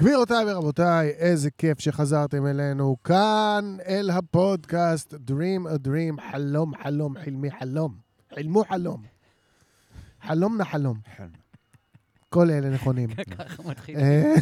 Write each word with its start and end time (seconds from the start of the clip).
גבירותיי 0.00 0.44
ורבותיי, 0.46 1.08
איזה 1.08 1.50
כיף 1.50 1.80
שחזרתם 1.80 2.46
אלינו 2.46 2.96
כאן 3.04 3.76
אל 3.86 4.10
הפודקאסט 4.10 5.14
Dream 5.14 5.66
a 5.66 5.86
Dream, 5.86 6.32
חלום 6.32 6.72
חלום, 6.82 7.14
חלמי 7.24 7.50
חלום. 7.50 7.94
חלמו 8.34 8.64
חלום. 8.64 9.02
חלום 10.22 10.56
נא 10.58 10.64
חלום. 10.64 10.98
כל 12.28 12.50
אלה 12.50 12.70
נכונים. 12.70 13.08
ככה 13.38 13.62
מתחיל. 13.62 13.96
אה, 13.98 14.34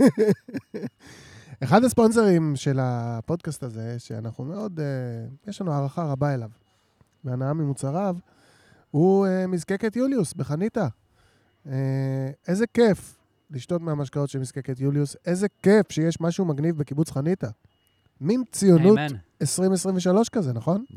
אחד 1.64 1.84
הספונסרים 1.84 2.56
של 2.56 2.78
הפודקאסט 2.80 3.62
הזה, 3.62 3.98
שאנחנו 3.98 4.44
מאוד, 4.44 4.80
אה, 4.80 4.86
יש 5.46 5.60
לנו 5.60 5.72
הערכה 5.72 6.04
רבה 6.04 6.34
אליו, 6.34 6.50
והנאה 7.24 7.52
ממוצריו, 7.52 8.16
הוא 8.90 9.26
אה, 9.26 9.46
מזקקת 9.46 9.96
יוליוס 9.96 10.34
בחניתה. 10.34 10.86
איזה 12.48 12.66
כיף 12.74 13.15
לשתות 13.50 13.82
מהמשקאות 13.82 14.30
של 14.30 14.38
מזקקת 14.38 14.80
יוליוס, 14.80 15.16
איזה 15.26 15.46
כיף 15.62 15.92
שיש 15.92 16.20
משהו 16.20 16.44
מגניב 16.44 16.78
בקיבוץ 16.78 17.10
חניתה. 17.10 17.48
מין 18.20 18.44
ציונות 18.52 18.98
אמן. 18.98 19.16
2023 19.40 20.28
כזה, 20.28 20.52
נכון? 20.52 20.84
Yeah. 20.90 20.94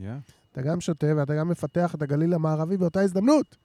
אתה 0.52 0.62
גם 0.62 0.82
שותה 0.82 1.08
ואתה 1.18 1.36
גם 1.36 1.50
מפתח 1.50 1.96
את 1.96 2.02
הגליל 2.02 2.34
המערבי 2.34 2.78
באותה 2.78 3.02
הזדמנות. 3.02 3.58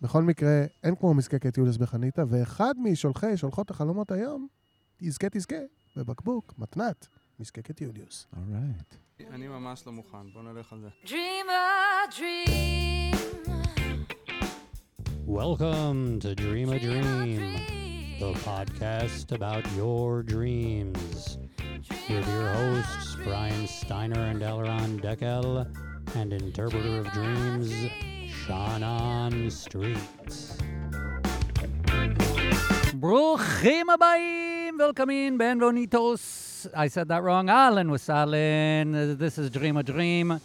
בכל 0.00 0.22
מקרה, 0.22 0.64
אין 0.82 0.96
כמו 0.96 1.14
מזקקת 1.14 1.58
יוליוס 1.58 1.76
בחניתה, 1.76 2.24
ואחד 2.28 2.74
משולחי, 2.82 3.36
שולחות 3.36 3.70
החלומות 3.70 4.12
היום, 4.12 4.46
יזכה 5.00 5.28
תזכה, 5.30 5.56
בבקבוק, 5.96 6.54
מתנת, 6.58 7.06
מזקקת 7.40 7.80
יוליוס. 7.80 8.26
Alright. 8.34 8.94
אני 9.30 9.48
ממש 9.48 9.86
לא 9.86 9.92
מוכן, 9.92 10.32
בוא 10.34 10.42
נלך 10.42 10.72
על 10.72 10.80
זה. 10.80 10.88
Dream 11.04 11.48
a 11.48 12.14
dream. 12.14 13.00
Welcome 15.26 16.18
to 16.22 16.34
Dream 16.34 16.68
a 16.72 16.78
Dream, 16.78 17.89
the 18.19 18.31
dream. 18.31 18.35
podcast 18.35 19.31
about 19.31 19.65
your 19.75 20.23
dreams. 20.23 21.37
With 22.09 22.27
your 22.27 22.49
hosts, 22.49 23.15
Brian 23.23 23.67
Steiner 23.67 24.19
and 24.19 24.41
Elron 24.41 25.01
Deckel, 25.01 25.67
and 26.15 26.33
interpreter 26.33 26.99
of 26.99 27.11
dreams, 27.11 27.71
Shannon 28.27 29.51
Street. 29.51 29.97
ברוכים 32.93 33.89
הבאים, 33.89 34.77
welcome 34.79 35.09
in, 35.09 35.37
Ben 35.37 35.59
Bonitos. 35.59 36.67
I 36.73 36.87
said 36.87 37.07
that 37.09 37.23
wrong. 37.23 37.49
אהלן 37.49 37.89
וסהלן, 37.89 39.17
this 39.19 39.37
is 39.37 39.49
Dream 39.49 39.77
a 39.77 39.83
Dream. 39.83 40.39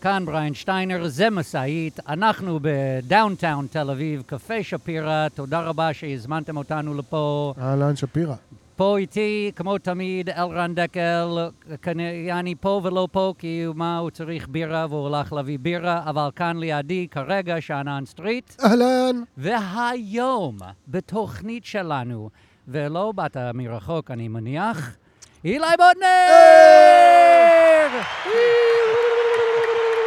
כאן 0.00 0.24
בריין 0.26 0.54
שטיינר, 0.54 1.08
זה 1.08 1.30
משאית. 1.30 2.00
אנחנו 2.08 2.58
ב 2.62 2.74
downtown 2.74 3.66
תל 3.70 3.90
אביב, 3.90 4.22
קפה 4.26 4.62
שפירא. 4.62 5.28
תודה 5.28 5.60
רבה 5.60 5.92
שהזמנתם 5.94 6.56
אותנו 6.56 6.94
לפה. 6.94 7.54
אהלן 7.60 7.96
שפירא. 7.96 8.34
פה 8.76 8.98
איתי, 8.98 9.52
כמו 9.56 9.78
תמיד, 9.78 10.30
אלרן 10.30 10.74
דקל, 10.74 11.48
כנ- 11.82 12.00
יעני 12.28 12.54
פה 12.60 12.80
ולא 12.84 13.08
פה, 13.12 13.34
כי 13.38 13.64
מה, 13.74 13.98
הוא 13.98 14.10
צריך 14.10 14.48
בירה 14.48 14.86
והוא 14.90 15.06
הלך 15.16 15.32
להביא 15.32 15.58
בירה, 15.62 16.02
אבל 16.06 16.28
כאן 16.36 16.56
לידי 16.56 17.06
כרגע 17.10 17.60
שאנן 17.60 18.02
סטריט. 18.06 18.52
אהלן! 18.64 19.22
והיום, 19.36 20.58
בתוכנית 20.88 21.64
שלנו, 21.64 22.30
ולא 22.68 23.12
באת 23.14 23.36
מרחוק, 23.54 24.10
אני 24.10 24.28
מניח, 24.28 24.96
אילי 25.44 25.66
בוטנר! 25.78 26.08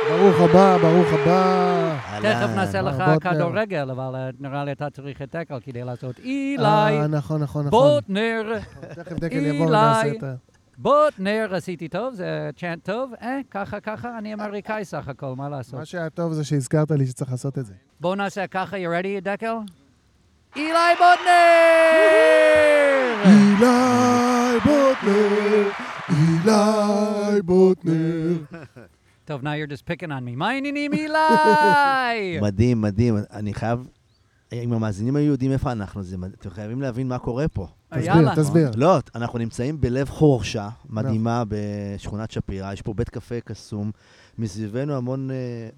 ברוך 0.09 0.39
הבא, 0.49 0.77
ברוך 0.77 1.07
הבא. 1.13 1.97
תכף 2.21 2.55
נעשה 2.55 2.81
לך. 2.81 3.03
כדורגל, 3.21 3.89
אבל 3.89 4.15
אה, 4.15 4.29
נראה 4.39 4.65
לי 4.65 4.71
אתה 4.71 4.89
צריך 4.89 5.21
את 5.21 5.35
דקל 5.35 5.59
כדי 5.59 5.83
לעשות 5.83 6.19
אילי 6.19 6.63
אה, 6.65 7.07
נכון, 7.07 7.41
נכון, 7.41 7.65
נכון. 7.65 7.69
בוטנר. 7.69 8.59
תכף 8.95 9.19
דקל 9.19 9.45
יבוא 9.45 9.67
ונעשה 9.67 10.03
אילי. 10.03 10.17
את 10.17 10.23
ה... 10.23 10.33
בוטנר, 10.77 11.55
עשיתי 11.55 11.87
טוב, 11.87 12.13
זה 12.13 12.49
צ'אנט 12.57 12.85
טוב. 12.85 13.13
אה, 13.21 13.39
ככה, 13.51 13.79
ככה, 13.79 14.17
אני 14.17 14.33
אמריקאי 14.33 14.85
סך 14.85 15.07
הכל, 15.07 15.33
מה 15.37 15.49
לעשות? 15.49 15.79
מה 15.79 15.85
שהיה 15.85 16.09
טוב 16.09 16.33
זה 16.33 16.43
שהזכרת 16.43 16.91
לי 16.91 17.07
שצריך 17.07 17.31
לעשות 17.31 17.57
את 17.57 17.65
זה. 17.65 17.73
בואו 17.99 18.15
נעשה 18.15 18.47
ככה, 18.47 18.77
you 18.77 18.89
ready, 19.01 19.23
דקל? 19.23 19.55
אילי 20.55 20.73
בוטנר! 20.99 21.31
אילי 23.25 24.59
בוטנר, 24.65 25.69
אילי 26.09 27.41
בוטנר. 27.41 28.33
טוב, 29.31 29.41
now 29.41 29.53
you're 29.53 29.71
just 29.71 29.85
picking 29.85 30.09
on 30.09 30.23
me. 30.25 30.35
מה 30.35 30.49
העניינים, 30.49 30.93
אילי? 32.13 32.39
מדהים, 32.41 32.81
מדהים. 32.81 33.17
אני 33.31 33.53
חייב, 33.53 33.87
אם 34.53 34.73
המאזינים 34.73 35.15
היו 35.15 35.31
יודעים 35.31 35.51
איפה 35.51 35.71
אנחנו, 35.71 36.03
זה 36.03 36.15
אתם 36.39 36.49
חייבים 36.49 36.81
להבין 36.81 37.07
מה 37.07 37.19
קורה 37.19 37.47
פה. 37.47 37.67
תסביר, 37.89 38.05
יאללה. 38.05 38.35
תסביר. 38.35 38.71
לא, 38.75 38.97
אנחנו 39.15 39.39
נמצאים 39.39 39.81
בלב 39.81 40.09
חורשה 40.09 40.69
מדהימה 40.89 41.43
בשכונת 41.47 42.31
שפירא, 42.31 42.73
יש 42.73 42.81
פה 42.81 42.93
בית 42.93 43.09
קפה 43.09 43.41
קסום, 43.41 43.91
מסביבנו 44.37 44.93
המון 44.93 45.31
אה, 45.31 45.35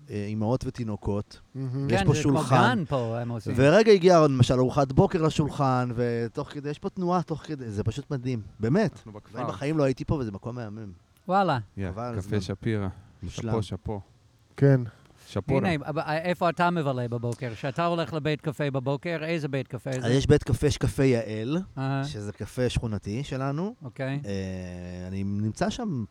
אה, 0.09 0.25
אימהות 0.25 0.63
ותינוקות, 0.67 1.39
מהמם. 1.55 1.89
יש 1.89 1.99
כן, 2.01 2.05
פה 2.05 2.13
זה 2.13 2.23
כמו 2.23 2.33
שולחן. 2.33 2.75
גן 2.75 2.85
פה, 2.85 3.19
הם 3.19 3.29
עושים. 3.29 3.53
ורגע 3.57 3.91
הגיעה 3.91 4.27
למשל 4.27 4.53
ארוחת 4.53 4.91
בוקר 4.91 5.21
לשולחן, 5.21 5.89
ותוך 5.95 6.49
כדי, 6.49 6.69
יש 6.69 6.79
פה 6.79 6.89
תנועה 6.89 7.21
תוך 7.21 7.41
כדי, 7.45 7.71
זה 7.71 7.83
פשוט 7.83 8.11
מדהים, 8.11 8.41
באמת. 8.59 8.91
אנחנו 8.93 9.11
אני 9.11 9.19
בכפר. 9.19 9.47
בחיים 9.47 9.77
לא 9.77 9.83
הייתי 9.83 10.05
פה 10.05 10.15
וזה 10.15 10.31
מקום 10.31 10.55
מהמם. 10.55 10.91
וואלה. 11.27 11.59
קפה. 12.15 12.41
שפירא. 12.41 12.87
מושלם. 13.23 13.51
שאפו, 13.51 13.63
שאפו. 13.63 14.01
כן. 14.57 14.81
שפורה. 15.27 15.69
הנה, 15.69 15.83
אה, 15.97 16.17
איפה 16.17 16.49
אתה 16.49 16.69
מבלה 16.69 17.07
בבוקר? 17.07 17.53
כשאתה 17.53 17.85
הולך 17.85 18.13
לבית 18.13 18.41
קפה 18.41 18.71
בבוקר, 18.71 19.19
איזה 19.23 19.47
בית 19.47 19.67
קפה 19.67 19.89
אז 19.89 20.01
זה? 20.03 20.09
יש 20.13 20.27
בית 20.27 20.43
קפה, 20.43 20.67
יש 20.67 20.77
קפה 20.77 21.03
יעל, 21.03 21.57
אה, 21.77 22.01
שזה 22.05 22.31
קפה 22.31 22.69
שכונתי 22.69 23.23
שלנו. 23.23 23.73
אוקיי. 23.83 24.19
אה, 24.25 25.07
אני 25.07 25.23
נמצא 25.23 25.69
שם 25.69 26.03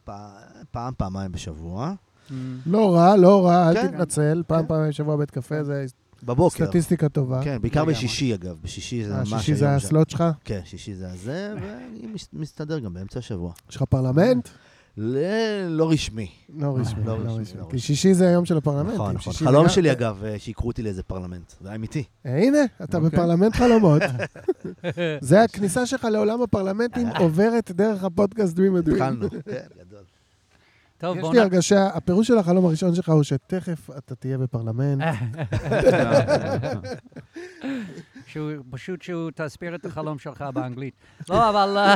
פעם, 0.71 0.95
פעמיים 0.97 1.33
בשבוע. 1.33 1.93
Mm. 2.29 2.33
לא 2.67 2.95
רע, 2.95 3.17
לא 3.17 3.47
רע, 3.47 3.69
אל 3.69 3.75
כן. 3.75 3.89
תתנצל. 3.89 4.43
פעם 4.47 4.63
כן. 4.63 4.69
פעם 4.69 4.89
בשבוע 4.89 5.17
בית 5.17 5.31
קפה 5.31 5.65
זה 5.65 5.85
בבוקר. 6.23 6.65
סטטיסטיקה 6.67 7.09
טובה. 7.09 7.41
כן, 7.45 7.59
בעיקר. 7.63 7.85
בשישי 7.85 8.35
אגב, 8.35 8.57
בשישי 8.63 9.05
זה 9.05 9.15
ממש 9.17 9.29
שישי 9.29 9.55
זה. 9.55 9.75
ה 9.75 9.82
slot 9.82 10.11
שלך? 10.11 10.25
כן, 10.45 10.61
שישי 10.65 10.95
זה 10.95 11.11
הזה, 11.11 11.55
ואני 11.63 12.07
מס- 12.07 12.29
מסתדר 12.33 12.79
גם 12.79 12.95
באמצע 12.95 13.19
השבוע. 13.19 13.53
יש 13.71 13.77
לך 13.77 13.83
פרלמנט? 13.83 14.49
ל- 14.97 15.67
לא 15.69 15.91
רשמי. 15.91 16.31
לא 16.59 16.77
רשמי, 16.77 17.05
לא 17.05 17.25
לא 17.25 17.31
רשמי. 17.31 17.61
לא 17.61 17.67
כי. 17.71 17.79
שישי 17.79 18.15
זה 18.15 18.29
היום 18.29 18.45
של 18.45 18.57
הפרלמנט. 18.57 18.95
נכון, 18.95 19.15
נכון. 19.15 19.33
חלום 19.33 19.69
שלי 19.69 19.93
אגב, 19.93 20.25
אה, 20.25 20.39
שיקחו 20.39 20.67
אותי 20.67 20.83
לאיזה 20.83 21.03
פרלמנט. 21.03 21.53
זה 21.61 21.69
היה 21.69 21.77
אמיתי. 21.77 22.05
אה, 22.27 22.39
הנה, 22.39 22.59
אתה 22.83 22.97
אוקיי. 22.97 23.11
בפרלמנט 23.11 23.55
חלומות. 23.57 24.03
זה 25.21 25.43
הכניסה 25.43 25.87
שלך 25.87 26.05
לעולם 26.05 26.43
הפרלמנטים 26.43 27.07
אה. 27.07 27.19
עוברת 27.19 27.71
דרך 27.71 28.05
הפודקאסט 28.05 28.57
a 28.57 28.61
Dream. 28.61 28.93
התחלנו. 28.93 29.31
כן, 29.51 29.67
גדול. 29.81 30.03
טוב, 30.99 31.17
יש 31.17 31.25
לי. 31.33 31.41
הרגשה, 31.41 31.87
הפירוש 31.87 32.29
של 32.29 32.39
החלום 32.39 32.65
הראשון 32.67 32.95
שלך 32.95 33.09
הוא 33.09 33.23
שתכף 33.23 33.91
אתה 33.99 34.15
תהיה 34.15 34.39
בפרלמנט. 34.39 35.03
שהוא, 38.27 38.51
פשוט 38.71 39.03
שהוא 39.03 39.31
תסביר 39.35 39.75
את 39.75 39.85
החלום 39.85 40.19
שלך 40.19 40.45
באנגלית. 40.55 40.95
לא, 41.29 41.51
אבל... 41.51 41.95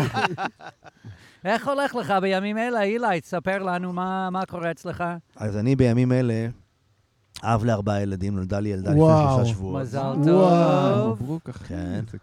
איך 1.47 1.69
הולך 1.69 1.95
לך 1.95 2.15
בימים 2.23 2.59
אלה, 2.59 2.83
אילי? 2.83 3.21
תספר 3.21 3.63
לנו 3.63 3.93
מה, 3.93 4.31
מה 4.31 4.47
קורה 4.47 4.71
אצלך. 4.71 5.05
אז 5.37 5.57
אני 5.57 5.77
בימים 5.77 6.13
אלה, 6.13 6.49
אב 7.43 7.65
לארבעה 7.65 8.03
ילדים, 8.03 8.35
נולדה 8.37 8.61
לי 8.61 8.69
ילדה 8.69 8.91
לפני 8.91 9.03
וואו. 9.03 9.37
שלושה 9.37 9.51
שבועות. 9.55 9.83
מזל 9.83 9.99
וואו. 9.99 10.25
טוב. 10.25 11.23
מברוק, 11.23 11.49
אחי. 11.49 11.75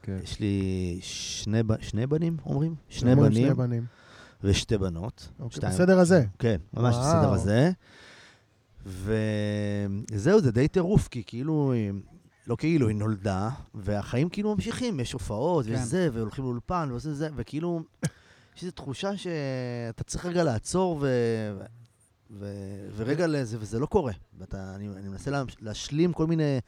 כן. 0.02 0.18
יש 0.24 0.40
לי 0.40 0.98
שני 1.02 1.62
שני 1.80 2.08
בנים, 2.08 2.38
אומרים? 2.46 2.76
שני 2.90 3.16
בנים 3.16 3.32
שני 3.34 3.54
בנים. 3.54 3.86
ושתי 4.44 4.78
בנות. 4.78 5.30
אוקיי, 5.40 5.56
שתיים. 5.56 5.74
בסדר 5.74 6.00
הזה. 6.00 6.26
כן, 6.40 6.58
ממש 6.74 6.96
וואו. 6.96 7.08
בסדר 7.08 7.34
הזה. 7.34 7.72
וזהו, 8.86 10.42
זה 10.42 10.52
די 10.52 10.68
טירוף, 10.68 11.08
כי 11.08 11.24
כאילו, 11.26 11.74
לא 12.48 12.56
כאילו, 12.56 12.88
היא 12.88 12.96
נולדה, 12.96 13.50
והחיים 13.76 14.30
כאילו 14.30 14.56
ממשיכים, 14.56 15.00
יש 15.00 15.14
הופעות, 15.14 15.66
כן. 15.66 15.72
ויש 15.72 15.80
זה, 15.80 16.10
והולכים 16.14 16.44
לאולפן, 16.44 16.88
ועושה 16.92 17.14
זה, 17.14 17.30
וכאילו, 17.36 17.82
יש 18.56 18.62
איזו 18.64 18.72
תחושה 18.72 19.18
שאתה 19.18 20.04
צריך 20.04 20.26
רגע 20.26 20.44
לעצור 20.44 20.98
ו... 21.02 21.08
ו... 22.40 22.46
ורגע 22.96 23.28
לזה, 23.28 23.58
וזה 23.60 23.80
לא 23.80 23.86
קורה. 23.86 24.14
ואתה, 24.40 24.76
אני, 24.76 24.88
אני 24.98 25.10
מנסה 25.10 25.32
לה, 25.32 25.44
להשלים 25.62 26.14
כל 26.14 26.28
מיני 26.28 26.60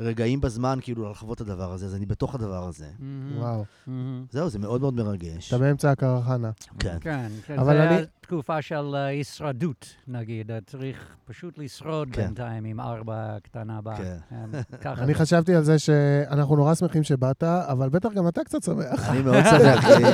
רגעים 0.00 0.40
בזמן, 0.40 0.78
כאילו, 0.82 1.10
לחוות 1.10 1.36
את 1.42 1.48
הדבר 1.48 1.72
הזה, 1.72 1.86
אז 1.86 1.94
אני 1.94 2.06
בתוך 2.06 2.34
הדבר 2.34 2.68
הזה. 2.68 2.90
מהמם, 2.98 3.38
וואו. 3.38 3.64
מהמם. 3.86 4.26
זהו, 4.30 4.48
זה 4.50 4.58
מאוד 4.58 4.80
מאוד 4.80 4.94
מרגש. 4.94 5.48
אתה 5.48 5.58
באמצע 5.58 5.90
הקרחנה. 5.90 6.50
כן. 6.78 6.96
כן, 7.00 7.28
כן, 7.46 7.58
אבל 7.58 7.74
זה 7.76 7.88
אני- 7.90 8.06
תקופה 8.30 8.62
של 8.62 8.94
אה, 8.94 9.04
הישרדות, 9.04 9.86
נגיד. 10.08 10.50
אה, 10.50 10.58
צריך 10.66 11.16
פשוט 11.24 11.58
לשרוד 11.58 12.08
כן. 12.12 12.22
בינתיים 12.22 12.64
עם 12.64 12.80
ארבע 12.80 13.36
קטנה 13.42 13.80
בה. 13.80 13.96
כן. 13.96 14.16
ככה 14.84 15.02
אני 15.02 15.14
זה. 15.14 15.20
חשבתי 15.20 15.54
על 15.54 15.64
זה 15.64 15.78
שאנחנו 15.78 16.56
נורא 16.56 16.74
שמחים 16.74 17.02
שבאת, 17.02 17.42
אבל 17.42 17.88
בטח 17.88 18.12
גם 18.12 18.28
אתה 18.28 18.44
קצת 18.44 18.62
שמח. 18.62 19.08
אני 19.08 19.22
מאוד 19.22 19.44
שמח, 19.44 19.84
כי 19.84 20.04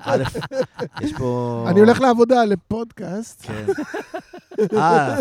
א', 0.10 0.22
יש 1.00 1.12
פה... 1.18 1.66
אני 1.70 1.80
הולך 1.80 2.00
לעבודה 2.00 2.44
לפודקאסט. 2.44 3.42
כן. 3.42 3.66
אה, 4.78 5.18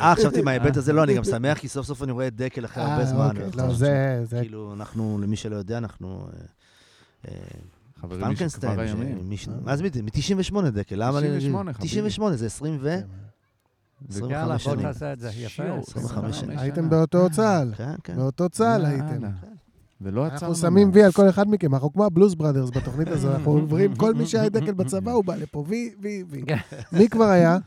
אה, 0.00 0.14
חשבתי 0.16 0.42
מההיבט 0.42 0.76
הזה, 0.76 0.92
לא, 0.92 1.04
אני 1.04 1.14
גם 1.14 1.24
שמח, 1.24 1.58
כי 1.58 1.68
סוף 1.68 1.86
סוף 1.86 2.02
אני 2.02 2.12
רואה 2.12 2.26
את 2.26 2.36
דקל 2.36 2.64
אחרי 2.64 2.82
הרבה 2.82 3.00
אה, 3.00 3.06
זמן. 3.06 3.36
אוקיי. 3.36 3.66
לא, 3.66 3.74
זה, 3.74 4.24
כאילו, 4.40 4.74
אנחנו, 4.74 5.18
למי 5.22 5.36
שלא 5.36 5.56
יודע, 5.56 5.78
אנחנו... 5.78 6.28
אה, 7.98 8.04
אה, 8.04 8.08
חברים 8.08 8.26
משכבר 8.46 8.48
ש- 8.86 8.90
הימים. 8.90 9.30
מש- 9.30 9.48
אה. 9.48 9.54
מה 9.64 9.76
זה 9.76 9.82
מ-98 9.82 10.70
דקל? 10.70 10.96
למה 10.98 11.18
אני... 11.18 11.28
98, 11.28 11.72
חביבי. 11.72 11.88
98, 11.88 12.36
זה 12.36 12.46
20 12.46 12.76
ו... 12.80 12.84
כן. 12.84 13.06
25 14.08 14.32
יאללה, 14.32 14.48
בוא 14.48 14.58
שנים. 14.58 14.82
תעשה 14.82 15.12
את 15.12 15.20
זה. 15.20 15.28
יפה. 15.28 15.48
שיו, 15.48 15.74
25 15.88 16.36
שנים. 16.40 16.58
הייתם 16.58 16.90
באותו 16.90 17.30
צה"ל. 17.30 17.72
כן, 17.76 17.94
כן. 18.04 18.16
באותו 18.16 18.48
צה"ל. 18.48 18.84
הייתם. 18.86 19.20
ולא 20.00 20.24
עצרנו. 20.26 20.34
אנחנו 20.52 20.54
שמים 20.54 20.90
וי 20.92 21.04
על 21.04 21.12
כל 21.12 21.28
אחד 21.28 21.48
מכם, 21.48 21.74
אנחנו 21.74 21.92
כמו 21.92 22.04
הבלוז 22.04 22.34
בראדרס 22.34 22.70
בתוכנית 22.70 23.08
הזו, 23.08 23.32
אנחנו 23.32 23.50
עוברים, 23.60 23.94
כל 23.96 24.14
מי 24.14 24.26
שהיה 24.26 24.48
דקל 24.48 24.72
בצבא, 24.72 25.12
הוא 25.12 25.24
בא 25.24 25.34
לפה, 25.34 25.64
וי, 25.68 25.94
וי, 26.02 26.24
וי. 26.28 26.42
כן. 26.46 26.56
מי 26.92 27.08
כבר 27.08 27.24
היה? 27.24 27.58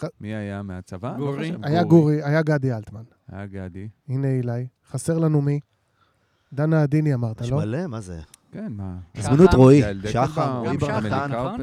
מי 0.20 0.28
היה 0.34 0.62
מהצבא? 0.62 1.16
גורי. 1.16 1.50
לא 1.50 1.56
חושב. 1.56 1.64
היה 1.64 1.82
גורי, 1.84 2.22
היה 2.24 2.42
גדי 2.42 2.72
אלטמן. 2.72 3.02
היה 3.32 3.46
גדי. 3.46 3.88
הנה 4.08 4.28
אילי. 4.28 4.66
חסר 4.90 5.18
לנו 5.18 5.42
מי? 5.42 5.60
דנה 6.52 6.82
עדיני 6.82 7.14
אמרת, 7.14 7.40
יש 7.40 7.50
לא? 7.50 7.56
מלא, 7.58 7.86
מה 7.86 8.00
זה? 8.00 8.20
כן, 8.52 8.72
מה? 8.72 8.96
הזמינו 9.14 9.44
את 9.44 9.54
רועי, 9.54 9.82
שחר, 10.12 10.58
רועי 10.58 10.76
גם 10.76 10.80
שחר, 10.80 10.88
בר 10.88 10.98
אמילי 10.98 11.16
נתן. 11.16 11.32
נכון? 11.32 11.60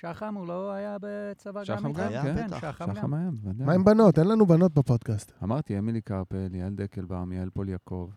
שחם 0.00 0.34
הוא 0.34 0.46
לא 0.46 0.72
היה 0.72 0.96
בצבא 1.00 1.64
שחם 1.64 1.92
גם 1.92 2.04
איתך? 2.06 2.14
גם, 2.14 2.22
כן, 2.24 2.46
בטח. 2.46 2.58
שחם 2.60 2.86
גם. 2.88 2.94
שחם 2.96 3.14
היה, 3.14 3.28
בוודאי. 3.32 3.66
מה 3.66 3.72
עם 3.72 3.84
בנות? 3.84 4.18
אין 4.18 4.28
לנו 4.28 4.46
בנות 4.46 4.74
בפודקאסט. 4.74 5.32
אמרתי, 5.42 5.78
אמילי 5.78 6.00
קרפל, 6.00 6.48
יעל 6.54 6.72
דקלבאום, 6.74 7.32
יעל 7.32 7.50
פול 7.50 7.68
יעקב. 7.68 8.08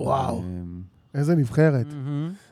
וואו, 0.00 0.38
אמ, 0.42 0.82
איזה 1.14 1.34
נבחרת. 1.34 1.86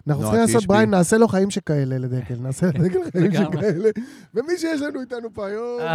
אנחנו 0.08 0.22
צריכים 0.22 0.40
לעשות. 0.40 0.66
בריין, 0.66 0.90
נעשה 0.90 1.18
לו 1.18 1.28
חיים 1.28 1.50
שכאלה 1.50 1.98
לדקל, 1.98 2.34
נעשה 2.40 2.66
לדקל 2.66 2.98
חיים. 3.12 3.32
שכאלה. 3.32 3.90
ומי 4.34 4.52
שיש 4.58 4.80
לנו 4.80 5.00
איתנו 5.00 5.34
פה 5.34 5.46
היום... 5.46 5.80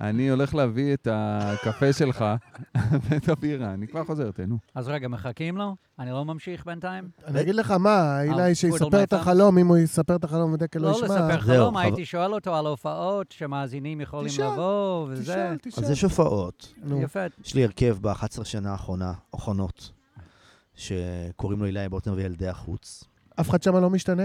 אה, 0.00 0.08
אני 0.08 0.30
הולך 0.30 0.54
להביא 0.54 0.94
את 0.94 1.08
הקפה 1.10 1.92
שלך 1.92 2.24
ואת 3.02 3.28
הבירה. 3.28 3.74
אני 3.74 3.86
כבר 3.86 4.04
חוזר, 4.04 4.30
תהנו. 4.30 4.58
אז 4.74 4.88
רגע, 4.88 5.08
מחכים 5.08 5.56
לו? 5.56 5.76
אני 5.98 6.10
לא 6.10 6.24
ממשיך 6.24 6.64
בינתיים? 6.66 7.08
אני 7.26 7.40
אגיד 7.40 7.54
לך 7.54 7.70
מה, 7.70 8.22
אילי 8.22 8.54
שיספר 8.54 8.78
טווידל 8.78 9.02
את. 9.02 9.12
החלום, 9.12 9.58
אם 9.58 9.66
הוא 9.66 9.76
יספר 9.78 10.16
את 10.16 10.24
החלום 10.24 10.52
ודקל 10.52 10.78
לא 10.78 10.90
לא 10.90 10.96
ישמע. 10.96 11.06
לספר 11.06 11.40
זהו, 11.44 11.56
חלום, 11.56 11.76
הייתי 11.76 12.04
שואל 12.04 12.34
אותו 12.34 12.56
על 12.56 12.66
הופעות 12.66 13.32
שמאזינים 13.32 14.00
יכולים 14.00 14.32
לבוא 14.38 15.06
וזה. 15.10 15.54
אז 15.76 15.90
יש 15.90 16.02
הופעות. 16.02 16.72
יפה. 17.02 17.20
יש 17.44 17.54
לי 17.54 17.64
הרכב 17.64 17.96
ב-11 18.00 18.44
שנה 18.44 18.72
האחרונה, 18.72 19.12
האחרונות, 19.32 19.90
שקוראים 20.74 21.60
לו 21.60 21.66
אילי 21.66 21.88
בוטנר 21.88 22.14
וילדי 22.16 22.48
החוץ. 22.48 23.04
אף 23.40 23.50
אחד 23.50 23.62
שם 23.62 23.76
לא 23.76 23.90
משתנה? 23.90 24.24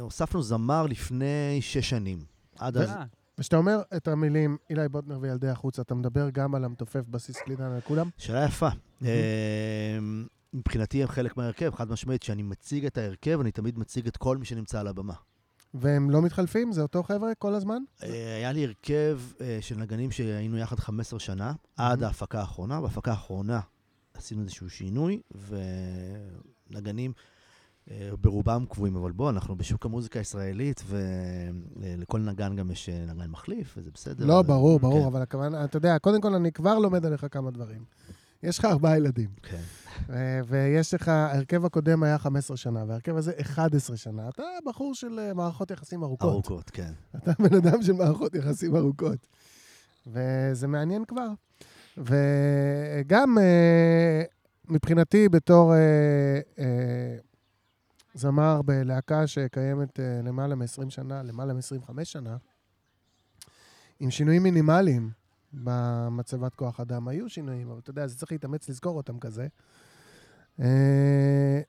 הוספנו 0.00 0.42
זמר 0.42 0.86
לפני 0.86 1.58
שש 1.60 1.90
שנים. 1.90 2.18
עד 2.58 2.76
אז... 2.76 2.90
אה, 2.90 3.04
וכשאתה 3.38 3.56
אומר 3.56 3.82
את 3.96 4.08
המילים 4.08 4.56
אילי 4.70 4.88
בוטנר 4.88 5.18
וילדי 5.20 5.48
החוץ, 5.48 5.78
אתה 5.78 5.94
מדבר 5.94 6.30
גם 6.30 6.54
על 6.54 6.64
המתופף 6.64 7.02
בסיס 7.10 7.36
קלידן 7.36 7.64
על 7.64 7.80
כולם? 7.80 8.08
שאלה 8.16 8.44
יפה. 8.44 8.68
אה, 9.04 9.98
מבחינתי 10.52 11.02
הם 11.02 11.08
חלק 11.08 11.36
מההרכב, 11.36 11.74
חד 11.74 11.90
משמעית, 11.90 12.20
כשאני 12.20 12.42
מציג 12.42 12.86
את 12.86 12.98
ההרכב, 12.98 13.40
אני 13.40 13.50
תמיד 13.50 13.78
מציג 13.78 14.06
את 14.06 14.16
כל 14.16 14.36
מי 14.36 14.44
שנמצא 14.44 14.80
על 14.80 14.86
הבמה. 14.86 15.14
והם 15.74 16.10
לא 16.10 16.22
מתחלפים? 16.22 16.72
זה 16.72 16.82
אותו 16.82 17.02
חבר'ה 17.02 17.34
כל 17.34 17.54
הזמן? 17.54 17.82
אה, 18.02 18.36
היה 18.36 18.52
לי 18.52 18.64
הרכב 18.64 19.20
אה, 19.40 19.58
של 19.60 19.76
נגנים 19.76 20.10
שהיינו 20.10 20.58
יחד 20.58 20.78
15 20.78 21.18
שנה, 21.18 21.52
עד 21.76 22.02
ההפקה 22.02 22.40
האחרונה. 22.40 22.80
בהפקה 22.80 23.10
האחרונה 23.10 23.60
עשינו 24.14 24.42
איזשהו 24.42 24.70
שינוי, 24.70 25.20
ונגנים 26.70 27.12
ברובם 28.20 28.64
קבועים, 28.68 28.96
אבל 28.96 29.12
בוא, 29.12 29.30
אנחנו 29.30 29.56
בשוק 29.56 29.86
המוזיקה 29.86 30.18
הישראלית, 30.18 30.82
ולכל 30.88 32.20
נגן 32.20 32.56
גם 32.56 32.70
יש 32.70 32.88
אה, 32.88 33.04
נגן 33.06 33.30
מחליף, 33.30 33.74
וזה 33.76 33.90
בסדר. 33.94 34.26
לא, 34.26 34.42
ברור, 34.42 34.80
ברור, 34.80 35.00
כן, 35.00 35.06
אבל 35.06 35.22
הכוונה, 35.22 35.64
אתה 35.64 35.76
יודע, 35.76 35.98
קודם 35.98 36.20
כל 36.20 36.34
אני 36.34 36.52
כבר 36.52 36.78
לומד 36.78 37.06
עליך 37.06 37.26
כמה 37.30 37.50
דברים. 37.50 37.84
יש 38.42 38.58
לך 38.58 38.64
ארבעה 38.64 38.96
ילדים, 38.96 39.28
כן. 39.42 39.60
אה, 40.10 40.40
ויש 40.48 40.94
לך, 40.94 41.08
ההרכב 41.08 41.64
הקודם 41.64 42.02
היה 42.02 42.18
15 42.18 42.56
שנה, 42.56 42.84
וההרכב 42.88 43.16
הזה 43.16 43.32
11 43.40 43.96
שנה. 43.96 44.28
אתה 44.28 44.42
בחור 44.66 44.94
של 44.94 45.18
אה, 45.18 45.34
מערכות 45.34 45.70
יחסים 45.70 46.02
ארוכות. 46.02 46.30
ארוכות, 46.32 46.70
כן. 46.70 46.92
אתה 47.16 47.32
בן 47.38 47.56
אדם 47.56 47.82
של 47.82 47.92
מערכות 47.92 48.34
יחסים 48.34 48.76
ארוכות. 48.76 49.26
וזה 50.06 50.66
מעניין 50.66 51.04
כבר. 51.04 51.28
וגם 51.96 53.38
אה, 53.38 54.22
מבחינתי, 54.68 55.28
בתור 55.28 55.74
אה, 55.74 55.78
אה, 56.58 57.16
זמר 58.18 58.62
בלהקה 58.62 59.26
שקיימת 59.26 60.00
אה, 60.00 60.20
למעלה 60.24 60.54
מ-20 60.54 60.90
שנה, 60.90 61.22
למעלה 61.22 61.54
מ-25 61.54 62.04
שנה, 62.04 62.36
עם 64.00 64.10
שינויים 64.10 64.42
מינימליים 64.42 65.10
במצבת 65.52 66.54
כוח 66.54 66.80
אדם, 66.80 67.08
היו 67.08 67.28
שינויים, 67.28 67.70
אבל 67.70 67.78
אתה 67.78 67.90
יודע, 67.90 68.06
זה 68.06 68.16
צריך 68.16 68.32
להתאמץ 68.32 68.68
לזכור 68.68 68.96
אותם 68.96 69.18
כזה. 69.18 69.46
אה, 70.60 71.60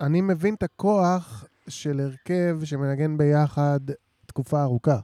אני 0.00 0.20
מבין 0.20 0.54
את 0.54 0.62
הכוח 0.62 1.44
של 1.68 2.00
הרכב 2.00 2.60
שמנגן 2.64 3.18
ביחד 3.18 3.80
תקופה 4.26 4.62
ארוכה. 4.62 5.00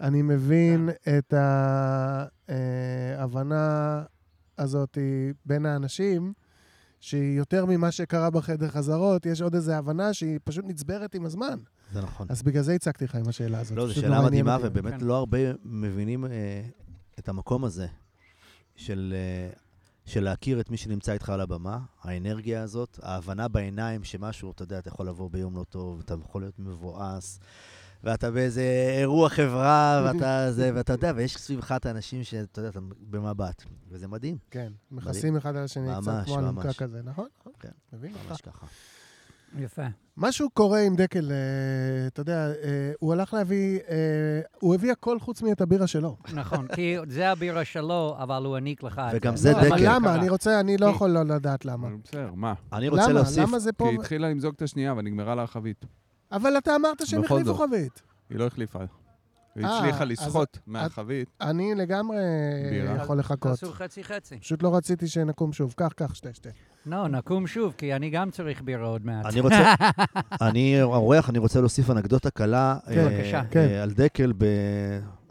אני 0.00 0.22
מבין 0.22 0.88
את 1.18 1.34
ההבנה 3.18 4.04
הזאת 4.58 4.98
בין 5.44 5.66
האנשים, 5.66 6.32
שהיא 7.00 7.38
יותר 7.38 7.66
ממה 7.66 7.90
שקרה 7.90 8.30
בחדר 8.30 8.68
חזרות, 8.68 9.26
יש 9.26 9.42
עוד 9.42 9.54
איזו 9.54 9.72
הבנה 9.72 10.14
שהיא 10.14 10.38
פשוט 10.44 10.64
נצברת 10.68 11.14
עם 11.14 11.24
הזמן. 11.24 11.58
זה 11.92 12.00
נכון. 12.00 12.26
אז 12.30 12.42
בגלל 12.42 12.62
זה 12.62 12.74
הצגתי 12.74 13.04
לך 13.04 13.14
עם 13.14 13.28
השאלה 13.28 13.60
הזאת. 13.60 13.76
לא, 13.76 13.86
זו 13.86 13.94
שאלה 13.94 14.06
עניין 14.06 14.24
מדהימה, 14.24 14.54
אותי. 14.54 14.66
ובאמת 14.66 15.00
כן. 15.00 15.06
לא 15.06 15.16
הרבה 15.16 15.38
מבינים 15.64 16.24
אה, 16.24 16.30
את 17.18 17.28
המקום 17.28 17.64
הזה 17.64 17.86
של, 18.76 19.14
אה, 19.16 19.50
של 20.04 20.24
להכיר 20.24 20.60
את 20.60 20.70
מי 20.70 20.76
שנמצא 20.76 21.12
איתך 21.12 21.30
על 21.30 21.40
הבמה, 21.40 21.78
האנרגיה 22.02 22.62
הזאת, 22.62 22.98
ההבנה 23.02 23.48
בעיניים 23.48 24.04
שמשהו, 24.04 24.50
אתה 24.50 24.62
יודע, 24.62 24.78
אתה 24.78 24.88
יכול 24.88 25.08
לבוא 25.08 25.30
ביום 25.30 25.56
לא 25.56 25.64
טוב, 25.68 26.00
אתה 26.04 26.14
יכול 26.24 26.42
להיות 26.42 26.58
מבואס, 26.58 27.40
ואתה 28.04 28.30
באיזה 28.30 28.94
אירוע 28.98 29.28
חברה, 29.28 30.00
ואתה 30.04 30.52
זה, 30.52 30.70
ואתה 30.74 30.92
יודע, 30.92 31.12
ויש 31.16 31.36
סביבך 31.36 31.72
את 31.72 31.86
האנשים 31.86 32.24
שאתה 32.24 32.58
יודע, 32.58 32.70
אתה 32.70 32.80
במבט, 33.00 33.64
וזה 33.88 34.08
מדהים, 34.08 34.36
כן, 34.50 34.72
מכסים 34.90 35.36
אחד 35.36 35.56
על 35.56 35.64
השני, 35.64 35.88
קצת 36.00 36.12
כמו 36.24 36.38
אלונקה. 36.38 36.72
כזה, 36.72 37.00
נכון? 37.04 37.28
נכון. 37.40 37.52
כן. 37.60 37.68
מבין 37.92 38.12
אותך. 38.12 38.30
ממש 38.30 38.40
ככה. 38.40 38.66
יפה. 39.56 39.82
משהו 40.16 40.50
קורה 40.50 40.80
עם 40.80 40.96
דקל, 40.96 41.30
אה, 41.30 42.06
אתה 42.06 42.20
יודע, 42.20 42.46
אה, 42.46 42.92
הוא 42.98 43.12
הלך 43.12 43.34
להביא, 43.34 43.78
אה, 43.90 44.40
הוא 44.60 44.74
הביא 44.74 44.92
הכל 44.92 45.18
חוץ 45.20 45.42
מאת 45.42 45.60
הבירה 45.60 45.86
שלו. 45.86 46.16
נכון, 46.34 46.66
כי 46.74 46.96
זה 47.08 47.30
הבירה 47.30 47.64
שלו, 47.64 48.16
אבל 48.18 48.44
הוא 48.44 48.54
העניק 48.54 48.82
לך 48.82 48.98
את 48.98 49.10
זה. 49.10 49.16
וגם 49.16 49.36
זה 49.36 49.52
לא, 49.52 49.58
דקל. 49.58 49.66
אבל 49.66 49.78
למה? 49.80 50.14
אני 50.14 50.28
רוצה, 50.28 50.60
אני 50.60 50.76
לא 50.76 50.86
יכול 50.86 51.10
לא 51.10 51.22
לדעת 51.22 51.64
למה. 51.64 51.88
בסדר, 52.04 52.30
מה? 52.34 52.54
אני 52.72 52.88
רוצה? 52.88 53.12
להוסיף, 53.12 53.38
למה 53.38 53.58
זה 53.58 53.72
פה? 53.72 53.84
כי 53.84 53.90
היא 53.90 53.98
התחילה 53.98 54.30
למזוג 54.30 54.54
את 54.56 54.62
השנייה, 54.62 54.92
אבל 54.92 55.02
נגמרה 55.02 55.34
לה 55.34 55.42
החבית. 55.42 55.84
אבל 56.32 56.58
אתה 56.58 56.76
אמרת 56.76 57.06
שהם 57.06 57.24
החליפו 57.24 57.44
זאת. 57.44 57.56
חבית. 57.56 58.02
היא 58.30 58.38
לא 58.38 58.46
החליפה. 58.46 58.78
היא 59.54 59.66
אה, 59.66 59.78
הצליחה 59.78 60.04
לסחוט 60.04 60.58
מהחבית. 60.66 61.28
אני 61.40 61.74
לגמרי. 61.74 62.16
יכול 63.02 63.18
לחכות. 63.18 63.50
תעשו 63.50 63.72
חצי-חצי. 63.72 64.38
פשוט 64.38 64.62
לא 64.62 64.76
רציתי 64.76 65.08
שנקום 65.08 65.52
שוב. 65.52 65.74
קח, 65.76 65.92
קח, 65.96 66.14
שתה, 66.14 66.34
שתה. 66.34 66.50
לא, 66.86 67.08
נקום 67.08 67.46
שוב, 67.46 67.74
כי 67.78 67.94
אני 67.94 68.10
גם 68.10 68.30
צריך 68.30 68.62
בירה 68.62 68.86
עוד 68.86 69.06
מעט. 69.06 69.26
אני 69.26 69.40
רוצה, 69.40 69.74
אני 70.48 70.80
האורח, 70.80 71.30
אני 71.30 71.38
רוצה 71.38 71.60
להוסיף 71.60 71.90
אנקדוטה 71.90 72.30
קלה. 72.30 72.76
כן, 72.86 72.98
אה, 72.98 73.04
בבקשה. 73.04 73.38
אה, 73.38 73.44
כן. 73.50 73.68
על 73.82 73.90
דקל. 73.90 74.32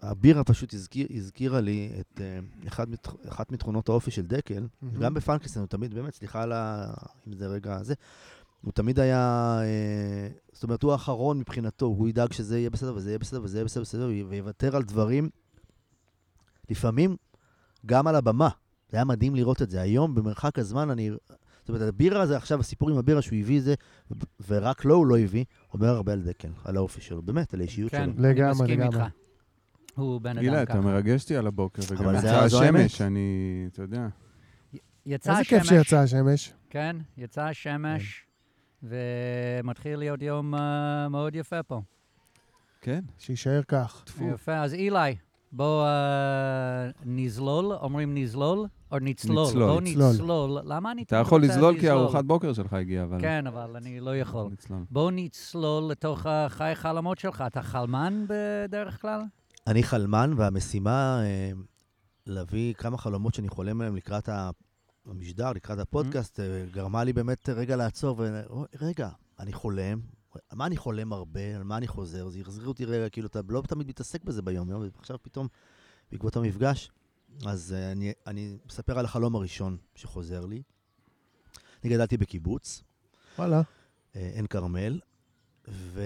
הבירה 0.02 0.44
פשוט 0.44 0.74
הזכיר, 0.74 1.08
הזכירה 1.16 1.62
לי 1.62 1.92
את 2.00 2.22
אה, 2.22 2.40
אחד. 2.68 2.88
אחת 3.30 3.52
מתכונות 3.52 3.90
האופי 3.90 4.12
של 4.12 4.22
דקל. 4.22 4.68
גם 5.00 5.14
בפרנקסטין, 5.14 5.62
הוא 5.62 5.68
תמיד, 5.68 5.94
באמת, 5.94 6.14
סליחה 6.14 6.44
על 6.44 6.52
ה... 6.52 6.94
אם 7.28 7.34
זה 7.34 7.48
רגע 7.48 7.84
זה, 7.84 7.94
הוא 8.62 8.72
תמיד 8.72 9.00
היה, 9.00 9.58
אה, 9.62 10.28
זאת 10.54 10.64
אומרת, 10.64 10.84
הוא 10.84 10.92
האחרון 10.92 11.40
מבחינתו, 11.40 11.86
הוא 11.86 12.10
ידאג 12.10 12.34
שזה 12.34 12.60
יהיה 12.60 12.70
בסדר, 12.70 12.96
וזה 12.96 13.10
יהיה 13.10 13.20
בסדר, 13.20 13.44
וזה 13.44 13.58
יהיה 13.58 13.66
בסדר, 13.66 13.82
בסדר, 13.84 14.10
ויוותר 14.30 14.76
על 14.76 14.84
דברים, 14.84 15.30
לפעמים 16.70 17.16
גם 17.86 18.08
על 18.08 18.16
הבמה. 18.16 18.50
זה 18.90 18.98
היה 18.98 19.04
מדהים 19.06 19.36
לראות 19.36 19.62
את 19.62 19.70
זה. 19.70 19.82
היום, 19.82 20.16
במרחק 20.16 20.60
הזמן, 20.60 20.90
אני... 20.90 21.10
זאת 21.60 21.70
אומרת, 21.70 21.82
הבירה 21.82 22.22
הזה, 22.22 22.38
עכשיו, 22.38 22.60
הסיפור 22.60 22.90
עם 22.90 22.98
הבירה 22.98 23.22
שהוא 23.22 23.40
הביא 23.40 23.62
זה, 23.62 23.74
ורק 24.48 24.86
לו 24.86 24.96
הוא 24.96 25.06
לא 25.08 25.18
הביא, 25.20 25.46
אומר 25.74 25.88
הרבה 25.88 26.14
על 26.14 26.22
דקל, 26.22 26.50
על 26.66 26.78
האופי 26.78 27.02
שלו, 27.02 27.22
באמת, 27.22 27.54
על 27.54 27.60
האישיות 27.60 27.92
כן, 27.92 28.10
שלו. 28.16 28.24
לגמרי, 28.24 28.44
אני 28.44 28.52
מסכים 28.52 28.80
לגמרי. 28.80 29.04
איתך. 29.06 29.14
הוא 29.96 30.22
בן 30.22 30.40
גילה, 30.40 30.54
אדם 30.54 30.64
אתה 30.64 30.74
ככה. 30.74 30.82
מרגש 30.82 31.24
אותי 31.24 31.36
על 31.38 31.48
הבוקר, 31.48 31.82
וגם 31.90 32.20
זה- 32.20 32.32
האמת. 32.32 32.46
השמש, 32.86 33.02
אני, 33.02 33.30
אתה 33.72 33.82
יודע. 33.82 34.08
יצא 35.06 35.32
איזה 35.32 35.44
כיף 35.44 35.62
השמש, 35.62 35.70
שיצא 35.70 35.98
השמש. 36.00 36.54
כן, 36.70 36.96
יצא 37.18 37.42
השמש, 37.44 38.26
ומתחיל 38.90 40.00
להיות 40.00 40.22
יום 40.22 40.56
אה, 40.56 41.10
מאוד 41.10 41.36
יפה 41.36 41.64
פה. 41.64 41.82
כן. 42.82 43.04
שיישאר 43.20 43.62
כך. 43.68 44.06
יפה, 44.34 44.58
אז 44.58 44.74
אילי, 44.74 45.16
בוא 45.52 45.86
אה, 45.86 46.90
נזלול, 47.06 47.66
אומרים 47.66 48.18
נזלול, 48.18 48.66
או 48.92 48.98
נצלול, 49.02 49.48
נצלול. 49.48 49.68
לא 49.68 49.82
נצלול. 49.82 50.14
נצלול. 50.14 50.62
למה 50.66 50.92
אני 50.92 51.04
אתה 51.04 51.16
יכול 51.16 51.44
לזלול 51.44 51.80
כי 51.80 51.92
ארוחת 51.92 52.26
בוקר 52.26 52.54
שלך 52.54 52.74
הגיעה, 52.74 53.04
אבל... 53.04 53.22
כן, 53.22 53.48
אבל 53.48 53.76
אני 53.76 54.00
לא 54.00 54.18
יכול. 54.18 54.52
נצלול. 54.52 54.80
בוא 54.92 55.12
נצלול 55.14 55.92
לתוך 55.92 56.26
החיי 56.26 56.76
חלומות 56.76 57.18
שלך. 57.18 57.44
אתה 57.48 57.62
חלמן 57.62 58.26
בדרך 58.28 59.02
כלל? 59.02 59.22
אני 59.68 59.84
חלמן, 59.84 60.32
והמשימה 60.38 61.22
אה, 61.24 61.52
להביא 62.26 62.74
כמה 62.74 62.98
חלומות 62.98 63.34
שאני 63.34 63.50
חולם 63.50 63.82
עליהם 63.82 63.96
לקראת 63.96 64.30
במשדר, 65.08 65.54
לקראת 65.54 65.80
הפודקאסט, 65.80 66.40
אה, 66.40 66.66
גרמה 66.72 67.04
לי 67.04 67.14
באמת 67.14 67.50
רגע 67.50 67.76
לעצור 67.76 68.20
ורגע, 68.20 69.10
אני 69.40 69.54
חולם, 69.54 70.02
על 70.50 70.58
מה 70.58 70.66
אני 70.66 70.78
חולם 70.78 71.14
הרבה, 71.14 71.56
על 71.56 71.64
מה 71.64 71.78
אני 71.78 71.88
חוזר, 71.88 72.30
זה 72.30 72.40
החזיר 72.40 72.68
אותי 72.68 72.86
רגע, 72.86 73.10
כאילו, 73.10 73.28
אתה 73.28 73.40
לא 73.50 73.64
תמיד 73.68 73.88
מתעסק 73.88 74.24
בזה 74.24 74.42
ביום-יום, 74.42 74.82
ועכשיו 74.96 75.18
פתאום, 75.22 75.48
בעקבות 76.12 76.36
המפגש, 76.36 76.92
אז 77.46 77.74
אה, 77.74 77.92
אני, 77.92 78.14
אני 78.28 78.58
מספר 78.66 79.00
על 79.00 79.06
החלום 79.06 79.36
הראשון 79.36 79.78
שחוזר 79.96 80.46
לי. 80.46 80.62
אני 81.84 81.94
גדלתי 81.94 82.18
בקיבוץ, 82.18 82.84
וואלה. 83.38 83.62
אה, 84.16 84.32
עין 84.34 84.48
כרמל, 84.48 85.00
ו... 85.70 86.02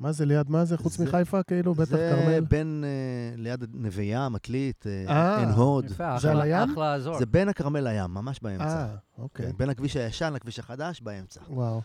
מה 0.00 0.12
זה 0.12 0.26
ליד 0.26 0.50
מה 0.50 0.64
זה? 0.64 0.76
חוץ 0.78 0.96
זה- 0.96 1.04
מחיפה, 1.04 1.42
כאילו, 1.42 1.74
בטח 1.74 1.90
זה 1.90 2.16
כרמל? 2.20 2.40
בין, 2.40 2.84
אה, 2.86 3.36
ליד 3.36 3.64
נווה 3.74 4.02
ים, 4.04 4.34
עתלית, 4.34 4.84
אה, 4.86 5.04
אה, 5.08 5.38
עין 5.38 5.48
הוד. 5.48 5.84
יפה, 5.84 6.18
זה 6.18 6.30
על 6.30 6.36
אחלה- 6.40 6.58
הים? 6.60 6.70
אחלה 6.72 6.94
אזור. 6.94 7.18
זה 7.18 7.26
בין 7.26 7.48
הכרמל 7.48 7.80
לים, 7.88 8.10
ממש 8.14 8.40
באמצע. 8.42 8.64
אה, 8.64 8.96
אוקיי. 9.18 9.46
כן, 9.46 9.56
בין 9.56 9.70
הכביש 9.70 9.96
הישן 9.96 10.32
לכביש 10.32 10.58
החדש, 10.58 11.00
באמצע. 11.00 11.40
וואו. 11.48 11.80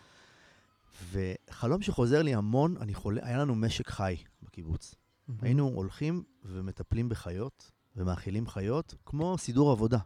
וחלום 1.12 1.82
שחוזר 1.82 2.22
לי 2.22 2.34
המון, 2.36 2.75
אני 2.82 2.94
חולה, 2.94 3.22
היה 3.24 3.38
לנו 3.38 3.55
משק 3.55 3.89
חי 3.89 4.15
בקיבוץ. 4.44 4.96
היינו 5.41 5.67
הולכים 5.67 6.24
ומטפלים 6.46 7.10
בחיות, 7.10 7.72
ומאכילים 7.96 8.48
חיות, 8.48 8.96
כמו 9.05 9.38
סידור 9.38 9.72
עבודה. 9.72 9.98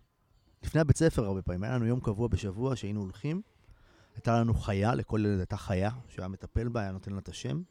לפני 0.63 0.81
הבית 0.81 0.97
ספר 0.97 1.25
הרבה 1.25 1.41
פעמים, 1.41 1.63
היה 1.63 1.75
לנו 1.75 1.85
יום 1.85 1.99
קבוע 1.99 2.27
בשבוע 2.27 2.75
שהיינו 2.75 3.01
הולכים, 3.01 3.41
הייתה 4.19 4.39
לנו 4.39 4.53
חיה, 4.53 4.95
לכל 4.95 5.21
ילד 5.25 5.39
הייתה 5.39 5.57
חיה, 5.57 5.89
שהוא 6.07 6.21
היה 6.23 6.27
מטפל 6.27 6.67
בה, 6.67 6.81
היה 6.81 6.91
נותן 6.91 7.11
לה 7.11 7.19
את 7.19 7.29
השם. 7.29 7.61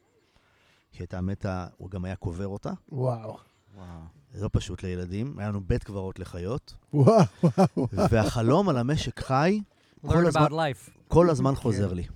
כשהיא 0.92 1.02
הייתה 1.04 1.20
מתה, 1.20 1.66
הוא 1.76 1.90
גם 1.90 2.04
היה 2.04 2.16
קובר 2.16 2.46
אותה. 2.48 2.72
וואו. 2.88 3.36
וואו. 3.76 3.86
זה 4.32 4.44
לא 4.44 4.50
פשוט 4.52 4.82
לילדים, 4.82 5.38
היה 5.38 5.48
לנו 5.48 5.60
בית 5.60 5.84
קברות 5.84 6.18
לחיות. 6.18 6.74
וואו, 6.92 7.24
וואו. 7.42 7.88
והחלום 8.10 8.68
על 8.68 8.76
המשק 8.78 9.20
חי, 9.20 9.60
כל 10.06 10.24
learn 10.24 10.26
הזמן- 10.28 10.42
about 10.46 10.50
life. 10.52 10.90
כל 11.08 11.30
הזמן 11.30 11.54
חוזר 11.54 11.92
לי. 11.92 12.06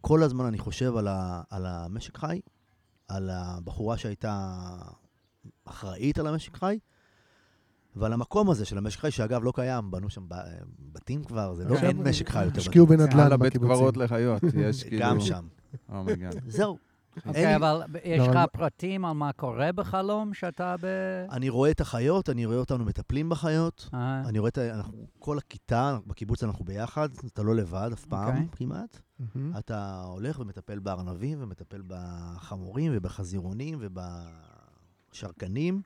כל 0.00 0.22
הזמן 0.22 0.44
אני 0.44 0.58
חושב 0.58 0.96
על, 0.96 1.08
ה, 1.08 1.42
על 1.50 1.66
המשק 1.66 2.18
חי, 2.18 2.40
על 3.08 3.30
הבחורה 3.30 3.96
שהייתה 3.96 4.54
אחראית 5.64 6.18
על 6.18 6.26
המשק 6.26 6.56
חי, 6.56 6.78
ועל 7.96 8.12
המקום 8.12 8.50
הזה 8.50 8.64
של 8.64 8.78
המשק 8.78 9.00
חי, 9.00 9.10
שאגב 9.10 9.44
לא 9.44 9.52
קיים, 9.54 9.90
בנו 9.90 10.10
שם 10.10 10.22
ב- 10.28 10.34
בתים 10.92 11.24
כבר, 11.24 11.54
זה 11.54 11.64
לא, 11.64 11.74
עכשיו 11.74 11.88
אין 11.88 12.02
משק 12.08 12.28
חי 12.28 12.44
יותר. 12.44 12.60
השקיעו. 12.60 12.86
בנדל"ן 12.86 13.38
בקיבוצים. 13.38 13.74
קברות 13.76 13.96
לחיות, 13.96 14.42
יש 14.56 14.82
כאילו... 14.88 15.02
גם 15.02 15.20
שם. 15.20 15.46
oh 15.92 16.04
my 16.04 16.16
God. 16.16 16.40
זהו. 16.56 16.78
אוקיי, 17.26 17.56
אבל 17.56 17.82
יש 18.04 18.20
אבל- 18.20 18.30
לך 18.30 18.50
פרטים 18.52 19.04
על 19.04 19.12
מה 19.12 19.32
קורה 19.32 19.72
בחלום 19.72 20.34
שאתה 20.34 20.74
ב... 20.80 20.86
אני 21.30 21.48
רואה 21.48 21.70
את 21.70 21.80
החיות, 21.80 22.30
אני 22.30 22.46
רואה 22.46 22.58
אותנו 22.58 22.84
מטפלים 22.84 23.28
בחיות, 23.28 23.88
אה, 23.94 24.22
אני 24.28 24.38
רואה 24.38 24.48
את 24.48 24.58
ה... 24.58 24.70
אנחנו, 24.74 25.06
כל 25.18 25.38
הכיתה, 25.38 25.98
בקיבוץ 26.06 26.44
אנחנו 26.44 26.64
ביחד, 26.64 27.08
אתה 27.26 27.42
לא 27.42 27.54
לבד 27.54 27.90
אף 27.92 28.04
פעם 28.04 28.28
אוקיי. 28.28 28.46
כמעט. 28.56 29.00
אתה 29.58 30.02
הולך 30.06 30.38
ומטפל 30.40 30.78
בארנבים, 30.78 31.38
ומטפל 31.42 31.82
בחמורים, 31.86 32.92
ובחזירונים, 32.94 33.78
ובשרקנים. 35.10 35.82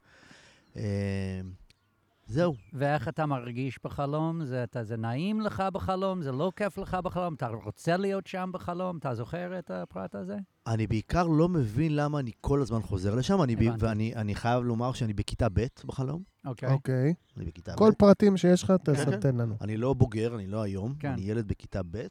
זהו. 2.28 2.54
ואיך 2.72 3.08
אתה 3.08 3.26
מרגיש 3.26 3.78
בחלום? 3.84 4.44
זה, 4.44 4.64
אתה, 4.64 4.84
זה 4.84 4.96
נעים 4.96 5.40
לך 5.40 5.62
בחלום? 5.72 6.22
זה 6.22 6.32
לא 6.32 6.52
כיף 6.56 6.78
לך 6.78 6.94
בחלום? 6.94 7.34
אתה 7.34 7.48
רוצה 7.48 7.96
להיות 7.96 8.26
שם 8.26 8.50
בחלום? 8.52 8.98
אתה 8.98 9.14
זוכר 9.14 9.58
את 9.58 9.70
הפרט 9.70 10.14
הזה? 10.14 10.36
אני 10.66 10.86
בעיקר 10.86 11.26
לא 11.26 11.48
מבין 11.48 11.96
למה 11.96 12.20
אני 12.20 12.30
כל 12.40 12.62
הזמן 12.62 12.82
חוזר 12.82 13.14
לשם, 13.14 13.42
אני 13.42 13.56
ב... 13.56 13.60
ואני 13.78 14.14
אני 14.14 14.34
חייב 14.34 14.64
לומר 14.64 14.92
שאני 14.92 15.12
בכיתה 15.12 15.48
ב' 15.52 15.66
בחלום. 15.84 16.22
אוקיי. 16.44 16.72
אוקיי. 16.72 17.14
אני 17.36 17.44
בכיתה 17.44 17.74
כל 17.74 17.90
ב'. 17.90 17.94
פרטים 17.94 18.36
שיש 18.36 18.62
לך, 18.62 18.72
כן, 18.84 18.94
כן. 18.94 19.18
תתן 19.18 19.36
לנו. 19.36 19.56
אני 19.60 19.76
לא 19.76 19.94
בוגר, 19.94 20.34
אני 20.34 20.46
לא 20.46 20.62
היום, 20.62 20.94
כן. 20.94 21.12
אני 21.12 21.22
ילד 21.22 21.48
בכיתה 21.48 21.80
ב', 21.90 22.06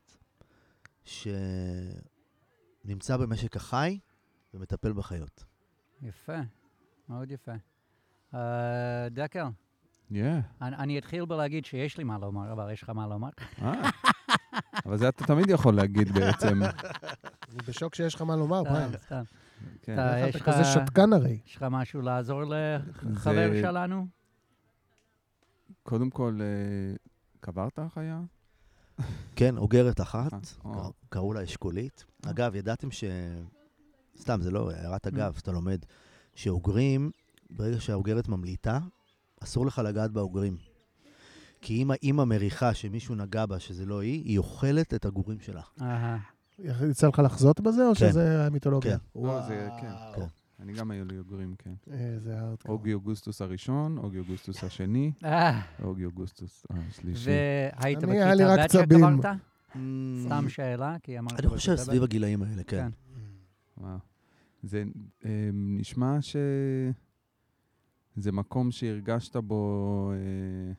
שנמצא 1.05 1.97
במשק 3.17 3.55
החי 3.55 3.99
ומטפל 4.53 4.93
בחיות. 4.93 5.43
יפה, 6.01 6.37
מאוד 7.09 7.31
יפה. 7.31 7.53
אה, 8.33 9.07
דקל, 9.11 9.43
כן. 9.43 9.66
אני, 10.11 10.35
אני 10.61 10.99
אתחיל 10.99 11.25
בלהגיד 11.25 11.65
שיש 11.65 11.97
לי 11.97 12.03
מה 12.03 12.17
לומר, 12.17 12.51
אבל 12.51 12.71
יש 12.71 12.83
לך 12.83 12.89
מה 12.89 13.07
לומר? 13.07 13.29
אה. 13.61 13.89
אבל 14.85 14.97
זה 14.97 15.09
אתה 15.09 15.25
תמיד 15.25 15.49
יכול 15.49 15.73
להגיד 15.75 16.11
בעצם. 16.13 16.63
אני 16.63 17.57
בשוק 17.67 17.95
שיש 17.95 18.15
לך 18.15 18.21
מה 18.21 18.35
לומר, 18.35 18.61
סתם. 18.65 18.97
סתם. 19.05 19.21
כן. 19.81 19.93
אתה- 19.93 20.29
אתה 20.29 20.39
כזה 20.39 20.63
שתקן 20.63 21.13
הרי. 21.13 21.39
יש 21.45 21.55
לך 21.55 21.65
משהו 21.71 22.01
לעזור 22.01 22.43
לחבר 22.43 23.49
שלנו? 23.61 24.07
קודם 25.83 26.09
כל, 26.09 26.39
אה, 26.41 26.95
קברת 27.39 27.79
חיה? 27.93 28.21
כן, 29.35 29.57
אוגרת 29.57 30.01
אחת, 30.01 30.33
אה, 30.33 30.39
קר- 30.39 30.69
או. 30.69 30.93
קראו 31.09 31.33
לה 31.33 31.43
אשכולית. 31.43 32.05
אגב, 32.25 32.55
ידעתם 32.55 32.91
ש... 32.91 33.03
סתם, 34.19 34.41
זה 34.41 34.51
לא 34.51 34.71
הערת 34.71 35.07
אגב, 35.07 35.33
שאתה 35.37 35.51
לומד, 35.51 35.79
שאוגרים, 36.35 37.11
ברגע 37.49 37.79
שהאוגרת 37.79 38.27
ממליטה, 38.27 38.79
אסור 39.43 39.65
לך 39.65 39.81
לגעת 39.85 40.11
באוגרים. 40.11 40.57
כי 41.61 41.81
אם 41.81 41.91
האימא 41.91 42.23
מריחה 42.23 42.73
שמישהו 42.73 43.15
נגע 43.15 43.45
בה, 43.45 43.59
שזה 43.59 43.85
לא 43.85 44.01
היא, 44.01 44.23
היא 44.23 44.37
אוכלת 44.37 44.93
את 44.93 45.05
הגורים 45.05 45.39
שלה. 45.39 45.61
אהה. 45.81 46.17
יצא 46.89 47.07
לך 47.07 47.19
לחזות 47.25 47.59
בזה, 47.59 47.87
או 47.87 47.95
כן. 47.95 48.09
שזה 48.09 48.47
מיתולוגיה? 48.51 48.97
כן. 48.97 49.19
לא, 49.21 49.41
זה- 49.47 49.69
כן. 49.81 49.91
כן. 50.15 50.25
אני 50.59 50.73
גם 50.73 50.91
היו 50.91 51.05
לי 51.05 51.17
אוגרים, 51.19 51.55
כן. 51.57 51.73
איזה 51.91 52.39
הארדקור. 52.39 52.71
אוגי 52.71 52.93
אוגוסטוס 52.93 53.41
הראשון, 53.41 53.97
אוגי 53.97 54.19
אוגוסטוס 54.19 54.63
השני, 54.63 55.11
אה, 55.25 55.61
אוגי 55.83 56.05
אוגוסטוס 56.05 56.65
השלישי. 56.69 57.29
והיית 57.29 57.99
בכיתה 57.99 58.55
ב' 58.63 58.67
צבים. 58.67 58.99
שקברת? 58.99 59.25
סתם 60.25 60.45
שאלה, 60.49 60.95
כי 61.03 61.19
אמרת... 61.19 61.39
אני 61.39 61.47
חושב. 61.49 61.75
סביב 61.75 62.03
הגילאים 62.03 62.43
האלה, 62.43 62.63
כן. 62.63 62.89
כן. 62.89 62.89
וואו. 63.83 63.97
זה 64.63 64.83
אה, 65.25 65.29
נשמע 65.53 66.17
ש... 66.21 66.35
זה 68.17 68.31
מקום 68.31 68.71
שהרגשת 68.71 69.35
בו... 69.35 70.11
אה, 70.13 70.73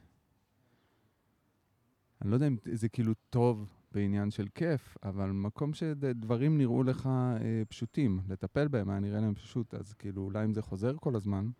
אני 2.22 2.30
לא 2.30 2.36
יודע 2.36 2.46
אם 2.46 2.56
זה 2.72 2.88
כאילו 2.88 3.12
טוב 3.30 3.68
בעניין 3.92 4.30
של 4.30 4.48
כיף, 4.54 4.96
אבל 5.02 5.30
מקום 5.30 5.74
שדברים 5.74 6.58
נראו 6.58 6.82
לך 6.82 7.06
אה, 7.06 7.62
פשוטים, 7.68 8.20
לטפל 8.28 8.68
בהם 8.68 8.90
היה 8.90 9.00
נראה 9.00 9.20
להם 9.20 9.34
פשוט, 9.34 9.74
אז 9.74 9.92
כאילו 9.92 10.22
אולי 10.22 10.44
אם 10.44 10.54
זה 10.54 10.62
חוזר 10.62 10.96
כל 10.96 11.16
הזמן, 11.16 11.50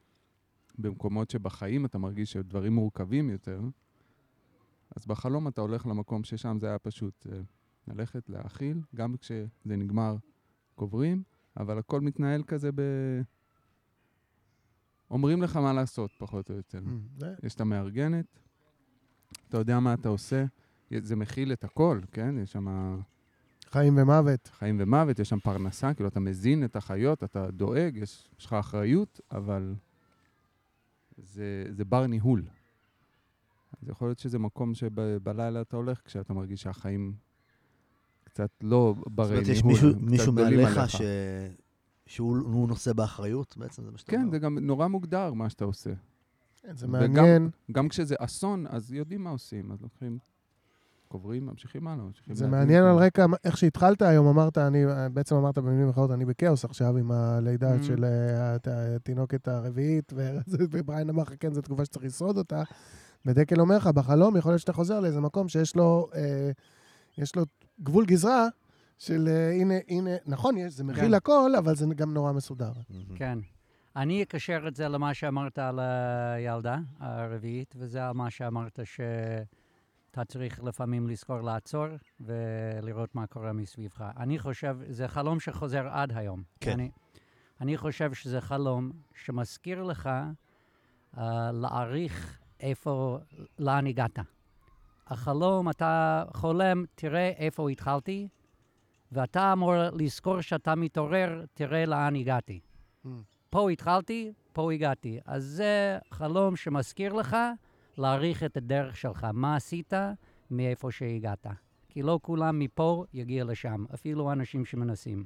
במקומות 0.78 1.30
שבחיים 1.30 1.85
אתה 1.85 1.99
מרגיש 1.99 2.32
שדברים 2.32 2.75
מורכבים 2.75 3.30
יותר, 3.30 3.61
אז 4.97 5.06
בחלום 5.06 5.49
אתה 5.49 5.61
הולך 5.61 5.87
למקום 5.87 6.25
ששם 6.25 6.56
זה 6.61 6.66
היה 6.66 6.78
פשוט 6.78 7.26
אה, 7.32 7.40
ללכת, 7.88 8.30
להאכיל, 8.30 8.80
גם 8.94 9.16
כשזה 9.16 9.47
נגמר 9.66 10.16
קוברים, 10.75 11.23
אבל 11.56 11.78
הכל 11.78 12.00
מתנהל 12.00 12.42
כזה 12.42 12.70
ב... 12.75 12.82
אומרים 15.10 15.42
לך 15.42 15.56
מה 15.56 15.72
לעשות, 15.72 16.10
פחות 16.18 16.50
או 16.50 16.54
יותר. 16.54 16.78
Mm, 16.78 17.24
יש 17.42 17.54
את 17.54 17.60
המארגנת, 17.60 18.26
אתה 19.48 19.58
יודע 19.58 19.80
מה 19.80 19.94
אתה 19.94 20.08
עושה, 20.08 20.44
זה 20.90 21.16
מכיל 21.16 21.52
את 21.52 21.64
הכל, 21.64 22.00
כן? 22.12 22.34
יש 22.42 22.52
שם 22.52 22.98
חיים 23.70 23.98
ומוות. 23.98 24.50
חיים 24.58 24.76
ומוות, 24.80 25.18
יש 25.18 25.28
שם 25.28 25.38
פרנסה, 25.38 25.94
כאילו 25.94 26.08
אתה 26.08 26.20
מזין 26.20 26.64
את 26.64 26.76
החיות, 26.76 27.24
אתה 27.24 27.50
דואג, 27.50 27.96
יש, 27.96 28.28
יש 28.38 28.46
לך 28.46 28.52
אחריות, 28.52 29.20
אבל 29.32 29.74
זה, 31.16 31.64
זה 31.70 31.84
בר 31.84 32.06
ניהול. 32.06 32.42
אז 33.82 33.88
יכול 33.88 34.08
להיות 34.08 34.18
שזה 34.18 34.38
מקום 34.38 34.74
שבלילה 34.74 35.60
אתה 35.60 35.76
הולך 35.76 36.00
כשאתה 36.04 36.32
מרגיש 36.32 36.62
שהחיים 36.62 37.14
קצת 38.24 38.50
לא 38.60 38.94
ברי 39.06 39.44
זאת 39.44 39.64
אומרת, 39.64 39.64
ניהול. 39.64 39.74
יש 39.76 39.82
מישהו, 39.84 40.00
מישהו 40.00 40.32
מעליך 40.32 40.76
עליך. 40.76 40.90
ש... 40.90 41.00
שהוא 42.08 42.36
הוא 42.38 42.68
נושא 42.68 42.92
באחריות, 42.92 43.56
בעצם 43.56 43.84
זה 43.84 43.90
מה 43.90 43.98
שאתה 43.98 44.10
כן, 44.12 44.20
אומר. 44.20 44.30
זה 44.30 44.38
גם 44.38 44.58
נורא 44.58 44.86
מוגדר 44.86 45.32
מה 45.32 45.50
שאתה 45.50 45.64
עושה. 45.64 45.90
כן, 46.62 46.76
זה 46.76 46.86
וגם- 46.86 46.92
מעניין. 46.92 47.50
גם 47.72 47.88
כשזה 47.88 48.14
אסון, 48.18 48.64
אז 48.68 48.92
יודעים 48.92 49.24
מה 49.24 49.30
עושים, 49.30 49.72
אז 49.72 49.82
לוקחים, 49.82 50.18
קוברים, 51.08 51.46
ממשיכים 51.46 51.88
הלאה. 51.88 52.04
ממשיכים 52.04 52.34
זה 52.34 52.46
מעניין 52.46 52.84
על. 52.84 52.96
רקע, 52.96 53.26
איך 53.44 53.56
שהתחלת 53.56 54.02
היום, 54.02 54.26
אמרת, 54.26 54.58
אני, 54.58 54.84
בעצם 55.12 55.34
אמרת 55.36 55.58
במילים 55.58 55.88
אחרות, 55.88 56.10
אני 56.10 56.24
בכאוס 56.24 56.64
עכשיו 56.64 56.96
עם 56.96 57.10
הלידה 57.12 57.76
Mm. 57.78 57.82
של 57.82 58.04
אה, 58.04 58.54
הת- 58.54 58.68
התינוקת 58.96 59.48
הרביעית, 59.48 60.12
ובריין 60.70 61.10
אמר 61.10 61.22
לך, 61.22 61.32
כן, 61.40 61.54
זו 61.54 61.60
תקופה 61.62 61.84
שצריך 61.84 62.04
לשרוד 62.04 62.38
אותה. 62.38 62.62
ודקל 63.26 63.60
אומר 63.60 63.76
לך, 63.76 63.86
בחלום 63.86 64.36
יכול 64.36 64.52
להיות 64.52 64.60
שאתה 64.60 64.72
חוזר 64.72 65.00
לאיזה 65.00 65.20
מקום 65.20 65.48
שיש 65.48 65.76
לו, 65.76 66.08
אה, 66.14 66.50
יש 67.18 67.36
לו 67.36 67.42
גבול 67.82 68.06
גזרה 68.06 68.46
של 68.98 69.28
אה, 69.28 69.50
הנה, 69.50 69.74
הנה, 69.88 70.10
נכון, 70.26 70.68
זה 70.68 70.84
מכיל 70.84 71.04
כן. 71.04 71.14
הכל, 71.14 71.50
אבל 71.58 71.74
זה 71.74 71.86
גם 71.94 72.14
נורא 72.14 72.32
מסודר. 72.32 72.72
כן. 73.14 73.38
אני 73.96 74.22
אקשר 74.22 74.64
את 74.68 74.76
זה 74.76 74.88
למה 74.88 75.14
שאמרת 75.14 75.58
על 75.58 75.78
הילדה 75.80 76.78
הרביעית, 76.98 77.74
וזה 77.78 78.06
על 78.06 78.12
מה 78.12 78.30
שאמרת 78.30 78.80
שאתה 78.84 80.24
צריך 80.24 80.64
לפעמים 80.64 81.08
לזכור 81.08 81.40
לעצור 81.40 81.86
ולראות 82.20 83.14
מה 83.14 83.26
קורה 83.26 83.52
מסביבך. 83.52 84.04
אני 84.16 84.38
חושב, 84.38 84.78
זה 84.88 85.08
חלום 85.08 85.40
שחוזר 85.40 85.88
עד 85.88 86.12
היום. 86.16 86.42
כן. 86.60 86.72
אני, 86.72 86.90
אני 87.60 87.76
חושב 87.76 88.14
שזה 88.14 88.40
חלום 88.40 88.92
שמזכיר 89.14 89.82
לך 89.82 90.10
uh, 91.14 91.20
להעריך 91.52 92.38
איפה, 92.60 93.18
לאן 93.58 93.86
הגעת. 93.86 94.18
החלום, 95.06 95.70
אתה 95.70 96.24
חולם, 96.34 96.84
תראה 96.94 97.28
איפה 97.28 97.70
התחלתי, 97.70 98.28
ואתה 99.12 99.52
אמור 99.52 99.74
לזכור 99.92 100.40
שאתה 100.40 100.74
מתעורר, 100.74 101.44
תראה 101.54 101.86
לאן 101.86 102.16
הגעתי. 102.16 102.60
Mm. 103.04 103.08
פה 103.50 103.70
התחלתי, 103.70 104.32
פה 104.52 104.72
הגעתי. 104.72 105.20
אז 105.24 105.44
זה 105.44 105.98
חלום 106.10 106.56
שמזכיר 106.56 107.12
לך 107.12 107.36
להעריך 107.98 108.44
את 108.44 108.56
הדרך 108.56 108.96
שלך, 108.96 109.26
מה 109.32 109.56
עשית 109.56 109.92
מאיפה 110.50 110.90
שהגעת. 110.90 111.46
כי 111.88 112.02
לא 112.02 112.18
כולם 112.22 112.58
מפה 112.58 113.04
יגיע 113.12 113.44
לשם, 113.44 113.84
אפילו 113.94 114.32
אנשים 114.32 114.64
שמנסים. 114.64 115.24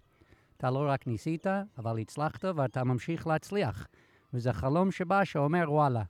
אתה 0.56 0.70
לא 0.70 0.84
רק 0.88 1.06
ניסית, 1.06 1.46
אבל 1.78 1.98
הצלחת 1.98 2.44
ואתה 2.44 2.84
ממשיך 2.84 3.26
להצליח. 3.26 3.88
וזה 4.34 4.52
חלום 4.52 4.90
שבא 4.90 5.24
שאומר, 5.24 5.64
וואלה, 5.68 6.02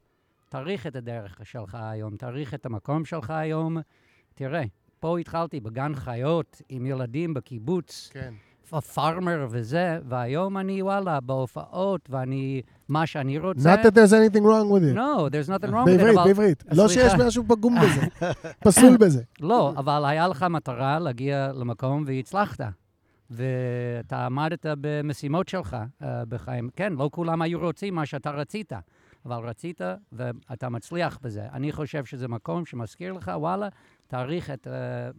תעריך 0.48 0.86
את 0.86 0.96
הדרך 0.96 1.40
שלך 1.44 1.74
היום, 1.74 2.16
תעריך 2.16 2.54
את 2.54 2.66
המקום 2.66 3.04
שלך 3.04 3.30
היום. 3.30 3.76
תראה, 4.34 4.64
פה 5.02 5.18
התחלתי 5.18 5.60
בגן 5.60 5.94
חיות 5.94 6.62
עם 6.68 6.86
ילדים 6.86 7.34
בקיבוץ. 7.34 8.10
כן. 8.12 8.34
פארמר 8.94 9.46
וזה, 9.50 9.98
והיום 10.08 10.58
אני, 10.58 10.82
וואלה, 10.82 11.20
בהופעות, 11.20 12.08
ואני, 12.10 12.62
מה 12.88 13.06
שאני 13.06 13.38
רוצה... 13.38 13.74
Not 13.74 13.78
that 13.78 13.90
there's 13.90 14.12
anything 14.12 14.42
wrong 14.42 14.70
with 14.70 14.82
it. 14.82 14.94
No, 14.94 15.28
there's 15.28 15.48
nothing 15.48 15.70
wrong 15.70 15.86
with 15.86 16.00
it, 16.00 16.04
בעברית. 16.04 16.26
בעברית. 16.26 16.64
לא. 16.72 16.88
שיש 16.88 17.12
משהו 17.26 17.44
פגום 17.48 17.76
בזה, 17.80 18.00
פסול 18.64 18.96
בזה. 18.96 19.22
לא, 19.50 19.72
אבל 19.76 20.04
היה 20.04 20.28
לך 20.28 20.42
מטרה 20.42 20.98
להגיע 20.98 21.52
למקום 21.54 22.04
והצלחת. 22.06 22.60
ואתה 23.30 24.26
עמדת 24.26 24.66
במשימות 24.80 25.48
שלך 25.48 25.76
uh, 26.02 26.04
בחיים. 26.28 26.68
כן, 26.76 26.92
לא 26.92 27.08
כולם 27.12 27.42
היו 27.42 27.60
רוצים 27.60 27.94
מה 27.94 28.06
שאתה 28.06 28.30
רצית, 28.30 28.72
אבל 29.26 29.36
רצית 29.36 29.80
ואתה 30.12 30.68
מצליח 30.68 31.18
בזה. 31.22 31.46
אני 31.52 31.72
חושב 31.72 32.04
שזה 32.04 32.28
מקום 32.28 32.66
שמזכיר 32.66 33.12
לך, 33.12 33.30
וואלה, 33.34 33.68
תעריך 34.12 34.50
את 34.50 34.66
uh, 34.66 34.70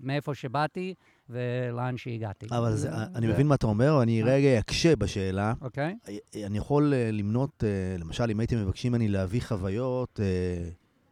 מאיפה 0.01 0.35
שבאתי 0.35 0.93
ולאן 1.29 1.97
שהגעתי. 1.97 2.45
אבל 2.51 2.75
זה, 2.75 2.89
אני 3.15 3.27
מבין 3.27 3.47
מה 3.47 3.55
אתה 3.55 3.67
אומר, 3.67 4.01
אני 4.03 4.23
רגע 4.23 4.59
אקשה 4.59 4.95
בשאלה. 4.95 5.53
אוקיי? 5.62 5.95
אני 6.45 6.57
יכול 6.57 6.93
אה, 6.93 7.12
למנות, 7.12 7.63
אה, 7.63 7.97
למשל, 8.00 8.29
אם 8.31 8.39
הייתם 8.39 8.57
מבקשים 8.57 8.91
ממני 8.91 9.07
להביא 9.07 9.41
חוויות 9.41 10.19
אה, 10.19 10.69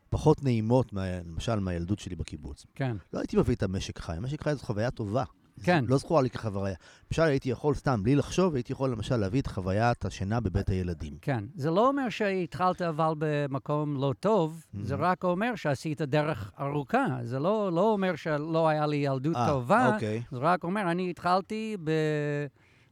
פחות 0.09 0.43
נעימות, 0.43 0.93
מה- 0.93 1.19
למשל 1.25 1.59
מהילדות 1.59 1.99
שלי 1.99 2.15
בקיבוץ. 2.15 2.65
כן, 2.75 2.97
לא 3.13 3.19
הייתי 3.19 3.37
מביא 3.37 3.55
את 3.55 3.63
המשק 3.63 3.99
חי, 3.99 4.13
המשק 4.13 4.43
חי 4.43 4.55
זאת 4.55 4.61
חוויה 4.61 4.91
טובה. 4.91 5.23
כן. 5.63 5.85
לא 5.87 5.97
זכורה 5.97 6.21
לי 6.21 6.29
כחוויה. 6.29 6.75
למשל, 7.11 7.21
הייתי 7.21 7.49
יכול, 7.49 7.75
סתם, 7.75 8.03
בלי 8.03 8.15
לחשוב, 8.15 8.53
הייתי 8.55 8.73
יכול 8.73 8.91
למשל 8.91 9.17
להביא 9.17 9.41
את 9.41 9.47
חוויית 9.47 10.05
השינה 10.05 10.39
בבית 10.39 10.69
הילדים. 10.69 11.13
כן. 11.21 11.43
זה 11.55 11.71
לא 11.71 11.87
אומר 11.87 12.09
שהתחלת 12.09 12.81
אבל 12.81 13.13
במקום 13.17 13.95
לא 14.01 14.13
טוב, 14.19 14.63
זה 14.83 14.95
Mhm. 14.95 14.97
רק 14.99 15.23
אומר 15.23 15.55
שעשית 15.55 16.01
דרך 16.01 16.51
ארוכה. 16.59 17.05
זה 17.23 17.39
לא, 17.39 17.71
לא 17.73 17.91
אומר 17.91 18.15
שלא 18.15 18.67
היה 18.67 18.87
לי 18.87 18.95
ילדות 18.97 19.35
אה, 19.35 19.47
טובה, 19.47 19.93
אוקיי. 19.93 20.21
זה 20.31 20.37
רק 20.37 20.63
אומר, 20.63 20.91
אני 20.91 21.09
התחלתי 21.09 21.77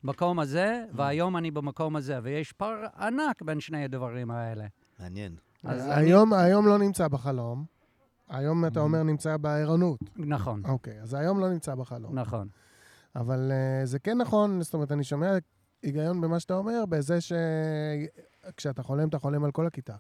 במקום 0.04 0.40
הזה, 0.40 0.84
והיום 0.94 1.38
אני 1.38 1.52
במקום 1.52 1.96
הזה, 1.96 2.20
ויש 2.24 2.52
פער 2.52 2.76
ענק 3.00 3.42
בין 3.42 3.60
שני 3.60 3.84
הדברים 3.84 4.32
האלה. 4.32 4.66
מעניין. 5.00 5.36
אז 5.64 5.88
אני- 5.88 5.94
היום 5.96 6.34
היום 6.34 6.68
לא 6.68 6.78
נמצא 6.78 7.08
בחלום. 7.08 7.79
היום 8.30 8.66
אתה 8.66 8.80
Mhm. 8.80 8.84
אומר 8.84 9.04
נמצא 9.04 9.38
בערנות. 9.38 10.00
נכון, 10.16 10.62
אוקיי, 10.66 11.02
אז 11.02 11.14
היום 11.14 11.40
לא 11.40 11.50
נמצא 11.50 11.76
בחלום. 11.76 12.20
נכון. 12.20 12.48
אבל 13.16 13.52
אה, 13.52 13.86
זה 13.86 14.00
כן 14.00 14.18
נכון, 14.18 14.62
זאת 14.62 14.74
אומרת, 14.74 14.92
אני 14.92 15.04
שומע 15.04 15.32
היגיון 15.84 16.22
במה 16.22 16.40
שאתה 16.40 16.54
אומר, 16.54 16.84
בזה 16.90 17.18
שכשאתה 17.22 18.84
חולם, 18.84 19.08
אתה 19.10 19.20
חולם 19.20 19.44
על 19.44 19.52
כל 19.52 19.68
הכיתה. 19.68 19.96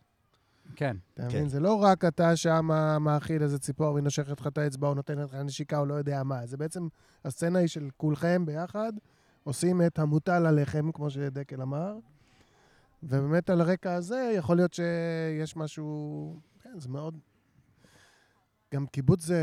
כן, 0.75 0.97
אתה 1.13 1.21
כן. 1.21 1.27
מבין? 1.27 1.49
זה 1.49 1.59
לא 1.59 1.73
רק 1.73 2.05
אתה 2.05 2.35
שם 2.35 2.65
מאכיל 3.01 3.43
איזה 3.43 3.59
ציפור 3.59 3.93
והיא 3.93 4.03
נושכת 4.03 4.41
לך 4.41 4.47
את 4.47 4.57
האצבע 4.57 4.87
או 4.87 4.93
נותנת 4.93 5.29
לך 5.29 5.35
נשיקה 5.35 5.79
או 5.79 5.85
לא 5.85 5.93
יודע 5.93 6.23
מה. 6.23 6.45
זה 6.45 6.57
בעצם, 6.57 6.87
הסצנה 7.25 7.59
היא 7.59 7.67
של 7.67 7.89
כולכם 7.97 8.45
ביחד, 8.45 8.93
עושים 9.43 9.81
את 9.81 9.99
המוטל 9.99 10.45
עליכם, 10.45 10.91
כמו 10.91 11.09
שדקל 11.09 11.61
אמר, 11.61 11.97
ובאמת 13.03 13.49
על 13.49 13.61
הרקע 13.61 13.93
הזה 13.93 14.33
יכול 14.37 14.55
להיות 14.55 14.73
שיש 14.73 15.55
משהו, 15.57 16.35
כן, 16.63 16.79
זה 16.79 16.89
מאוד... 16.89 17.17
גם 18.73 18.87
קיבוץ 18.87 19.23
זה 19.23 19.39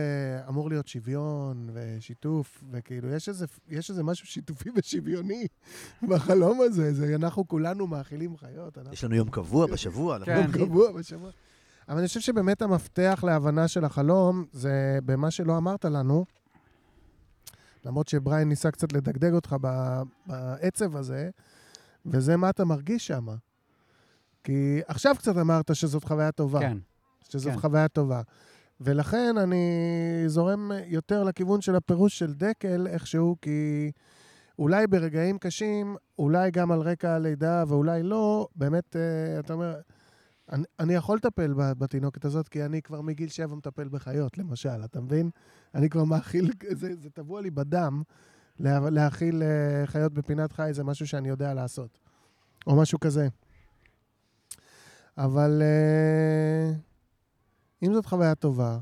אמור 0.48 0.68
להיות 0.68 0.88
שוויון 0.88 1.70
ושיתוף, 1.72 2.64
וכאילו, 2.70 3.08
יש 3.08 3.28
איזה, 3.28 3.46
יש 3.68 3.90
איזה 3.90 4.02
משהו 4.02 4.26
שיתופי 4.26 4.70
ושוויוני 4.76 5.46
בחלום 6.08 6.60
הזה. 6.60 6.94
זה, 6.94 7.14
אנחנו 7.14 7.48
כולנו 7.48 7.86
מאכילים 7.86 8.36
חיות. 8.36 8.78
אנחנו 8.78 8.92
יש 8.92 9.04
לנו 9.04 9.14
יום 9.14 9.30
קבוע 9.30 9.66
בשבוע, 9.66 10.16
אנחנו 10.16 10.32
כן. 10.32 10.42
יום 10.42 10.52
קבוע 10.52 10.92
בשבוע. 10.92 11.30
אבל 11.88 11.98
אני 11.98 12.06
חושב 12.06 12.20
שבאמת 12.20 12.62
המפתח 12.62 13.24
להבנה 13.26 13.68
של 13.68 13.84
החלום 13.84 14.44
זה 14.52 14.98
במה 15.04 15.30
שלא 15.30 15.56
אמרת 15.56 15.84
לנו, 15.84 16.24
למרות 17.84 18.08
שבריין 18.08 18.48
ניסה 18.48 18.70
קצת 18.70 18.92
לדגדג 18.92 19.32
אותך 19.32 19.56
ב- 19.60 20.02
בעצב 20.26 20.96
הזה, 20.96 21.30
וזה 22.06 22.36
מה 22.36 22.50
אתה 22.50 22.64
מרגיש 22.64 23.06
שם. 23.06 23.26
כי 24.44 24.80
עכשיו 24.86 25.14
קצת 25.18 25.36
אמרת 25.36 25.76
שזאת 25.76 26.04
חוויה 26.04 26.32
טובה. 26.32 26.60
כן, 26.60 26.78
שזאת 27.28 27.52
כן. 27.52 27.60
חוויה 27.60 27.88
טובה. 27.88 28.22
ולכן 28.80 29.38
אני 29.38 29.64
זורם 30.26 30.70
יותר 30.86 31.24
לכיוון 31.24 31.60
של 31.60 31.76
הפירוש 31.76 32.18
של 32.18 32.34
דקל 32.34 32.86
איכשהו, 32.86 33.36
כי 33.42 33.90
אולי 34.58 34.86
ברגעים 34.86 35.38
קשים, 35.38 35.96
אולי 36.18 36.50
גם 36.50 36.72
על 36.72 36.80
רקע 36.80 37.14
הלידה 37.14 37.64
ואולי 37.68 38.02
לא, 38.02 38.48
באמת, 38.56 38.96
אה, 38.96 39.40
אתה 39.40 39.52
אומר, 39.52 39.74
אני, 40.52 40.64
אני 40.80 40.94
יכול 40.94 41.16
לטפל 41.16 41.54
בתינוקת 41.56 42.24
הזאת, 42.24 42.48
כי 42.48 42.64
אני 42.64 42.82
כבר 42.82 43.00
מגיל 43.00 43.28
שבע 43.28 43.54
מטפל 43.54 43.88
בחיות, 43.88 44.38
למשל, 44.38 44.84
אתה 44.84 45.00
מבין? 45.00 45.30
אני 45.74 45.88
כבר 45.88 46.04
מאכיל, 46.04 46.50
זה, 46.80 46.94
זה 47.02 47.10
טבוע 47.10 47.40
לי 47.40 47.50
בדם, 47.50 48.02
לה, 48.58 48.90
להאכיל 48.90 49.42
אה, 49.42 49.86
חיות 49.86 50.12
בפינת 50.12 50.52
חי, 50.52 50.68
זה 50.72 50.84
משהו 50.84 51.06
שאני 51.06 51.28
יודע 51.28 51.54
לעשות. 51.54 51.98
או 52.66 52.76
משהו 52.76 53.00
כזה. 53.00 53.28
אבל 55.18 55.62
אה, 55.62 56.72
אם 57.82 57.94
זאת 57.94 58.06
חוויה 58.06 58.34
טובה, 58.34 58.78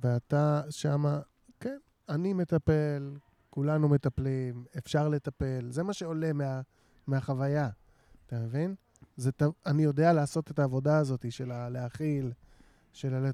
ואתה 0.00 0.62
שמה, 0.70 1.20
כן, 1.60 1.78
אני 2.08 2.32
מטפל, 2.32 3.16
כולנו 3.50 3.88
מטפלים, 3.88 4.64
אפשר 4.78 5.08
לטפל, 5.08 5.66
זה 5.70 5.82
מה 5.82 5.92
שעולה 5.92 6.32
מה, 6.32 6.60
מהחוויה, 7.06 7.68
אתה 8.26 8.38
מבין? 8.38 8.74
זה, 9.16 9.30
אני 9.66 9.82
יודע 9.82 10.12
לעשות 10.12 10.50
את 10.50 10.58
העבודה 10.58 10.98
הזאת 10.98 11.32
של 11.32 11.50
ה- 11.50 11.68
להכיל, 11.68 12.32
של 12.92 13.14
ה- 13.14 13.30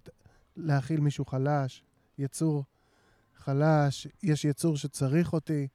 להכיל 0.57 1.01
מישהו 1.01 1.25
חלש, 1.25 1.83
יצור 2.19 2.65
חלש, 3.37 4.07
יש 4.23 4.45
יצור 4.45 4.77
שצריך 4.77 5.33
אותי. 5.33 5.69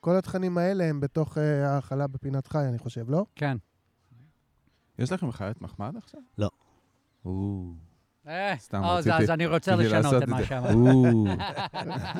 כל 0.00 0.16
התכנים 0.16 0.58
האלה 0.58 0.84
הם 0.84 1.00
בתוך 1.00 1.38
אה, 1.38 1.68
ההאכלה 1.70 2.06
בפינת 2.06 2.46
חי, 2.46 2.64
אני 2.68 2.78
חושב, 2.78 3.10
לא? 3.10 3.26
כן. 3.34 3.56
יש 4.98 5.12
לכם 5.12 5.32
חיית 5.32 5.60
מחמד 5.60 5.96
עכשיו? 5.96 6.20
לא. 6.38 6.50
או, 7.24 7.64
סתם 8.58 8.84
או, 8.84 9.02
זה- 9.02 9.10
רציתי- 9.10 9.24
אז 9.24 9.30
אני 9.30 9.46
רוצה 9.46 9.76
לשנות 9.76 10.22
את 10.22 10.28
מה 10.28 10.38
זה. 10.40 10.46
שאמרת. 10.46 10.74
או, 10.74 11.26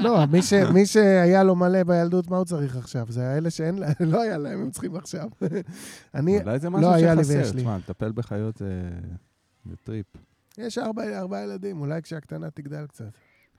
לא, 0.02 0.24
מי, 0.72 0.86
שהיה 0.86 1.42
לו 1.44 1.56
מלא 1.56 1.82
בילדות, 1.84 2.30
מה 2.30 2.36
הוא 2.36 2.44
צריך 2.44 2.76
עכשיו? 2.76 3.06
זה 3.08 3.28
האלה 3.28 3.50
שאין 3.50 3.78
להם, 3.78 3.92
לא 4.12 4.22
היה 4.22 4.38
להם, 4.38 4.62
הם 4.62 4.70
צריכים 4.70 4.96
עכשיו. 4.96 5.28
אני, 6.14 6.40
אולי 6.42 6.58
זה 6.58 6.70
לא 6.70 6.78
משהו 6.78 6.92
היה 6.92 7.14
לי 7.14 7.24
שחסר. 7.24 7.38
ויש 7.38 7.52
לי. 7.54 7.60
תשמע, 7.60 7.76
לטפל 7.78 8.12
בחיות 8.12 8.56
זה 8.56 8.90
טריפ. 9.84 10.06
יש 10.58 10.78
ארבע, 10.78 11.18
ארבע 11.18 11.40
ילדים, 11.42 11.80
אולי 11.80 12.02
כשהקטנה 12.02 12.50
תגדל 12.50 12.86
קצת. 12.86 13.04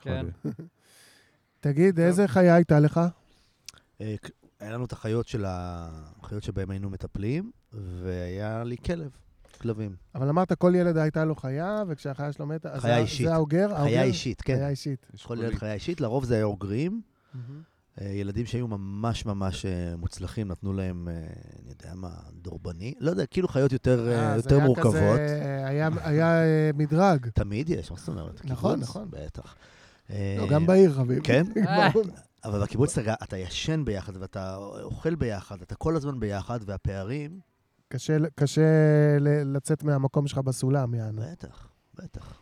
כן. 0.02 0.26
תגיד, 1.60 2.00
איזה 2.00 2.28
חיה 2.28 2.56
הייתה 2.56 2.80
לך? 2.80 3.02
אה, 4.02 4.16
היה 4.60 4.72
לנו 4.72 4.86
את 4.86 4.92
החיות 4.92 5.28
של 5.28 5.46
ה... 5.46 5.90
החיות 6.22 6.44
שבהן 6.44 6.72
היינו 6.72 6.90
מטפלים, 6.90 7.52
והיה 8.04 8.64
לי 8.64 8.76
כלב, 8.86 9.10
כלבים. 9.62 9.96
אבל 10.16 10.30
אמרת, 10.30 10.54
כל 10.54 10.74
ילד 10.76 10.98
הייתה 10.98 11.26
לו 11.26 11.36
חיה, 11.36 11.84
וכשהחיה 11.88 12.32
שלו 12.32 12.46
מתה, 12.46 12.72
אז 12.74 12.82
חיה 12.82 12.96
זה- 12.96 13.02
אישית. 13.02 13.28
זה 13.28 13.34
האוגר? 13.34 13.68
חיה 13.68 13.78
האוגר? 13.78 14.02
אישית, 14.02 14.42
כן. 14.42 14.56
חיה 14.56 14.70
אישית. 14.70 15.06
יש 15.14 15.26
כל 15.26 15.38
ילד. 15.42 15.56
חיה 15.56 15.74
אישית, 15.74 16.02
לרוב 16.02 16.24
זה 16.24 16.36
היה 16.36 16.44
אוגרים. 16.44 17.02
אה, 18.02 18.08
ילדים 18.08 18.46
שהיו 18.46 18.68
ממש 18.68 19.26
ממש 19.26 19.66
אה, 19.66 19.96
מוצלחים, 19.98 20.48
נתנו 20.48 20.74
להם, 20.74 21.08
אה, 21.08 21.14
אני 21.64 21.70
יודע 21.70 21.94
מה, 21.96 22.10
דורבני? 22.42 22.94
לא 23.00 23.10
יודע, 23.12 23.26
כאילו 23.26 23.48
חיות 23.48 23.72
יותר, 23.72 24.10
אז 24.20 24.44
יותר 24.46 24.56
היה 24.56 24.66
מורכבות. 24.66 24.94
כזה, 24.94 25.64
היה, 25.68 25.90
היה 26.04 26.34
מדרג. 26.74 27.28
תמיד 27.30 27.70
יש, 27.70 27.92
מה 27.92 27.98
זאת 27.98 28.08
אומרת? 28.10 28.46
נכון? 28.46 28.80
נכון. 28.80 29.08
בטח. 29.12 29.56
לא, 30.10 30.48
גם 30.50 30.66
בעיר, 30.66 30.94
חביב. 30.94 31.24
כן? 31.24 31.44
אבל 32.46 32.62
בקיבוץ 32.62 32.98
אתה, 32.98 33.14
אתה 33.24 33.38
ישן 33.38 33.86
ביחד 33.86 34.18
ואתה 34.18 34.56
אוכל 34.84 35.16
ביחד, 35.16 35.62
אתה 35.62 35.76
כל 35.76 35.96
הזמן 35.96 36.20
ביחד, 36.20 36.60
והפערים, 36.66 37.40
קשה, 37.90 38.18
קשה 38.36 38.62
ל- 39.20 39.56
לצאת 39.58 39.84
מהמקום 39.84 40.28
שלך 40.28 40.38
בסולם, 40.38 40.94
יענו. 40.94 41.22
בטח, 41.32 41.68
בטח. 41.96 42.34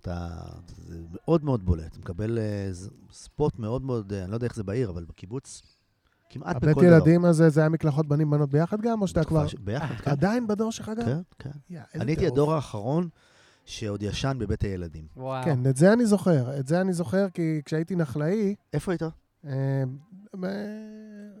אתה, 0.00 0.28
זה 0.76 0.98
מאוד 1.12 1.44
מאוד 1.44 1.64
בולט. 1.64 1.86
אתה 1.92 1.98
מקבל 1.98 2.38
אה, 2.38 2.70
ספוט 3.12 3.58
מאוד 3.58 3.82
מאוד, 3.82 4.12
אה, 4.12 4.22
אני 4.22 4.30
לא 4.30 4.36
יודע 4.36 4.46
איך 4.46 4.54
זה 4.56 4.62
בעיר, 4.62 4.90
אבל 4.90 5.04
בקיבוץ, 5.04 5.62
כמעט 6.30 6.56
בכל 6.56 6.66
הבית 6.66 6.76
דבר. 6.76 6.86
ילדים 6.86 7.24
הזה, 7.24 7.48
זה 7.48 7.60
היה 7.60 7.68
מקלחות 7.68 8.06
בנים-בנות 8.08 8.50
ביחד 8.50 8.80
גם, 8.80 9.02
או 9.02 9.06
שאתה 9.08 9.24
כבר... 9.24 9.46
ש- 9.46 9.54
ביחד, 9.54 9.94
כן. 9.94 10.10
עדיין 10.10 10.46
בדור 10.46 10.72
שלך 10.72 10.88
גם? 10.98 11.04
כן, 11.06 11.20
כן. 11.38 11.50
איזה 11.70 11.84
אני 12.04 12.12
הייתי. 12.12 12.26
הדור 12.26 12.54
האחרון 12.54 13.08
שעוד 13.64 14.02
ישן 14.02 14.36
בבית 14.40 14.62
הילדים. 14.64 15.06
וואו. 15.16 15.44
כן, 15.44 15.66
את 15.66 15.76
זה 15.76 15.92
אני 15.92 16.06
זוכר. 16.06 16.58
את 16.60 16.66
זה 16.66 16.80
אני 16.80 16.92
זוכר 16.92 17.26
כי 17.34 17.60
כשהייתי 17.64 17.96
נחלאי, 17.96 18.54
איפה 18.72 18.92
היית? 18.92 19.02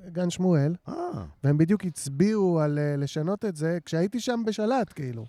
אה, 0.04 0.10
בגן 0.10 0.30
שמואל, 0.30 0.74
אה, 0.88 0.94
והם 1.44 1.58
בדיוק 1.58 1.84
הצביעו 1.84 2.60
על 2.60 2.78
אה, 2.78 2.96
לשנות 2.96 3.44
את 3.44 3.56
זה 3.56 3.78
כשהייתי 3.84 4.20
שם 4.20 4.42
בשלט, 4.46 4.92
כאילו. 4.94 5.26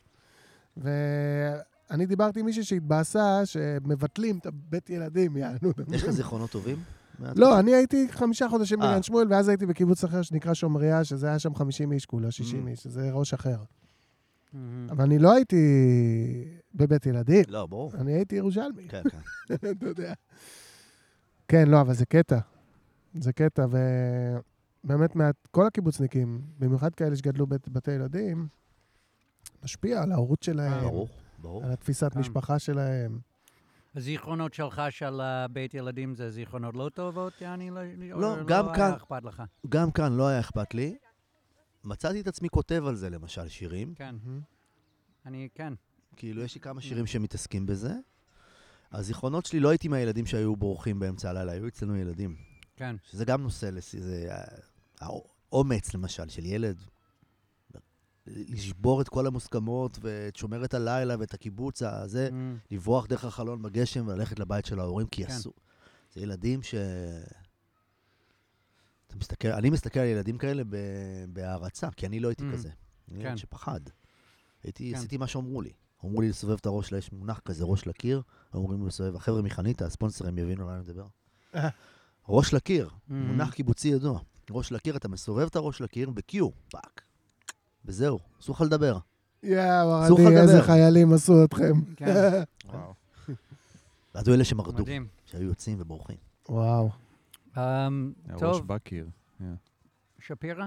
ואני 0.77 2.05
דיברתי 2.05 2.39
עם 2.39 2.45
מישהי 2.45 2.63
שהתבאסה 2.63 3.45
שמבטלים 3.45 4.37
את 4.37 4.45
הבית 4.45 4.89
ילדים, 4.89 5.37
יענו. 5.37 5.71
יש 5.91 6.03
לך 6.03 6.09
זיכרונות 6.09 6.49
טובים? 6.51 6.77
לא, 7.35 7.59
אני 7.59 7.75
הייתי 7.75 8.07
חמישה 8.11 8.49
חודשים 8.49 8.81
אה. 8.81 8.91
בגן 8.91 9.03
שמואל, 9.03 9.27
ואז 9.29 9.47
הייתי 9.47 9.65
בקיבוץ 9.65 10.03
אחר 10.03 10.21
שנקרא 10.21 10.53
שומריה, 10.53 11.03
שזה 11.03 11.27
היה 11.27 11.39
שם 11.39 11.55
50 11.55 11.91
איש 11.91 12.05
כולה, 12.05 12.31
60 12.31 12.65
Mm. 12.65 12.69
איש, 12.69 12.79
שזה 12.79 13.09
ראש 13.11 13.33
אחר. 13.33 13.57
מהמם. 14.53 14.87
אבל 14.89 15.03
אני 15.03 15.19
לא 15.19 15.33
הייתי 15.33 15.57
בבית 16.75 17.05
ילדים, 17.05 17.43
לא, 17.47 17.65
ברור. 17.65 17.91
אני 17.95 18.13
הייתי 18.13 18.35
ירושלמי, 18.35 18.87
כן, 18.89 19.01
כן. 19.11 19.55
אתה 19.71 19.85
יודע. 19.85 20.13
כן, 21.47 21.67
לא, 21.67 21.81
אבל 21.81 21.93
זה 21.93 22.05
קטע. 22.05 22.39
זה 23.19 23.33
קטע, 23.33 23.65
ובאמת, 24.85 25.15
מה- 25.15 25.29
כל 25.51 25.67
הקיבוצניקים, 25.67 26.41
במיוחד 26.59 26.95
כאלה 26.95 27.15
שגדלו 27.15 27.47
בבתי 27.47 27.91
ילדים, 27.91 28.47
משפיע 29.63 30.01
על 30.03 30.11
ההורות 30.11 30.43
שלהם, 30.43 30.81
ברור, 30.83 31.09
ברור. 31.37 31.63
על 31.63 31.71
התפיסת 31.71 32.13
כן. 32.13 32.19
משפחה 32.19 32.59
שלהם. 32.59 33.19
הזיכרונות 33.95 34.53
שלך 34.53 34.81
של 34.89 35.21
אה, 35.21 35.47
בית 35.47 35.73
ילדים 35.73 36.15
זה 36.15 36.31
זיכרונות 36.31 36.75
לא 36.75 36.89
טובות, 36.93 37.41
יעני? 37.41 37.69
או 38.11 38.19
לא, 38.19 38.35
גם 38.47 38.65
היה 38.67 38.75
כאן- 38.75 38.91
אכפת 38.91 39.23
לך? 39.23 39.43
גם 39.69 39.91
כאן 39.91 40.13
לא 40.13 40.27
היה 40.27 40.39
אכפת 40.39 40.73
לי. 40.73 40.97
מצאתי 41.83 42.21
את 42.21 42.27
עצמי 42.27 42.49
כותב 42.49 42.83
על 42.87 42.95
זה, 42.95 43.09
למשל, 43.09 43.47
שירים. 43.47 43.93
כן. 43.95 44.15
אני, 45.25 45.49
כן. 45.55 45.73
כאילו, 46.15 46.41
יש 46.43 46.55
לי 46.55 46.61
כמה 46.61 46.81
שירים 46.81 47.05
שמתעסקים 47.05 47.65
בזה. 47.65 47.93
הזיכרונות 48.91 49.45
שלי, 49.45 49.59
לא 49.59 49.69
הייתי 49.69 49.87
מהילדים 49.87 50.25
שהיו 50.25 50.55
בורחים 50.55 50.99
באמצע 50.99 51.29
הלילה, 51.29 51.51
היו 51.51 51.67
אצלנו 51.67 51.95
ילדים. 51.97 52.35
כן. 52.75 52.95
שזה 53.03 53.25
גם 53.25 53.41
נושא, 53.43 53.65
לס- 53.65 53.95
זה 53.95 54.27
אה, 54.31 54.43
האומץ, 55.01 55.93
למשל, 55.93 56.29
של 56.29 56.45
ילד. 56.45 56.77
לשבור 58.27 59.01
את 59.01 59.09
כל 59.09 59.27
המוסכמות 59.27 59.97
ואת 60.01 60.35
שומרת 60.35 60.73
הלילה 60.73 61.15
ואת 61.19 61.33
הקיבוץ 61.33 61.81
הזה, 61.81 62.29
Mm, 62.31 62.73
לברוח 62.73 63.05
דרך 63.07 63.25
החלון 63.25 63.61
בגשם 63.61 64.07
וללכת 64.07 64.39
לבית 64.39 64.65
של 64.65 64.79
ההורים, 64.79 65.07
כי 65.07 65.25
כן. 65.25 65.31
אסור. 65.31 65.53
זה 66.13 66.21
ילדים 66.21 66.63
ש... 66.63 66.75
אתה 69.07 69.15
מסתכל, 69.15 69.47
אני 69.47 69.69
מסתכל 69.69 69.99
על 69.99 70.07
ילדים 70.07 70.37
כאלה 70.37 70.63
ב- 70.69 70.75
בהערצה, 71.29 71.89
כי 71.91 72.05
אני 72.05 72.19
לא 72.19 72.27
הייתי 72.27 72.43
Mm. 72.49 72.53
כזה. 72.53 72.69
אני 73.11 73.23
כן. 73.23 73.37
שפחד. 73.37 73.79
הייתי, 74.63 74.91
כן. 74.91 74.97
עשיתי 74.97 75.17
מה 75.17 75.27
שאמרו 75.27 75.61
לי. 75.61 75.71
אמרו 76.05 76.21
לי 76.21 76.29
לסובב 76.29 76.57
את 76.61 76.65
הראש, 76.65 76.91
יש 76.91 77.11
מונח 77.11 77.39
כזה, 77.39 77.63
ראש 77.65 77.87
לקיר, 77.87 78.21
אומרים 78.53 78.81
לי 78.81 78.87
לסובב, 78.87 79.15
החבר'ה 79.15 79.41
מחניתה, 79.41 79.85
הספונסרים 79.85 80.37
יבינו 80.37 80.61
על 80.63 80.69
מה 80.69 80.75
אני 80.75 80.81
מדבר. 80.83 81.07
ראש 82.29 82.53
לקיר, 82.53 82.89
Mm. 82.89 83.13
מונח 83.13 83.53
קיבוצי 83.53 83.87
ידוע. 83.87 84.19
ראש 84.51 84.71
לקיר, 84.71 84.95
אתה 84.97 85.07
מסובב 85.07 85.45
את 85.45 85.55
הראש 85.55 85.81
לקיר 85.81 86.09
ב-cue, 86.09 86.37
fuck. 86.71 87.01
וזהו, 87.85 88.19
אסור 88.41 88.55
לך 88.55 88.61
לדבר. 88.61 88.97
יאו, 89.43 89.59
לך 90.03 90.19
ערדי, 90.19 90.37
איזה. 90.37 90.61
חיילים 90.61 91.13
עשו 91.13 91.43
אתכם. 91.43 91.73
כן. 91.95 92.13
וואו. 92.73 92.93
ואז 94.15 94.27
היו 94.27 94.35
אלה 94.35 94.43
שמרדו, 94.43 94.81
מדהים. 94.83 95.07
שהיו 95.25 95.43
יוצאים 95.47 95.77
ובורחים. 95.81 96.17
וואו. 96.49 96.89
הראש 97.55 98.39
טוב, 98.39 98.67
בקיר. 98.67 99.07
שפירא? 100.19 100.65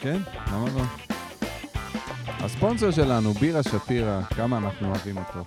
כן, 0.00 0.22
למה 0.52 0.66
לא? 0.74 0.82
הספונסר 2.28 2.90
שלנו, 2.90 3.32
בירה 3.32 3.62
שפירא, 3.62 4.22
כמה 4.22 4.58
אנחנו 4.58 4.88
אוהבים 4.88 5.18
אותו. 5.18 5.44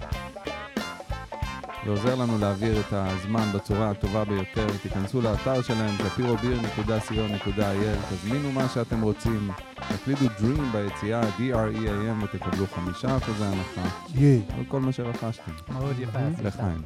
זה 1.86 1.91
עוזר 1.91 2.15
לנו 2.15 2.38
להעביר 2.38 2.80
את 2.80 2.94
הזמן 2.94 3.52
בצורה 3.56 3.89
הטובה 3.91 4.26
ביותר. 4.26 4.67
תיכנסו 4.82 5.22
לאתר 5.22 5.62
שלהם, 5.62 5.96
שפירוביר.co.il, 5.98 8.13
תזמינו 8.13 8.52
מה 8.52 8.70
שאתם 8.70 9.02
רוצים, 9.02 9.52
תקלידו 9.76 10.26
Dream 10.26 10.62
ביציאה, 10.74 11.22
D-R-E-A-M, 11.22 12.24
ותקבלו 12.24 12.67
חמישה 12.67 13.17
אחוזי 13.17 13.44
הנחה 13.46 13.82
ייי. 14.15 14.41
על 14.58 14.65
כל 14.67 14.82
מה 14.82 14.91
שרכשתם. 14.91 15.52
מאוד 15.74 16.00
יפה. 16.00 16.20
לחיים. 16.44 16.82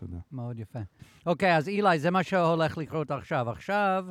תודה. 0.00 0.16
מאוד 0.32 0.58
יפה. 0.58 0.78
אוקיי, 1.26 1.56
אז 1.56 1.68
אילי, 1.68 1.98
זה 1.98 2.10
מה 2.10 2.22
שהולך 2.22 2.78
לקרות 2.78 3.10
עכשיו. 3.10 3.50
עכשיו, 3.50 4.04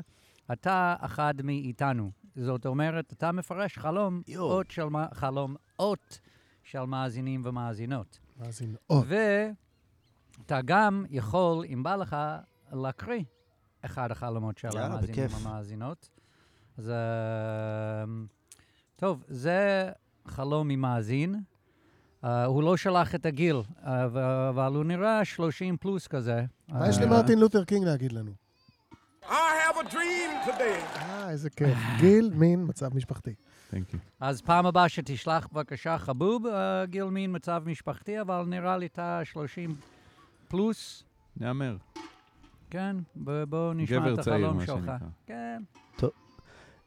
אתה 0.53 0.95
אחד 0.99 1.33
מאיתנו. 1.43 2.11
זאת 2.35 2.65
אומרת, 2.65 3.13
אתה 3.13 3.31
מפרש 3.31 3.77
חלום. 3.77 4.21
אות 4.37 4.71
של, 4.71 4.85
מה- 4.85 5.07
חלום, 5.13 5.55
אות 5.79 6.19
של 6.63 6.83
מאזינים 6.83 7.41
ומאזינות. 7.45 8.19
מאזין. 8.39 8.75
או, 10.37 10.41
ואתה 10.41 10.59
גם 10.65 11.05
יכול, 11.09 11.65
אם 11.73 11.83
בא 11.83 11.95
לך, 11.95 12.15
להקריא 12.73 13.23
אחד 13.85 14.11
החלומות 14.11 14.57
של 14.57 14.77
המאזינים 14.77 15.27
בכיף. 15.27 15.45
והמאזינות. 15.45 16.09
אז 16.77 16.91
אמ, 16.91 18.25
טוב, 18.95 19.23
זה 19.27 19.89
חלום 20.27 20.67
ממאזין. 20.67 21.35
Uh, 22.23 22.27
הוא 22.45 22.63
לא 22.63 22.77
שלח 22.77 23.15
את 23.15 23.25
הגיל, 23.25 23.55
uh, 23.55 23.87
אבל 24.49 24.75
הוא 24.75 24.83
נראה 24.83 25.25
30 25.25 25.77
פלוס 25.77 26.07
כזה. 26.07 26.45
מה 26.67 26.89
יש 26.89 26.97
אה, 26.97 27.05
למרטין 27.05 27.39
לותר 27.39 27.63
קינג 27.63 27.85
להגיד 27.85 28.11
לנו? 28.11 28.31
I 29.23 29.25
have 29.33 29.77
a 29.77 29.93
dream 29.93 30.47
today. 30.47 30.99
אה, 30.99 31.29
איזה 31.29 31.49
כיף. 31.49 31.77
גיל, 31.99 32.31
מין, 32.33 32.65
מצב 32.67 32.95
משפחתי. 32.95 33.33
Thank 33.71 33.75
you. 33.93 33.97
אז 34.19 34.41
פעם 34.41 34.65
הבאה 34.65 34.89
שתשלח 34.89 35.47
בבקשה 35.53 35.97
חבוב, 35.97 36.45
uh, 36.45 36.49
גיל 36.85 37.05
מין 37.05 37.35
מצב 37.35 37.63
משפחתי, 37.65 38.21
אבל 38.21 38.43
נראה 38.47 38.77
לי 38.77 38.85
אתה 38.85 39.21
30 39.23 39.75
פלוס. 40.47 41.03
נהמר. 41.37 41.77
כן, 42.69 42.95
בואו 43.49 43.73
נשמע 43.73 44.13
את 44.13 44.19
החלום 44.19 44.65
שלך. 44.65 44.91
כן, 45.25 45.63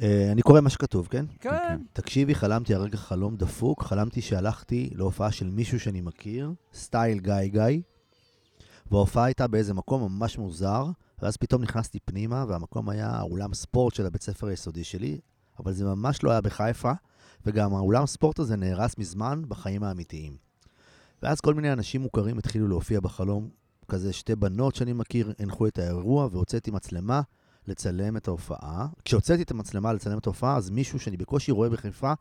אה, 0.03 0.33
אני 0.33 0.43
קורא 0.43 0.61
מה 0.61 0.71
שכתוב, 0.71 1.09
כן? 1.11 1.25
כן. 1.41 1.83
תקשיבי, 1.93 2.35
חלמתי 2.35 2.75
הרגע 2.75 2.97
חלום 2.97 3.37
דפוק, 3.37 3.83
חלמתי 3.83 4.21
שהלכתי 4.21 4.91
להופעה 4.95 5.33
של 5.33 5.51
מישהו 5.51 5.81
שאני 5.81 6.01
מכיר, 6.01 6.53
סטייל 6.75 7.19
גיא 7.19 7.47
גיא, 7.47 7.81
וההופעה 8.91 9.25
הייתה 9.25 9.47
באיזה 9.47 9.75
מקום 9.75 10.03
ממש 10.03 10.39
מוזר, 10.39 10.87
ואז 11.23 11.37
פתאום 11.37 11.63
נכנסתי 11.63 11.99
פנימה, 12.01 12.45
והמקום 12.49 12.89
היה 12.89 13.21
אולם 13.21 13.55
ספורט 13.55 13.95
של 13.95 14.07
הבית 14.07 14.23
ספר 14.23 14.47
היסודי 14.47 14.85
שלי, 14.85 15.19
אבל 15.59 15.73
זה 15.73 15.85
ממש 15.85 16.23
לא 16.23 16.31
היה 16.31 16.41
בחיפה, 16.41 16.93
וגם 17.47 17.75
האולם 17.75 18.07
ספורט 18.07 18.39
הזה 18.39 18.57
נהרס 18.57 18.99
מזמן 18.99 19.43
בחיים 19.49 19.83
האמיתיים. 19.83 20.48
ואז 21.23 21.41
כל 21.41 21.55
מיני 21.55 21.73
אנשים 21.73 22.01
מוכרים 22.01 22.39
התחילו 22.39 22.69
להופיע 22.69 23.01
בחלום, 23.01 23.49
כזה 23.89 24.13
שתי 24.13 24.35
בנות 24.35 24.75
שאני 24.75 24.93
מכיר, 24.93 25.33
הנחו 25.39 25.67
את 25.67 25.79
האירוע, 25.79 26.29
והוצאתי 26.33 26.71
מצלמה 26.71 27.21
לצלם 27.67 28.17
את 28.17 28.29
ההופעה. 28.29 28.87
כשהוצאתי 29.05 29.43
את 29.43 29.51
המצלמה 29.51 29.93
לצלם 29.93 30.19
את 30.19 30.27
ההופעה, 30.27 30.57
אז 30.57 30.71
מישהו 30.71 31.01
שאני 31.01 31.17
בקושי 31.17 31.53
רואה 31.53 31.69
בחיפה 31.69 32.13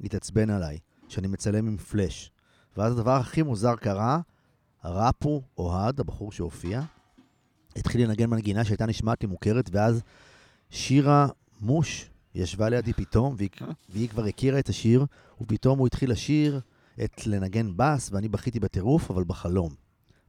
התעצבן 0.00 0.50
עליי, 0.50 0.78
שאני 1.08 1.26
מצלם 1.26 1.66
עם 1.66 1.76
פלאש. 1.76 2.30
ואז 2.76 2.92
הדבר 2.92 3.16
הכי 3.16 3.42
מוזר 3.42 3.76
קרה, 3.76 4.20
רפו 4.84 5.42
אוהד, 5.58 6.00
הבחור 6.00 6.32
שהופיע, 6.32 6.82
התחיל 7.76 8.02
לנגן 8.02 8.30
מנגינה 8.30 8.64
שהייתה 8.64 8.86
נשמעת 8.86 9.22
לי 9.22 9.28
מוכרת, 9.28 9.70
ואז 9.72 10.02
שירה 10.70 11.28
מוש 11.60 12.10
ישבה 12.34 12.68
לידי 12.68 12.92
פתאום, 12.92 13.34
והיא, 13.38 13.50
והיא 13.88 14.08
כבר 14.08 14.24
הכירה 14.24 14.58
את 14.58 14.68
השיר, 14.68 15.06
ופתאום 15.40 15.78
הוא 15.78 15.86
התחיל 15.86 16.10
לשיר 16.10 16.60
את 17.04 17.26
לנגן 17.26 17.72
בס, 17.76 18.10
ואני 18.12 18.28
בכיתי 18.28 18.60
בטירוף, 18.60 19.10
אבל 19.10 19.24
בחלום. 19.24 19.74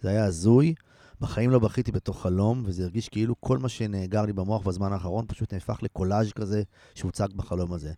זה 0.02 0.10
היה 0.10 0.26
הזוי, 0.26 0.74
בחיים 1.22 1.50
לא 1.50 1.60
בכיתי 1.60 1.92
בתוך 1.92 2.22
חלום, 2.22 2.64
וזה 2.66 2.84
הרגיש 2.84 3.10
כאילו 3.10 3.36
כל 3.40 3.58
מה 3.58 3.70
שנאגר 3.70 4.22
לי 4.22 4.34
במוח 4.34 4.68
בזמן 4.68 4.94
האחרון 4.94 5.26
פשוט 5.28 5.54
נהפך 5.54 5.84
לקולאז' 5.84 6.32
כזה 6.34 6.64
שהוצג 6.96 7.28
בחלום 7.36 7.74
הזה. 7.74 7.94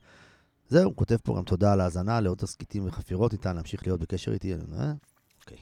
זהו, 0.69 0.83
הוא 0.83 0.95
כותב 0.95 1.17
פה 1.23 1.35
גם 1.37 1.43
תודה 1.43 1.73
על 1.73 1.81
ההאזנה, 1.81 2.21
לעוד 2.21 2.37
תסכיתים 2.37 2.87
וחפירות 2.87 3.31
ניתן 3.31 3.55
להמשיך 3.55 3.87
להיות 3.87 3.99
בקשר 3.99 4.33
איתי. 4.33 4.53
אה? 4.53 4.93
אוקיי. 5.41 5.57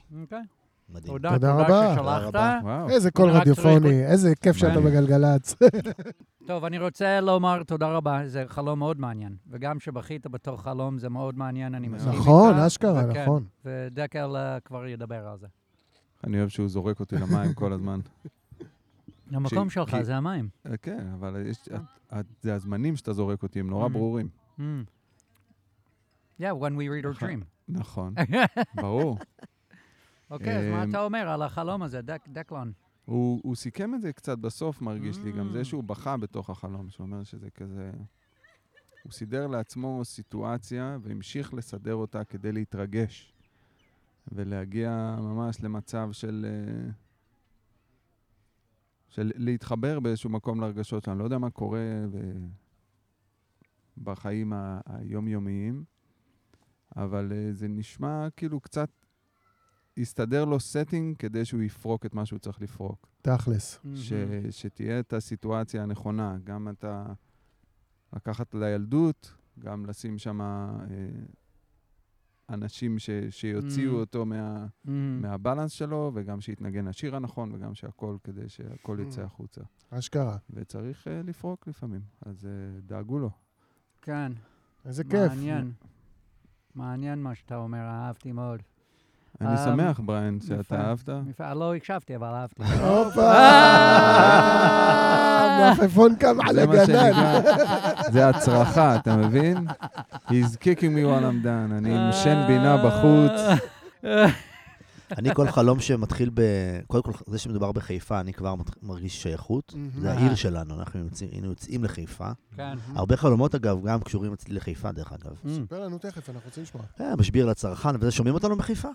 מדהים. 0.88 1.06
תודה, 1.12 1.30
תודה 1.32 1.52
רבה. 1.54 1.92
ששלחת. 1.94 2.24
תודה 2.24 2.58
וואו. 2.62 2.88
איזה 2.88 3.10
קול 3.10 3.28
אני 3.28 3.34
רק 3.36 3.40
רדיופוני, 3.42 4.04
איזה 4.06 4.34
כיף 4.42 4.56
שאתה. 4.56 4.80
בגלגלצ. 4.80 5.54
טוב, 6.46 6.64
אני 6.64 6.78
רוצה 6.78 7.20
לומר 7.20 7.62
תודה 7.62 7.86
רבה, 7.88 8.20
זה 8.28 8.44
חלום 8.46 8.78
מאוד 8.78 9.00
מעניין. 9.00 9.36
וגם 9.50 9.80
שבכית 9.80 10.26
בתוך 10.26 10.62
חלום 10.62 10.98
זה 10.98 11.08
מאוד 11.08 11.38
מעניין, 11.38 11.74
אני 11.74 11.88
מסכים 11.88 12.12
איתך. 12.12 12.20
נכון, 12.22 12.54
אשכרה, 12.54 13.02
וכן, 13.10 13.22
נכון. 13.22 13.44
ודקל 13.64 14.36
אה, 14.36 14.60
כבר 14.60 14.86
ידבר 14.86 15.26
על 15.28 15.38
זה. 15.38 15.46
אני 16.24 16.38
אוהב 16.38 16.48
שהוא 16.48 16.68
זורק 16.68 17.00
אותי 17.00 17.16
למים 17.16 17.52
כל 17.54 17.72
הזמן. 17.72 18.00
המקום 19.32 19.70
ש- 19.70 19.74
שלך 19.74 19.90
כי- 19.90 20.04
זה 20.04 20.16
המים. 20.16 20.48
אה, 20.66 20.76
כן, 20.76 21.06
אבל 21.14 21.36
זה 22.42 22.54
הזמנים 22.54 22.96
שאתה 22.96 23.12
זורק 23.12 23.42
אותי, 23.42 23.60
הם 23.60 23.70
נורא 23.70 23.86
Mm. 23.86 23.92
ברורים. 23.92 24.28
Mm. 24.58 24.62
Yeah, 26.40 26.44
when 26.44 26.72
we 26.76 26.86
read 26.88 27.06
our 27.06 27.10
נכון. 27.10 27.28
dream. 27.28 27.44
נכון, 27.68 28.14
ברור. 28.82 29.18
אוקיי, 30.32 30.58
אז 30.58 30.64
מה 30.72 30.84
אמ, 30.84 30.90
אתה 30.90 31.04
אומר 31.04 31.28
על 31.28 31.42
החלום 31.42 31.82
הזה, 31.82 32.00
דק- 32.02 32.28
דקלון? 32.28 32.72
הוא, 33.04 33.40
הוא 33.44 33.54
סיכם 33.56 33.94
את 33.94 34.00
זה 34.02 34.12
קצת 34.12 34.38
בסוף, 34.38 34.80
מרגיש 34.82 35.18
לי, 35.18 35.32
גם 35.32 35.48
Mm. 35.48 35.52
זה 35.52 35.64
שהוא 35.64 35.84
בכה 35.84 36.16
בתוך 36.16 36.50
החלום, 36.50 36.90
שאומר 36.90 37.24
שזה 37.24 37.50
כזה... 37.50 37.90
הוא 39.02 39.12
סידר 39.12 39.46
לעצמו 39.46 40.00
סיטואציה 40.04 40.98
והמשיך 41.02 41.54
לסדר 41.54 41.94
אותה 41.94 42.24
כדי 42.24 42.52
להתרגש 42.52 43.32
ולהגיע 44.32 45.16
ממש 45.20 45.60
למצב 45.62 46.08
של... 46.12 46.46
אה, 46.48 46.90
של 49.08 49.30
להתחבר 49.34 50.00
באיזשהו 50.00 50.30
מקום 50.30 50.60
לרגשות 50.60 51.04
שלנו. 51.04 51.18
לא 51.18 51.24
יודע 51.24 51.38
מה 51.38 51.50
קורה 51.50 51.80
ב... 52.12 52.16
בחיים 54.02 54.52
היומיומיים, 54.86 55.84
אבל 56.96 57.32
אה, 57.32 57.52
זה 57.52 57.68
נשמע 57.68 58.28
כאילו 58.36 58.60
קצת 58.60 58.90
הסתדר 59.98 60.44
לו 60.44 60.56
setting 60.56 61.16
כדי 61.18 61.44
שהוא 61.44 61.62
יפרוק 61.62 62.06
את 62.06 62.14
מה 62.14 62.26
שהוא 62.26 62.38
צריך 62.38 62.62
לפרוק. 62.62 63.06
תכלס. 63.22 63.80
ש, 63.94 64.12
שתהיה 64.50 65.00
את 65.00 65.12
הסיטואציה 65.12 65.82
הנכונה, 65.82 66.36
גם 66.44 66.68
אתה 66.68 67.04
לקחת 68.12 68.54
לילדות, 68.54 69.34
גם 69.58 69.86
לשים 69.86 70.18
שם 70.18 70.40
אה, 70.40 70.76
אנשים 72.48 72.98
ש, 72.98 73.10
שיוציאו 73.30 73.92
Mm. 73.92 74.00
אותו 74.00 74.26
מה, 74.26 74.66
Mm. 74.86 74.88
מהבלנס 75.20 75.72
שלו, 75.72 76.10
וגם 76.14 76.40
שיתנגן 76.40 76.88
השיר 76.88 77.16
הנכון, 77.16 77.52
וגם 77.54 77.74
שהכל, 77.74 78.16
כדי 78.24 78.48
שהכל 78.48 78.98
יצא 79.06 79.22
Mm. 79.22 79.24
החוצה. 79.24 79.60
אשכרה. 79.90 80.36
וצריך 80.50 81.08
אה, 81.08 81.22
לפרוק 81.24 81.68
לפעמים, 81.68 82.00
אז 82.20 82.46
אה, 82.46 82.50
דאגו 82.80 83.18
לו. 83.18 83.30
כן, 84.02 84.32
איזה 84.84 85.04
כיף. 85.04 85.14
מעניין. 85.32 85.72
מעניין 86.74 87.22
מה 87.22 87.34
שאתה 87.34 87.56
אומר, 87.56 87.78
אהבתי 87.80 88.32
מאוד. 88.32 88.62
אני 89.40 89.50
אמ, 89.50 89.56
שמח, 89.56 90.00
בריין. 90.04 90.38
שאתה 90.46 90.76
אהבת. 90.80 91.08
יפה, 91.30 91.54
לא 91.54 91.74
הקשבתי, 91.74 92.16
אבל 92.16 92.26
אהבתי. 92.26 92.62
הופה! 92.62 93.32
אה! 93.32 94.92
מלפפון 95.78 96.16
קם 96.16 96.36
על 96.48 96.58
הגנן. 96.58 97.12
זה 98.12 98.28
הצרחה, 98.28 98.96
אתה 98.96 99.16
מבין? 99.16 99.66
He's 100.26 100.56
kicking 100.60 100.92
me 100.94 101.06
while 101.06 101.22
I'm 101.22 101.44
done. 101.44 101.72
אני 101.78 101.98
עם 101.98 102.12
שן 102.12 102.44
בינה 102.46 102.76
בחוץ. 102.86 103.40
אני 105.18 105.34
כל 105.34 105.48
חלום 105.48 105.80
שמתחיל 105.80 106.30
ב... 106.34 106.40
קודם 106.86 107.02
כל, 107.02 107.12
זה 107.26 107.38
שמדובר 107.38 107.72
בחיפה, 107.72 108.20
אני 108.20 108.32
כבר 108.32 108.54
מרגיש 108.82 109.22
שייכות. 109.22 109.74
זה 110.00 110.08
אה. 110.08 110.14
העיר 110.18 110.34
שלנו, 110.34 110.78
אנחנו 110.78 111.00
יוצאים- 111.00 111.28
היינו 111.32 111.48
יוצאים 111.48 111.84
לחיפה. 111.84 112.28
כן. 112.56 112.74
הרבה 112.94 113.16
חלומות, 113.16 113.54
אגב, 113.54 113.84
גם 113.86 114.00
קשורים 114.00 114.32
אצלי 114.32 114.54
לחיפה, 114.54 114.92
דרך 114.92 115.12
אגב. 115.12 115.52
ספר 115.64 115.80
לנו 115.84 115.98
תכף, 115.98 116.30
אנחנו 116.30 116.48
רוצים 116.48 116.62
לשמוע. 116.62 116.84
אה, 117.00 117.16
משביר 117.16 117.46
לצרכן, 117.46 117.88
וזה, 118.00 118.10
שומעים 118.10 118.34
אותנו 118.34 118.56
בחיפה? 118.56 118.88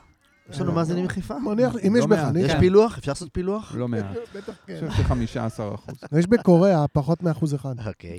יש 0.49 0.62
לנו 0.62 0.71
מאזינים 0.71 1.05
מחיפה? 1.05 1.39
מניח, 1.39 1.75
אם 1.88 1.95
יש 1.95 2.05
לא. 2.10 2.15
בחניתה, 2.15 2.39
יש 2.47 2.51
כן. 2.51 2.60
פילוח? 2.60 2.97
אפשר 2.97 3.12
לעשות 3.12 3.29
פילוח? 3.33 3.75
לא 3.75 3.88
מעט. 3.88 4.05
בטח 4.36 4.53
אני 4.69 4.79
כן. 4.79 4.89
חושב 4.89 5.03
ש-15 5.27 5.75
אחוז. 5.75 5.95
יש 6.19 6.27
בקוריאה 6.27 6.88
פחות 6.88 7.23
מאחוז 7.23 7.55
אחד. 7.55 7.75
אוקיי. 7.88 8.17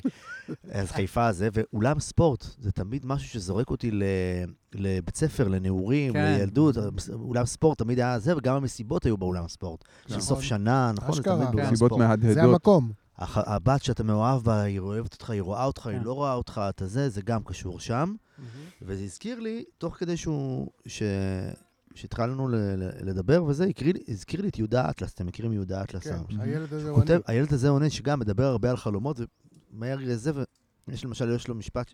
אז 0.70 0.90
חיפה 0.90 1.32
זה, 1.32 1.48
ואולם 1.52 2.00
ספורט, 2.00 2.46
זה 2.58 2.72
תמיד 2.72 3.06
משהו 3.06 3.28
שזורק 3.28 3.70
אותי 3.70 3.90
ל... 3.90 4.02
לבית 4.74 5.16
ספר, 5.16 5.48
לנעורים, 5.48 6.12
כן. 6.12 6.34
לילדות. 6.38 6.76
אולם 7.12 7.46
ספורט 7.46 7.78
תמיד 7.78 7.98
היה 7.98 8.18
זה, 8.18 8.36
וגם 8.36 8.56
המסיבות 8.56 9.06
היו 9.06 9.16
באולם 9.16 9.48
ספורט. 9.48 9.84
של 10.06 10.08
נכון. 10.08 10.20
סוף 10.20 10.40
שנה, 10.40 10.92
נכון? 10.96 11.14
זה 11.14 11.20
אשכרה. 11.20 11.36
תמיד 11.36 11.50
באולם 11.50 11.76
ספורט. 11.76 12.20
זה. 12.20 12.42
המקום. 12.42 12.90
הבת 13.18 13.82
שאתה 13.82 14.02
מאוהב 14.02 14.42
בה, 14.42 14.60
היא 14.60 14.78
אוהבת 14.78 15.12
אותך, 15.12 15.30
היא 15.30 15.42
רואה 15.42 15.64
אותך, 15.64 15.86
היא 15.86 15.98
כן. 15.98 16.04
לא 16.04 16.12
רואה 16.12 16.34
אותך, 16.34 16.60
אתה 16.68 16.86
זה, 16.86 17.08
זה 17.08 17.22
גם 17.22 17.44
קשור 17.44 17.80
שם. 17.80 18.14
וזה 18.82 19.04
הזכיר 19.04 19.40
לי, 19.40 19.64
תוך 19.78 19.94
כדי 19.94 20.16
שהוא, 20.16 20.68
ש... 20.86 21.02
שהתחלנו 21.94 22.48
ל- 22.48 22.54
ל- 22.56 22.90
לדבר 23.08 23.44
וזה, 23.44 23.64
הקריא 23.64 23.92
הזכיר 24.08 24.40
לי 24.42 24.48
את 24.48 24.58
יהודה 24.58 24.90
אטלס, 24.90 25.14
אתם 25.14 25.26
מכירים 25.26 25.52
יהודה 25.52 25.82
אטלס? 25.82 26.02
כן, 26.04 26.14
היום? 26.30 26.40
הילד 26.40 26.72
הזה 26.74 26.90
הוא. 26.90 27.00
כותב, 27.00 27.20
הילד 27.26 27.52
הזה 27.52 27.68
עונה 27.68 27.90
שגם 27.90 28.20
מדבר 28.20 28.44
הרבה 28.44 28.70
על 28.70 28.76
חלומות, 28.76 29.20
ומהר 29.72 29.96
לזה, 30.00 30.30
ויש 30.88 31.04
למשל, 31.04 31.30
יש 31.34 31.48
לו 31.48 31.54
משפט, 31.54 31.92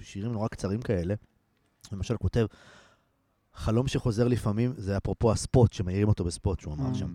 שירים 0.00 0.32
נורא 0.32 0.48
קצרים 0.48 0.82
כאלה, 0.82 1.14
למשל 1.92 2.16
כותב, 2.16 2.46
חלום 3.54 3.88
שחוזר 3.88 4.28
לפעמים, 4.28 4.72
זה 4.76 4.96
אפרופו 4.96 5.32
הספוט, 5.32 5.72
שמעירים 5.72 6.08
אותו 6.08 6.24
בספוט, 6.24 6.60
שהוא 6.60 6.74
אמר 6.74 6.92
Mm. 6.92 6.94
שם. 6.98 7.14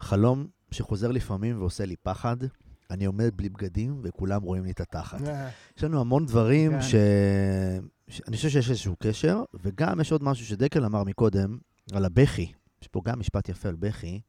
חלום 0.00 0.46
שחוזר 0.70 1.10
לפעמים 1.10 1.58
ועושה 1.60 1.84
לי 1.86 1.96
פחד, 1.96 2.36
אני 2.90 3.04
עומד 3.04 3.30
בלי 3.36 3.48
בגדים 3.48 4.00
וכולם 4.02 4.42
רואים 4.42 4.64
לי 4.64 4.70
את 4.70 4.80
התחת. 4.80 5.22
אה, 5.26 5.48
יש 5.76 5.84
לנו 5.84 6.00
המון 6.00 6.26
דברים 6.26 6.72
כן. 6.72 6.82
ש... 6.82 6.94
ש... 8.08 8.22
אני 8.28 8.36
חושב 8.36 8.48
שיש 8.48 8.70
איזשהו 8.70 8.96
קשר, 9.02 9.44
וגם 9.54 10.00
יש 10.00 10.12
עוד 10.12 10.22
משהו 10.22 10.46
שדקל 10.46 10.84
אמר 10.84 11.04
מקודם, 11.04 11.58
על 11.92 12.04
הבכי. 12.04 12.52
יש 12.82 12.88
פה 12.88 13.00
גם 13.04 13.20
משפט 13.20 13.48
יפה 13.48 13.68
על 13.68 13.76
בכי, 13.76 14.20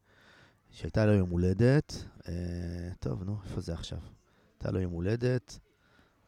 שהייתה 0.70 1.06
לו 1.06 1.12
יום 1.12 1.30
הולדת, 1.30 2.04
אה, 2.28 2.32
טוב, 2.98 3.24
נו, 3.24 3.36
איפה 3.44 3.60
זה 3.60 3.72
עכשיו? 3.72 3.98
הייתה 4.54 4.70
לו 4.70 4.80
יום 4.80 4.92
הולדת, 4.92 5.58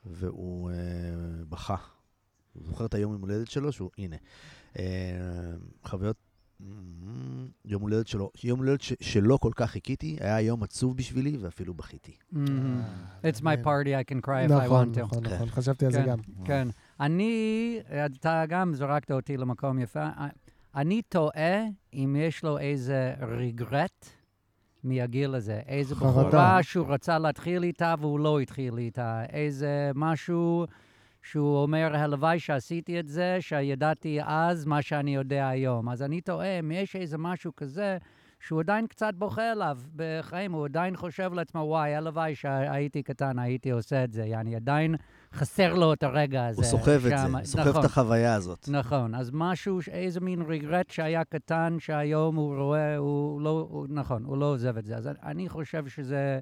והוא 0.06 0.70
אה, 0.70 0.76
בכה. 1.48 1.76
הוא 2.52 2.62
זוכר 2.66 2.86
את 2.86 2.94
היום 2.94 3.12
יום 3.12 3.20
הולדת 3.20 3.50
שלו, 3.50 3.72
שהוא, 3.72 3.90
הנה. 3.98 4.16
אה, 4.78 4.84
חוויות, 5.84 6.16
יום 7.64 7.82
הולדת 7.82 8.06
שלו, 8.06 8.30
יום 8.44 8.58
הולדת 8.58 8.80
ש- 8.80 8.92
שלא 9.00 9.36
כל 9.40 9.50
כך 9.54 9.70
חיכיתי, 9.70 10.16
היה 10.20 10.40
יום 10.40 10.62
עצוב 10.62 10.96
בשבילי, 10.96 11.36
ואפילו 11.40 11.74
בכיתי. 11.74 12.12
Mhm. 12.32 12.36
It's 13.22 13.40
my 13.40 13.64
party, 13.64 13.88
I 13.88 14.12
can 14.12 14.26
cry 14.26 14.48
if 14.48 14.50
I 14.50 14.64
נכון, 14.64 14.92
want 14.92 14.96
to. 14.96 15.00
נכון, 15.00 15.24
כן. 15.28 15.34
נכון, 15.34 15.48
חשבתי 15.50 15.86
על 15.86 15.92
זה 15.92 15.98
כן. 15.98 16.06
גם. 16.06 16.18
כן. 16.44 16.68
אני, 17.00 17.78
אתה 18.06 18.44
גם 18.48 18.74
זרקת 18.74 19.10
אותי 19.10 19.36
למקום 19.36 19.78
יפה. 19.78 20.06
אני 20.74 21.02
תוהה 21.02 21.64
אם 21.94 22.16
יש 22.18 22.44
לו 22.44 22.58
איזה 22.58 23.14
רגרט 23.20 24.08
מהגיל 24.84 25.34
הזה. 25.34 25.60
איזה. 25.66 25.94
בחורה 25.94 26.62
שהוא 26.62 26.86
רצה 26.88 27.18
להתחיל 27.18 27.62
איתה 27.62 27.94
והוא 28.00 28.20
לא 28.20 28.40
התחיל 28.40 28.78
איתה. 28.78 29.22
איזה 29.32 29.90
משהו 29.94 30.66
שהוא 31.22 31.62
אומר, 31.62 31.96
הלוואי 31.96 32.38
שעשיתי 32.38 33.00
את 33.00 33.08
זה, 33.08 33.36
שידעתי 33.40 34.18
אז 34.22 34.64
מה 34.64 34.82
שאני 34.82 35.14
יודע 35.14 35.48
היום. 35.48 35.88
אז 35.88 36.02
אני 36.02 36.20
תוהה 36.20 36.58
אם 36.58 36.70
יש 36.70 36.96
איזה 36.96 37.18
משהו 37.18 37.56
כזה 37.56 37.98
שהוא 38.40 38.60
עדיין 38.60 38.86
קצת 38.86 39.14
בוכה 39.18 39.50
עליו 39.50 39.78
בחיים, 39.96 40.52
הוא 40.52 40.64
עדיין 40.64 40.96
חושב 40.96 41.32
לעצמו, 41.34 41.60
וואי, 41.60 41.94
הלוואי 41.94 42.34
שהייתי 42.34 43.02
קטן, 43.02 43.38
הייתי 43.38 43.70
עושה 43.70 44.04
את 44.04 44.12
זה. 44.12 44.24
יעני, 44.24 44.56
עדיין 44.56 44.94
חסר 45.34 45.74
לו 45.74 45.92
את 45.92 46.02
הרגע 46.02 46.46
הזה. 46.46 46.62
הוא 46.62 46.70
סוחב 46.70 46.90
את. 46.90 47.00
זה, 47.00 47.16
סוחב 47.44 47.68
נכון. 47.68 47.80
את 47.80 47.84
החוויה 47.84 48.34
הזאת. 48.34 48.68
נכון, 48.68 49.14
אז 49.14 49.30
משהו, 49.32 49.80
איזה 49.90 50.20
מין 50.20 50.42
רגרט 50.42 50.90
שהיה 50.90 51.24
קטן, 51.24 51.76
שהיום 51.78 52.36
הוא 52.36 52.56
רואה, 52.56 52.96
הוא 52.96 53.40
לא, 53.40 53.66
הוא, 53.70 53.86
נכון, 53.90 54.24
הוא 54.24 54.38
לא 54.38 54.46
עוזב 54.46 54.76
את 54.76 54.84
זה. 54.84 54.96
אז 54.96 55.08
אני 55.22 55.48
חושב 55.48 55.88
שזה, 55.88 56.38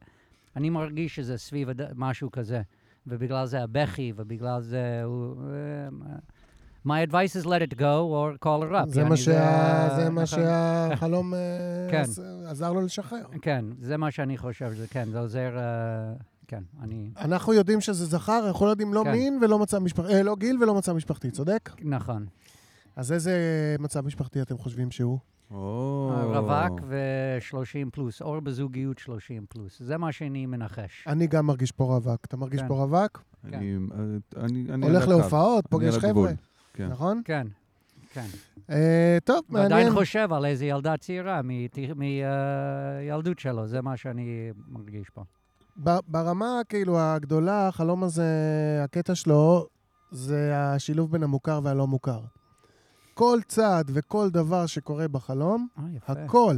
אני 0.56 0.70
מרגיש 0.70 1.16
שזה 1.16 1.38
סביב 1.38 1.68
משהו 1.94 2.30
כזה, 2.30 2.62
ובגלל 3.06 3.46
זה 3.46 3.62
הבכי, 3.62 4.12
ובגלל 4.16 4.62
זה 4.62 5.00
הוא... 5.04 5.34
אה, 5.50 5.88
My 6.86 7.10
advice 7.10 7.42
is 7.42 7.46
let 7.46 7.72
it 7.72 7.74
go 7.78 7.80
or 8.12 8.44
call 8.44 8.62
her 8.70 8.72
up. 8.72 8.88
זה 8.88 9.04
מה 9.04 9.16
שה- 9.16 9.88
זה 9.96 10.10
מה. 10.10 10.26
שהחלום 10.26 11.32
כן. 11.92 12.02
עזר 12.46 12.72
לו 12.72 12.80
לשחרר. 12.80 13.22
כן, 13.42 13.64
זה 13.80 13.96
מה 13.96 14.10
שאני 14.10 14.38
חושב, 14.38 14.72
זה 14.76 14.86
כן, 14.90 15.08
זה 15.10 15.18
עוזר, 15.18 15.58
אה, 15.58 16.12
כן, 16.46 16.62
אני... 16.82 17.10
אנחנו 17.20 17.52
יודעים 17.52 17.80
שזה 17.80 18.06
זכר, 18.06 18.44
אנחנו 18.48 18.66
לא 18.66 18.70
יודעים 18.70 18.94
לא 18.94 19.02
כן. 19.04 19.12
מין 19.12 19.38
ולא 19.42 19.58
מצב 19.58 19.78
משפחתי, 19.78 20.12
אה, 20.14 20.22
לא 20.22 20.36
גיל 20.36 20.62
ולא 20.62 20.74
מצב 20.74 20.92
משפחתי, 20.92 21.30
צודק? 21.30 21.70
נכון. 21.82 22.26
אז 22.96 23.12
איזה 23.12 23.32
מצב 23.78 24.06
משפחתי 24.06 24.42
אתם 24.42 24.58
חושבים 24.58 24.90
שהוא? 24.90 25.18
רווק 25.50 26.80
ו-30 26.88 27.90
פלוס, 27.92 28.22
או 28.22 28.40
בזוגיות 28.40 28.98
30 28.98 29.46
פלוס. 29.48 29.82
זה 29.82 29.96
מה 29.96 30.12
שאני 30.12 30.46
מנחש. 30.46 31.04
אני 31.06 31.26
גם 31.26 31.46
מרגיש 31.46 31.72
פה 31.72 31.84
רווק. 31.84 32.24
אתה 32.24 32.36
מרגיש 32.36 32.60
כן. 32.60 32.68
פה 32.68 32.74
רווק? 32.74 33.22
אני, 33.44 33.76
אה, 34.36 34.44
אני, 34.44 34.86
הולך. 34.86 35.08
להופעות, 35.08 35.66
פוגש 35.66 35.98
חבר'ה, 35.98 36.30
כן. 36.74 36.88
נכון? 36.88 37.22
כן, 37.24 37.46
כן. 38.12 38.26
אה, 38.70 39.18
טוב, 39.24 39.40
מעניין. 39.48 39.90
חושב 39.90 40.32
על 40.32 40.44
איזה 40.44 40.66
ילדה 40.66 40.96
צעירה 40.96 41.40
מילדות 41.96 43.38
שלו, 43.38 43.66
זה 43.66 43.82
מה 43.82 43.96
שאני 43.96 44.50
מרגיש 44.68 45.10
פה. 45.10 45.22
ברמה, 46.08 46.60
כאילו, 46.68 46.98
הגדולה, 47.00 47.68
החלום 47.68 48.04
הזה, 48.04 48.24
הקטע 48.84 49.14
שלו, 49.14 49.66
זה 50.10 50.52
השילוב 50.56 51.12
בין 51.12 51.22
המוכר 51.22 51.60
והלא 51.62 51.86
מוכר. 51.86 52.20
כל 53.18 53.38
צעד 53.48 53.90
וכל 53.94 54.30
דבר 54.30 54.66
שקורה 54.66 55.08
בחלום, 55.08 55.68
אה, 55.78 55.84
יפה. 55.96 56.12
הכל. 56.12 56.56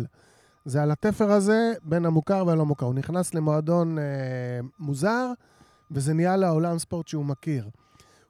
זה 0.65 0.83
על 0.83 0.91
התפר 0.91 1.31
הזה 1.31 1.73
בין 1.83 2.07
המוכר 2.07 2.45
והלא 2.47 2.67
מוכר. 2.67 2.87
הוא 2.87 2.95
נכנס 2.95 3.35
למועדון 3.35 3.99
אה, 3.99 4.05
מוזר, 4.79 5.33
וזה 5.91 6.15
נהיה 6.15 6.37
לעולם 6.37 6.79
ספורט 6.79 7.09
שהוא 7.09 7.25
מכיר. 7.25 7.69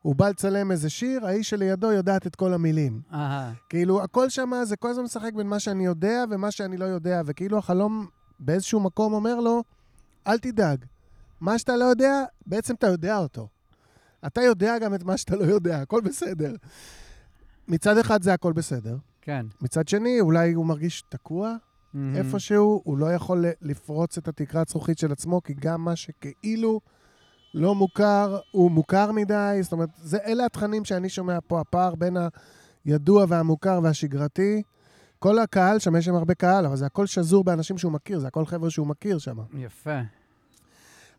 הוא 0.03 0.15
בא 0.15 0.29
לצלם 0.29 0.71
איזה 0.71 0.91
שיר, 0.91 1.27
האיש 1.27 1.51
שלידו 1.51 1.93
יודעת 1.93 2.27
את 2.27 2.37
כל 2.37 2.53
המילים. 2.55 3.01
אהה, 3.13 3.53
כאילו, 3.69 4.03
הכל 4.03 4.29
שם 4.29 4.53
זה 4.63 4.77
כל 4.77 4.89
הזמן 4.89 5.05
משחק 5.05 5.33
בין 5.37 5.47
מה 5.47 5.61
שאני 5.61 5.87
יודע 5.87 6.25
ומה 6.31 6.51
שאני 6.51 6.77
לא 6.77 6.85
יודע, 6.85 7.23
וכאילו 7.27 7.59
החלום 7.59 8.07
באיזשהו 8.41 8.81
מקום 8.81 9.13
אומר 9.13 9.41
לו, 9.41 9.63
אל 10.27 10.39
תדאג. 10.39 10.85
מה 11.41 11.59
שאתה 11.59 11.77
לא 11.77 11.85
יודע, 11.85 12.25
בעצם 12.47 12.75
אתה 12.75 12.87
יודע 12.87 13.19
אותו. 13.19 13.49
אתה 14.27 14.43
יודע 14.43 14.79
גם 14.79 14.95
את 14.95 15.03
מה 15.05 15.17
שאתה 15.17 15.37
לא 15.37 15.45
יודע, 15.45 15.81
הכל 15.81 16.01
בסדר. 16.01 16.55
מצד 17.71 17.99
אחד 17.99 18.23
זה 18.23 18.35
הכל 18.35 18.53
בסדר. 18.53 18.97
כן. 19.23 19.47
מצד 19.61 19.89
שני, 19.89 20.21
אולי 20.21 20.53
הוא 20.53 20.67
מרגיש 20.67 21.03
תקוע 21.09 21.55
מהמם. 21.95 22.17
איפשהו, 22.17 22.83
הוא 22.85 22.99
לא 22.99 23.13
יכול 23.13 23.45
לפרוץ 23.63 24.19
את 24.19 24.29
התקרת 24.29 24.69
זכוכית 24.69 24.99
של 24.99 25.13
עצמו, 25.13 25.43
כי 25.43 25.55
גם 25.55 25.85
מה 25.85 25.97
שכאילו 25.97 26.81
לא 27.55 27.75
מוכר, 27.75 28.39
הוא 28.51 28.71
מוכר 28.71 29.13
מדי, 29.13 29.59
זאת 29.63 29.73
אומרת, 29.73 29.89
זה, 29.97 30.19
אלה 30.27 30.45
התכנים 30.45 30.85
שאני 30.85 31.09
שומע 31.09 31.39
פה, 31.47 31.61
הפער 31.61 31.95
בין 31.95 32.17
הידוע 32.85 33.25
והמוכר 33.29 33.81
והשגרתי. 33.83 34.63
כל 35.19 35.39
הקהל 35.39 35.79
שם, 35.79 35.97
יש 35.97 36.05
שם 36.05 36.15
הרבה 36.15 36.35
קהל, 36.35 36.67
אבל 36.67 36.77
זה 36.77 36.87
הכל 36.87 37.07
שזור 37.07 37.45
באנשים 37.45 37.79
שהוא 37.79 37.93
מכיר, 37.93 38.19
זה 38.19 38.27
הכל 38.27 38.47
חבר'ה 38.47 38.71
שהוא 38.71 38.87
מכיר 38.87 39.19
שם. 39.19 39.37
יפה. 39.55 40.01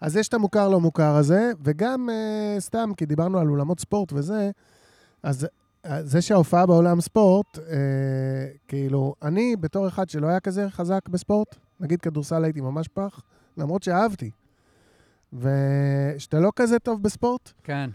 אז 0.01 0.15
יש 0.15 0.27
את 0.27 0.33
המוכר 0.33 0.69
לא 0.69 0.79
מוכר 0.79 1.15
הזה, 1.15 1.51
וגם 1.63 2.09
אה, 2.09 2.55
סתם, 2.59 2.91
כי 2.97 3.05
דיברנו 3.05 3.39
על 3.39 3.49
אולמות 3.49 3.79
ספורט 3.79 4.13
וזה, 4.13 4.51
אז 5.23 5.47
זה 5.87 6.21
שההופעה 6.21 6.65
בעולם 6.65 7.01
ספורט, 7.01 7.59
אה, 7.59 7.63
כאילו, 8.67 9.15
אני 9.21 9.55
בתור 9.59 9.87
אחד 9.87 10.09
שלא 10.09 10.27
היה 10.27 10.39
כזה 10.39 10.69
חזק 10.69 11.09
בספורט, 11.09 11.55
נגיד 11.79 12.01
כדורסל 12.01 12.43
הייתי 12.43 12.61
ממש 12.61 12.87
פח, 12.87 13.21
למרות 13.57 13.83
שאהבתי. 13.83 14.31
ושאתה 15.33 16.39
לא 16.39 16.51
כזה 16.55 16.79
טוב 16.79 17.03
בספורט, 17.03 17.51
כן. 17.63 17.89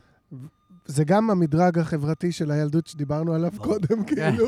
זה 0.87 1.05
גם 1.05 1.31
המדרג 1.31 1.79
החברתי 1.79 2.33
של 2.33 2.51
הילדות 2.51 2.87
שדיברנו 2.87 3.35
עליו 3.35 3.51
ברור. 3.51 3.65
קודם, 3.65 4.05
כאילו. 4.05 4.47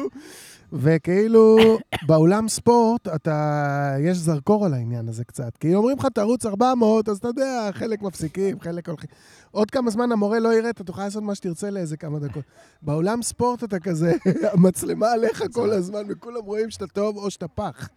וכאילו, 0.73 1.59
באולם 2.07 2.49
ספורט, 2.49 3.09
אתה, 3.09 3.97
יש 4.01 4.19
זרקור 4.19 4.67
על 4.67 4.75
העניין 4.75 5.09
הזה 5.09 5.25
קצת. 5.25 5.57
כי 5.57 5.75
אומרים 5.75 5.99
לך, 5.99 6.07
תרוץ 6.15 6.47
400, 6.47 7.09
אז 7.09 7.17
אתה 7.17 7.29
יודע, 7.29 7.71
חלק 7.73 8.03
מפסיקים, 8.03 8.61
חלק 8.61 8.89
הולכים. 8.89 9.11
עוד 9.51 9.71
כמה 9.71 9.91
זמן 9.91 10.13
המורה 10.13 10.39
לא 10.39 10.55
יראה, 10.55 10.71
אתה 10.71 10.85
תוכל 10.85 11.03
לעשות 11.03 11.23
מה 11.23 11.35
שתרצה 11.35 11.71
לאיזה 11.71 11.97
כמה 11.97 12.19
דקות. 12.19 12.45
באולם 12.83 13.23
ספורט 13.23 13.65
אתה 13.65 13.79
כזה, 13.79 14.13
המצלמה 14.53 15.13
עליך 15.13 15.43
כל 15.53 15.71
הזמן, 15.71 16.03
וכולם 16.09 16.45
רואים 16.45 16.71
שאתה 16.71 16.87
טוב 16.87 17.17
או 17.17 17.31
שאתה 17.31 17.49
פח. 17.49 17.89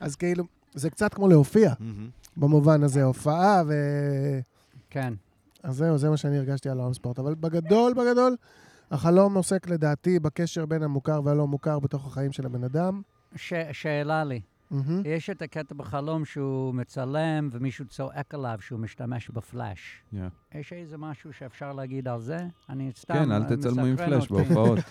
אז 0.00 0.16
כאילו, 0.16 0.44
זה 0.74 0.90
קצת 0.90 1.14
כמו 1.14 1.28
להופיע. 1.28 1.72
במובן 2.36 2.82
הזה, 2.82 3.02
הופעה 3.04 3.62
ו... 3.66 3.72
כן. 4.90 5.14
אז 5.62 5.76
זהו, 5.76 5.98
זה 5.98 6.10
מה 6.10 6.16
שאני 6.16 6.38
הרגשתי 6.38 6.68
על 6.68 6.78
העולם 6.78 6.94
ספורט. 6.94 7.18
אבל 7.18 7.34
בגדול, 7.34 7.94
בגדול, 7.94 8.36
החלום 8.90 9.34
עוסק 9.34 9.68
לדעתי 9.68 10.18
בקשר 10.18 10.66
בין 10.66 10.82
המוכר 10.82 11.20
והלא 11.24 11.46
מוכר 11.46 11.78
בתוך 11.78 12.06
החיים 12.06 12.32
של 12.32 12.46
הבן 12.46 12.64
אדם. 12.64 13.02
ש- 13.36 13.52
שאלה 13.72 14.24
לי, 14.24 14.40
מהמם. 14.70 15.02
יש 15.04 15.30
את 15.30 15.42
הקטע 15.42 15.74
בחלום 15.74 16.24
שהוא 16.24 16.74
מצלם 16.74 17.48
ומישהו 17.52 17.84
צועק 17.84 18.34
עליו 18.34 18.56
שהוא 18.60 18.80
משתמש 18.80 19.30
בפלאש. 19.30 20.02
Yeah. 20.12 20.16
יש 20.58 20.72
איזה 20.72 20.98
משהו 20.98 21.32
שאפשר 21.32 21.72
להגיד 21.72 22.08
על 22.08 22.20
זה? 22.20 22.38
אני 22.68 22.90
סתם 22.96 23.14
כן, 23.14 23.32
אל 23.32 23.56
תצלמו 23.56 23.80
עם 23.84 23.92
מסקרן 23.92 24.08
פלאש 24.08 24.30
אותי. 24.30 24.44
בהופעות. 24.44 24.78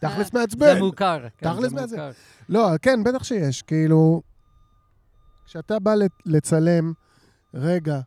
תכלס 0.00 0.32
זה 0.32 0.38
מעצבן. 0.38 0.78
מוכר. 0.78 1.26
כן, 1.38 1.52
תכלס 1.52 1.70
זה 1.70 1.76
מעצבן. 1.76 1.96
מוכר. 1.96 2.10
לא, 2.48 2.68
כן, 2.82 3.04
בטח 3.04 3.24
שיש. 3.24 3.62
כאילו, 3.62 4.22
כשאתה 5.46 5.78
בא 5.78 5.94
לצלם 6.26 6.92
רגע 7.54 8.00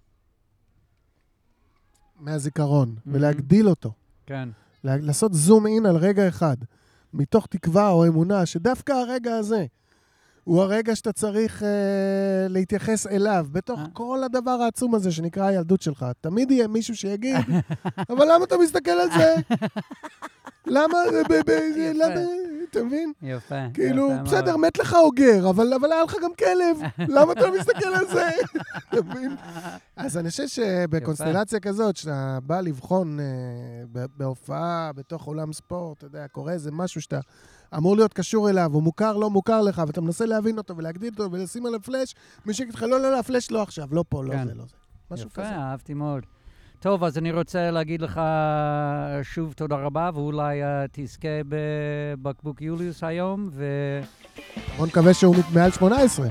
מהזיכרון 2.20 2.96
ולהגדיל 3.06 3.70
אותו, 3.70 3.92
כן. 4.26 4.50
לעשות 4.84 5.34
זום 5.34 5.68
אין 5.68 5.86
על 5.86 5.98
רגע 5.98 6.28
אחד, 6.28 6.58
מתוך 7.14 7.48
תקווה 7.48 7.90
או 7.90 8.08
אמונה 8.08 8.46
שדווקא 8.46 8.92
הרגע 8.92 9.36
הזה 9.36 9.66
הוא 10.44 10.62
הרגע 10.62 10.96
שאתה 10.96 11.12
צריך 11.12 11.64
אה, 11.64 12.48
להתייחס 12.50 13.08
אליו, 13.08 13.48
בתוך 13.52 13.80
אה. 13.80 13.86
כל 13.94 14.24
הדבר 14.26 14.52
העצום 14.52 14.96
הזה 14.96 15.12
שנקרא 15.12 15.46
הילדות 15.46 15.82
שלך. 15.82 16.06
תמיד 16.22 16.52
יהיה 16.52 16.68
מישהו 16.68 16.96
שיגיד, 16.96 17.36
אבל 18.10 18.26
למה 18.34 18.46
אתה 18.46 18.58
מסתכל 18.58 18.92
על 18.92 19.10
זה? 19.18 19.36
למה? 20.70 20.98
ב- 21.30 21.34
ב- 21.34 21.42
ב- 21.52 21.78
יפה. 21.78 21.94
למה? 22.06 22.22
אתה 22.72 22.84
מבין? 22.84 23.14
יפה. 23.22 23.56
כאילו, 23.74 24.12
יפה. 24.12 24.24
בסדר, 24.24 24.58
מת 24.58 24.80
לך 24.80 24.94
אוגר, 24.94 25.50
אבל, 25.50 25.74
היה 25.92 26.04
לך 26.04 26.16
גם 26.24 26.32
כלב, 26.40 26.78
למה 27.16 27.32
אתה 27.32 27.48
לא 27.48 27.60
מסתכל 27.60 27.88
על 27.88 28.08
זה? 28.08 28.30
אתה 28.90 29.02
מבין? 29.02 29.36
אז 29.96 30.18
אני 30.18 30.30
חושב 30.30 30.48
שבקונסטלציה 30.48 31.60
כזאת, 31.60 31.98
שאתה 31.98 32.40
בא 32.44 32.62
לבחון 32.62 33.20
אה, 33.20 33.26
בהופעה, 34.18 34.92
בתוך 34.96 35.24
עולם 35.26 35.54
ספורט, 35.54 35.98
אתה 35.98 36.06
יודע, 36.06 36.28
קורה 36.28 36.54
איזה 36.54 36.72
משהו 36.72 37.02
שאתה 37.02 37.20
אמור 37.78 37.96
להיות 37.96 38.14
קשור 38.14 38.50
אליו, 38.50 38.70
הוא 38.74 38.84
מוכר, 38.84 39.18
לא 39.18 39.30
מוכר 39.30 39.62
לך, 39.62 39.82
ואתה 39.88 40.02
מנסה 40.02 40.26
להבין 40.26 40.58
אותו 40.58 40.78
ולהגדיל 40.78 41.10
אותו 41.14 41.32
ולשים 41.32 41.66
עליו 41.66 41.82
פלאש, 41.82 42.16
מישהו 42.46 42.64
יגיד 42.64 42.76
לך, 42.76 42.84
לא, 42.84 43.00
לא, 43.02 43.12
לא, 43.12 43.20
הפלאש 43.20 43.52
לא 43.52 43.62
עכשיו, 43.62 43.88
לא 43.92 44.04
פה, 44.10 44.24
לא 44.24 44.32
כן. 44.32 44.48
זה, 44.48 44.54
לא 44.54 44.64
זה. 44.66 44.76
משהו 45.12 45.28
יפה, 45.28 45.42
כזה. 45.42 45.52
אהבתי 45.56 45.94
מאוד. 45.94 46.26
טוב, 46.82 47.04
אז 47.04 47.18
אני 47.18 47.32
רוצה 47.32 47.72
להגיד 47.72 48.02
לך 48.02 48.22
שוב 49.24 49.54
תודה 49.54 49.76
רבה, 49.76 50.10
ואולי 50.14 50.64
uh, 50.64 50.66
תזכה 50.92 51.28
בבקבוק 51.50 52.62
יוליוס 52.62 53.04
היום, 53.04 53.50
ו... 53.52 53.66
בוא 54.78 54.88
נקווה 54.88 55.14
שהוא 55.14 55.36
מעל 55.54 55.72
18. 55.72 56.28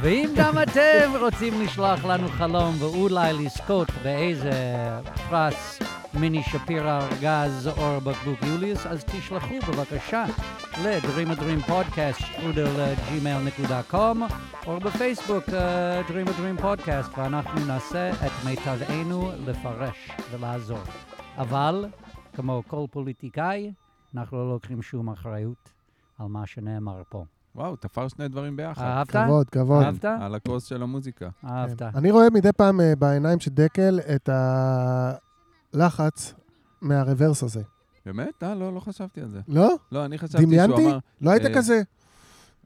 ואם 0.00 0.28
גם 0.36 0.54
אתם 0.62 1.12
רוצים 1.20 1.60
לשלוח 1.60 2.04
לנו 2.04 2.28
חלום 2.28 2.74
ואולי 2.78 3.32
לזכות 3.32 3.88
באיזה 4.02 4.50
פרס 5.30 5.78
מיני 6.20 6.42
שפירא 6.42 7.00
ארגז 7.00 7.68
או 7.68 8.00
בקבוק 8.00 8.42
יוליוס, 8.42 8.86
אז 8.86 9.04
תשלחו 9.04 9.54
בבקשה 9.68 10.24
ל-Dream 10.82 11.30
a 11.30 11.40
Dream 11.40 11.70
Podcast, 11.70 12.22
strudel.gmail.com, 12.22 14.16
או 14.66 14.80
בפייסבוק 14.80 15.44
uh, 15.44 15.52
Dream 16.08 16.28
a 16.28 16.32
Dream 16.32 16.62
Podcast, 16.62 17.18
ואנחנו 17.20 17.66
נעשה 17.66 18.10
את 18.10 18.32
מיטבנו 18.44 19.30
לפרש 19.46 20.10
ולעזור. 20.30 20.82
אבל, 21.36 21.86
כמו 22.34 22.62
כל 22.66 22.86
פוליטיקאי, 22.90 23.72
אנחנו 24.14 24.38
לא 24.38 24.52
לוקחים 24.52 24.82
שום 24.82 25.10
אחריות 25.10 25.72
על 26.18 26.26
מה 26.26 26.46
שנאמר 26.46 27.02
פה. 27.08 27.24
וואו, 27.56 27.76
תפר 27.76 28.08
שני 28.08 28.28
דברים 28.28 28.56
ביחד. 28.56 28.82
אהבת? 28.84 29.10
כבוד, 29.16 29.50
כבוד. 29.50 29.84
אהבת? 29.84 30.04
על 30.04 30.34
הכוס 30.34 30.64
של 30.64 30.82
המוזיקה. 30.82 31.28
אהבת. 31.44 31.78
כן. 31.78 31.88
אני 31.94 32.10
רואה 32.10 32.30
מדי 32.30 32.52
פעם 32.52 32.80
אה, 32.80 32.92
בעיניים 32.98 33.40
של 33.40 33.50
דקל 33.50 34.00
את 34.14 34.28
הלחץ 35.74 36.34
מהרוורס 36.82 37.42
הזה. 37.42 37.62
באמת? 38.06 38.42
אה, 38.42 38.54
לא, 38.54 38.74
לא 38.74 38.80
חשבתי 38.80 39.20
על 39.20 39.28
זה. 39.28 39.40
לא? 39.48 39.74
לא, 39.92 40.04
אני 40.04 40.18
חשבתי 40.18 40.32
שהוא 40.38 40.44
דמיינתי? 40.44 40.86
אמר... 40.86 40.98
לא 41.20 41.30
היית 41.30 41.44
אה, 41.46 41.54
כזה? 41.54 41.82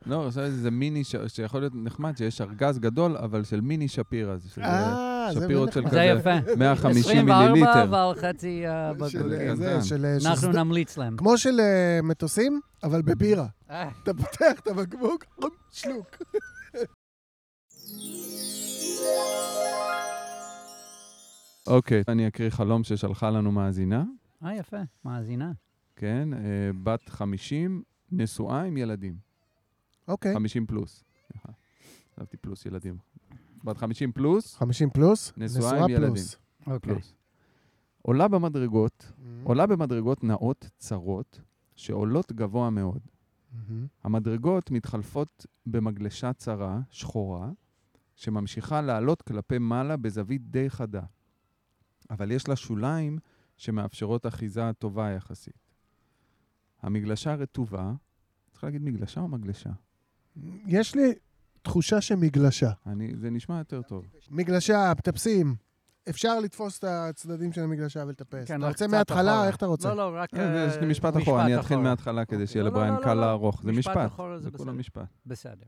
לא, 0.07 0.31
זה 0.31 0.71
מיני, 0.71 1.05
ש- 1.05 1.17
שיכול 1.27 1.61
להיות 1.61 1.73
נחמד, 1.77 2.17
שיש 2.17 2.41
ארגז 2.41 2.79
גדול, 2.79 3.17
אבל 3.17 3.45
של 3.45 3.61
מיני 3.61 3.89
שפירא. 3.89 4.39
שזה 4.39 4.61
אה, 4.65 5.10
שפירות 5.33 5.73
של 5.73 5.81
נחמד. 5.81 5.93
זה 5.93 6.09
כזה. 6.11 6.21
יפה. 6.21 6.57
150 6.57 7.01
24 7.01 7.53
מיליליטר. 7.53 7.87
ועל 7.91 8.15
חצי 8.15 8.67
אה, 8.67 8.93
של, 9.09 9.19
בקבוק. 9.19 9.41
אה. 9.41 9.55
זה. 9.81 9.97
אה, 10.07 10.31
אנחנו 10.31 10.53
נמליץ 10.53 10.97
להם. 10.99 11.17
כמו 11.17 11.39
של 11.39 11.61
אה, 11.61 12.01
מטוסים, 12.03 12.61
אבל 12.83 13.03
בבירה. 13.03 13.47
אה, 13.71 13.89
אתה 14.03 14.15
פותח 14.15 14.61
את 14.63 14.67
הבקבוק, 14.67 15.25
שלוק. 15.71 16.17
אוקיי, 21.67 22.03
אני 22.09 22.29
אקריא 22.29 22.51
חלום 22.51 22.85
ששלחה 22.85 23.31
לנו 23.31 23.53
מאזינה. 23.53 24.05
אה, 24.45 24.55
יפה. 24.57 24.77
מאזינה. 25.05 25.53
כן, 25.97 26.29
אה, 26.35 26.39
בת 26.83 27.09
50, 27.09 27.83
נשואה 28.13 28.63
עם 28.63 28.77
ילדים. 28.77 29.17
אוקיי. 30.09 30.35
50 30.35 30.67
פלוס. 30.67 31.05
סליחה. 31.27 31.49
חשבתי 32.15 32.37
פלוס 32.37 32.67
ילדים. 32.67 32.97
בת 33.65 33.77
50 33.79 34.13
פלוס, 34.13 34.57
50 34.57 34.91
פלוס, 34.91 35.33
נשואה 35.37 35.85
עם 35.85 35.91
ילדים. 35.91 36.07
פלוס. 36.15 36.37
אוקיי. 36.67 36.79
פלוס. 36.81 37.15
עולה 38.03 38.29
במדרגות, 38.29 39.13
Mm-hmm. 39.13 39.23
עולה 39.49 39.67
במדרגות 39.67 40.25
נאות 40.25 40.71
צרות, 40.79 41.41
שעולות 41.77 42.33
גבוה 42.33 42.71
מאוד. 42.71 43.01
מהמם. 43.53 43.87
המדרגות 44.05 44.71
מתחלפות 44.71 45.47
במגלשה 45.67 46.33
צרה, 46.33 46.81
שחורה, 46.91 47.51
שממשיכה 48.17 48.81
לעלות 48.81 49.23
כלפי 49.23 49.59
מעלה 49.59 49.97
בזווית 49.97 50.51
די 50.51 50.71
חדה. 50.71 51.03
אבל 52.11 52.31
יש 52.31 52.49
לה 52.49 52.57
שוליים 52.57 53.19
שמאפשרות 53.57 54.27
אחיזה 54.27 54.71
טובה 54.79 55.11
יחסית. 55.11 55.73
המגלשה 56.83 57.35
רטובה, 57.35 57.93
צריך 58.51 58.65
להגיד 58.65 58.83
מגלשה 58.83 59.21
או 59.21 59.29
מגלשה? 59.29 59.71
יש 60.67 60.95
לי 60.95 61.13
תחושה 61.63 62.01
שמגלשה. 62.01 62.71
אני, 62.87 63.13
זה 63.17 63.31
נשמע 63.31 63.59
יותר 63.59 63.83
טוב. 63.83 64.05
מגלשה, 64.31 64.93
מטפסים. 64.99 65.55
אפשר 66.09 66.41
לתפוס 66.41 66.79
את 66.79 66.85
הצדדים 66.85 67.53
של 67.53 67.61
המגלשה 67.61 68.05
ולטפס. 68.07 68.49
כן, 68.49 68.59
אתה 68.59 68.69
רוצה 68.69 68.87
מההתחלה. 68.87 69.47
איך 69.47 69.57
אתה 69.57 69.67
רוצה? 69.67 69.95
לא, 69.95 69.97
לא, 69.97 70.19
רק... 70.19 70.35
אה, 70.35 70.67
יש 70.69 70.77
לי 70.77 70.83
אה, 70.83 70.87
משפט 70.87 71.17
אחורה, 71.17 71.45
אני 71.45 71.59
אתחיל. 71.59 71.79
מההתחלה 71.79 72.25
כדי 72.25 72.47
שיהיה 72.47 72.65
לא, 72.65 72.71
לא, 72.71 72.77
לבריין 72.77 72.95
לא, 72.95 73.01
קל 73.05 73.15
לא. 73.15 73.21
לערוך. 73.21 73.63
זה 73.63 73.73
משפט 73.73 73.97
משפט. 73.97 74.13
אחורה 74.13 74.39
זה 74.39 74.45
זה 74.45 74.51
בסדר. 74.51 74.65
כולה 74.65 74.73
משפט. 74.73 75.03
בסדר. 75.27 75.67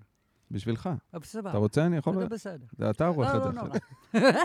בשבילך. 0.51 0.89
סבבה. 1.25 1.51
אתה 1.51 1.59
רוצה? 1.59 1.87
אני 1.87 1.97
יכול... 1.97 2.19
זה 2.19 2.27
בסדר. 2.29 2.67
זה 2.79 2.91
אתה 2.91 3.07
עורך 3.07 3.29
לא, 3.35 3.39
את 3.39 3.45
לא 3.45 3.53
זה. 3.53 3.59
נורא. 3.61 3.79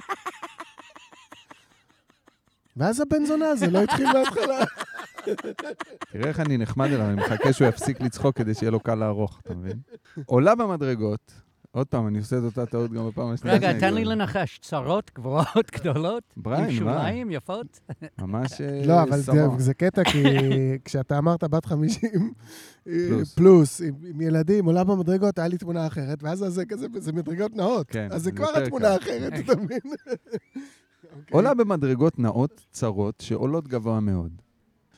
ואז 2.77 2.99
הבן 2.99 3.25
זונה 3.25 3.45
הזה 3.47 3.67
לא 3.67 3.83
התחיל 3.83 4.05
מההתחלה. 4.13 4.63
תראה 6.11 6.27
איך 6.27 6.39
אני 6.39 6.57
נחמד 6.57 6.87
אליו, 6.87 7.05
אני 7.05 7.15
מחכה 7.15 7.53
שהוא 7.53 7.67
יפסיק 7.67 8.01
לצחוק 8.01 8.37
כדי 8.37 8.53
שיהיה 8.53 8.71
לו 8.71 8.79
קל 8.79 8.95
לערוך, 8.95 9.39
אתה 9.43 9.53
מבין? 9.55 9.79
עולה 10.25 10.55
במדרגות, 10.55 11.31
עוד 11.71 11.87
פעם, 11.87 12.07
אני 12.07 12.17
עושה 12.17 12.37
את 12.37 12.43
אותה 12.43 12.65
טעות 12.65 12.91
גם 12.91 13.07
בפעם 13.07 13.31
השנייה. 13.31 13.55
רגע, 13.55 13.79
תן 13.79 13.93
לי. 13.93 14.05
לנחש, 14.05 14.59
צרות, 14.59 15.11
גבוהות, 15.15 15.71
גדולות, 15.71 16.23
עם? 16.37 16.71
שוליים 16.71 17.31
יפות. 17.31 17.79
ממש 18.21 18.61
אה, 18.61 18.81
לא, 18.85 19.03
אבל 19.03 19.19
זה, 19.57 19.73
קטע, 19.73 20.03
כי 20.03 20.23
כשאתה 20.85 21.17
אמרת 21.17 21.43
בת 21.43 21.65
50 21.65 22.33
פלוס. 22.83 23.35
פלוס, 23.35 23.81
עם, 23.81 24.21
ילדים, 24.21 24.65
עולה 24.65 24.83
במדרגות, 24.83 25.39
היה 25.39 25.47
לי 25.47 25.57
תמונה 25.57 25.87
אחרת, 25.87 26.23
ואז 26.23 26.39
זה 26.39 26.65
כזה, 26.65 26.87
זה 26.97 27.11
מדרגות 27.11 27.55
נאות. 27.55 27.87
כן, 27.89 28.07
אז 28.11 28.23
זה 28.23 28.31
כבר 28.31 28.49
התמונה. 28.63 28.87
האחרת, 28.87 29.33
אתה 29.39 29.55
מבין? 29.55 29.79
אוקיי. 31.03 31.21
עולה 31.31 31.53
במדרגות 31.53 32.19
נאות 32.19 32.65
צרות 32.71 33.15
שעולות 33.21 33.67
גבוה 33.67 33.99
מאוד. 33.99 34.31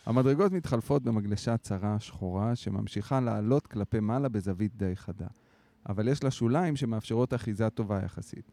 המדרגות 0.09 0.51
מתחלפות 0.51 1.03
במגלשה 1.03 1.57
צרה 1.57 1.99
שחורה 1.99 2.55
שממשיכה 2.55 3.19
לעלות 3.19 3.67
כלפי 3.67 3.99
מעלה 3.99 4.29
בזווית 4.29 4.75
די 4.75 4.95
חדה, 4.95 5.27
אבל 5.89 6.07
יש 6.07 6.23
לה 6.23 6.31
שוליים 6.31 6.75
שמאפשרות 6.75 7.33
אחיזה 7.33 7.69
טובה 7.69 8.01
יחסית. 8.03 8.51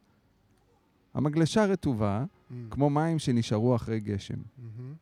המגלשה 1.14 1.64
רטובה, 1.64 2.24
Mm. 2.24 2.54
כמו 2.70 2.90
מים 2.90 3.18
שנשארו 3.18 3.76
אחרי 3.76 4.00
גשם. 4.00 4.34
מהמם. 4.34 4.94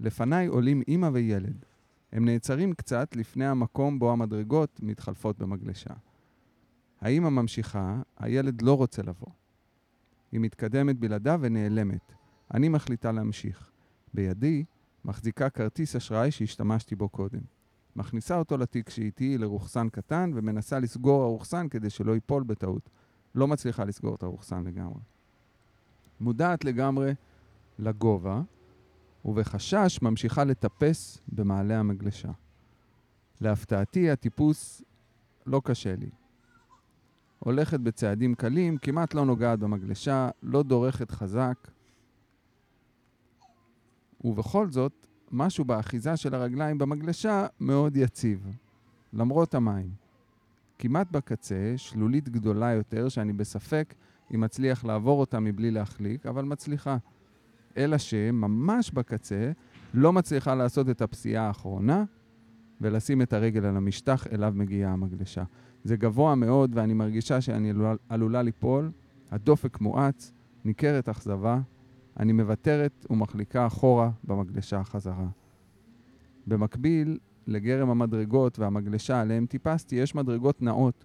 לפניי 0.00 0.46
עולים 0.46 0.82
אימא 0.88 1.10
וילד. 1.12 1.64
הם 2.12 2.24
נעצרים 2.24 2.72
קצת 2.72 3.16
לפני 3.16 3.46
המקום 3.46 3.98
בו 3.98 4.12
המדרגות 4.12 4.80
מתחלפות 4.82 5.38
במגלשה. 5.38 5.94
האימא 7.00 7.28
ממשיכה, 7.28 8.02
הילד 8.18 8.62
לא 8.62 8.76
רוצה 8.76 9.02
לבוא. 9.02 9.32
היא 10.32 10.40
מתקדמת 10.40 10.98
בלעדיו 10.98 11.38
ונעלמת. 11.42 12.12
אני 12.54 12.68
מחליטה 12.68 13.12
להמשיך. 13.12 13.70
בידי 14.14 14.64
מחזיקה 15.04 15.50
כרטיס 15.50 15.96
אשראי 15.96 16.30
שהשתמשתי 16.30 16.96
בו 16.96 17.08
קודם. 17.08 17.40
מכניסה 17.96 18.38
אותו 18.38 18.56
לתיק 18.56 18.90
שאיתי 18.90 19.38
לרוכסן 19.38 19.88
קטן 19.88 20.30
ומנסה 20.34 20.78
לסגור 20.78 21.22
הרוכסן 21.22 21.68
כדי 21.68 21.90
שלא 21.90 22.12
ייפול 22.12 22.42
בטעות. 22.42 22.90
לא 23.34 23.48
מצליחה 23.48 23.84
לסגור 23.84 24.14
את 24.14 24.22
הרוכסן 24.22 24.64
לגמרי. 24.64 25.00
מודעת 26.20 26.64
לגמרי 26.64 27.14
לגובה, 27.78 28.42
ובחשש 29.24 29.98
ממשיכה 30.02 30.44
לטפס 30.44 31.18
במעלה 31.28 31.80
המגלשה. 31.80 32.30
להפתעתי, 33.40 34.10
הטיפוס 34.10 34.82
לא 35.46 35.62
קשה 35.64 35.96
לי. 35.96 36.10
הולכת 37.38 37.80
בצעדים 37.80 38.34
קלים, 38.34 38.76
כמעט 38.76 39.14
לא 39.14 39.24
נוגעת 39.24 39.58
במגלשה, 39.58 40.30
לא 40.42 40.62
דורכת 40.62 41.10
חזק. 41.10 41.56
ובכל 44.24 44.70
זאת, 44.70 45.06
משהו 45.32 45.64
באחיזה 45.64 46.16
של 46.16 46.34
הרגליים 46.34 46.78
במגלשה 46.78 47.46
מאוד 47.60 47.96
יציב, 47.96 48.46
למרות 49.12 49.54
המים. 49.54 49.90
כמעט 50.78 51.10
בקצה, 51.10 51.74
שלולית 51.76 52.28
גדולה 52.28 52.72
יותר, 52.72 53.08
שאני 53.08 53.32
בספק 53.32 53.94
אם 54.34 54.44
אצליח 54.44 54.84
לעבור 54.84 55.20
אותה 55.20 55.40
מבלי 55.40 55.70
להחליק, 55.70 56.26
אבל 56.26 56.44
מצליחה. 56.44 56.96
אלא 57.76 57.98
שממש 57.98 58.90
בקצה 58.90 59.52
לא 59.94 60.12
מצליחה 60.12 60.54
לעשות 60.54 60.90
את 60.90 61.02
הפסיעה 61.02 61.46
האחרונה 61.46 62.04
ולשים 62.80 63.22
את 63.22 63.32
הרגל 63.32 63.64
על 63.64 63.76
המשטח 63.76 64.26
אליו 64.26 64.52
מגיעה 64.56 64.92
המגלשה. 64.92 65.44
זה 65.84 65.96
גבוה 65.96 66.34
מאוד 66.34 66.70
ואני 66.74 66.94
מרגישה 66.94 67.40
שאני 67.40 67.70
עלולה, 67.70 67.94
עלולה 68.08 68.42
ליפול, 68.42 68.90
הדופק 69.30 69.80
מואץ, 69.80 70.32
ניכרת 70.64 71.08
אכזבה, 71.08 71.60
אני 72.20 72.32
מוותרת 72.32 73.06
ומחליקה 73.10 73.66
אחורה 73.66 74.10
במגלשה 74.24 74.84
חזרה. 74.84 75.28
במקביל 76.46 77.18
לגרם 77.46 77.90
המדרגות 77.90 78.58
והמגלשה 78.58 79.20
עליהם 79.20 79.46
טיפסתי, 79.46 79.96
יש 79.96 80.14
מדרגות 80.14 80.62
נאות 80.62 81.04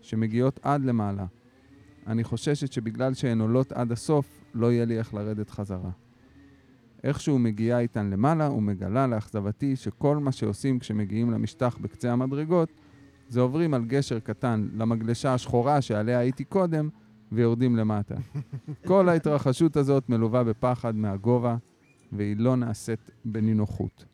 שמגיעות 0.00 0.60
עד 0.62 0.84
למעלה. 0.84 1.26
אני 2.06 2.24
חוששת 2.24 2.72
שבגלל 2.72 3.14
שהן 3.14 3.40
עולות 3.40 3.72
עד 3.72 3.92
הסוף, 3.92 4.44
לא 4.54 4.72
יהיה 4.72 4.84
לי 4.84 4.98
איך 4.98 5.14
לרדת 5.14 5.50
חזרה. 5.50 5.90
איכשהו 7.04 7.38
מגיעה 7.38 7.80
איתן 7.80 8.10
למעלה 8.10 8.50
ומגלה 8.50 9.06
לאכזבתי 9.06 9.76
שכל 9.76 10.16
מה 10.16 10.32
שעושים 10.32 10.78
כשמגיעים 10.78 11.30
למשטח 11.30 11.78
בקצה 11.80 12.12
המדרגות, 12.12 12.68
זה 13.28 13.40
עוברים 13.40 13.74
על 13.74 13.84
גשר 13.84 14.18
קטן 14.18 14.68
למגלשה 14.74 15.34
השחורה 15.34 15.80
שעליה 15.80 16.18
הייתי 16.18 16.44
קודם, 16.44 16.88
ויורדים 17.32 17.76
למטה. 17.76 18.14
כל 18.88 19.08
ההתרחשות 19.08 19.76
הזאת 19.76 20.08
מלווה 20.08 20.44
בפחד 20.44 20.96
מהגובה, 20.96 21.56
והיא 22.12 22.36
לא 22.38 22.56
נעשית 22.56 23.10
בנינוחות. 23.24 24.04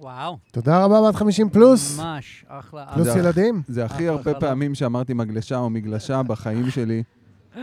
וואו, 0.00 0.38
תודה 0.52 0.84
רבה, 0.84 1.08
בת 1.08 1.14
50 1.14 1.50
פלוס. 1.50 1.98
ממש, 2.00 2.44
אחלה. 2.48 2.86
פלוס 2.94 3.08
זה- 3.08 3.18
ילדים. 3.18 3.62
זה 3.68 3.84
הכי 3.84 4.08
הרבה. 4.08 4.34
פעמים 4.34 4.74
שאמרתי 4.74 5.14
מגלשה 5.14 5.58
או 5.58 5.70
מגלשה 5.70 6.22
בחיים 6.22 6.70
שלי. 6.70 7.02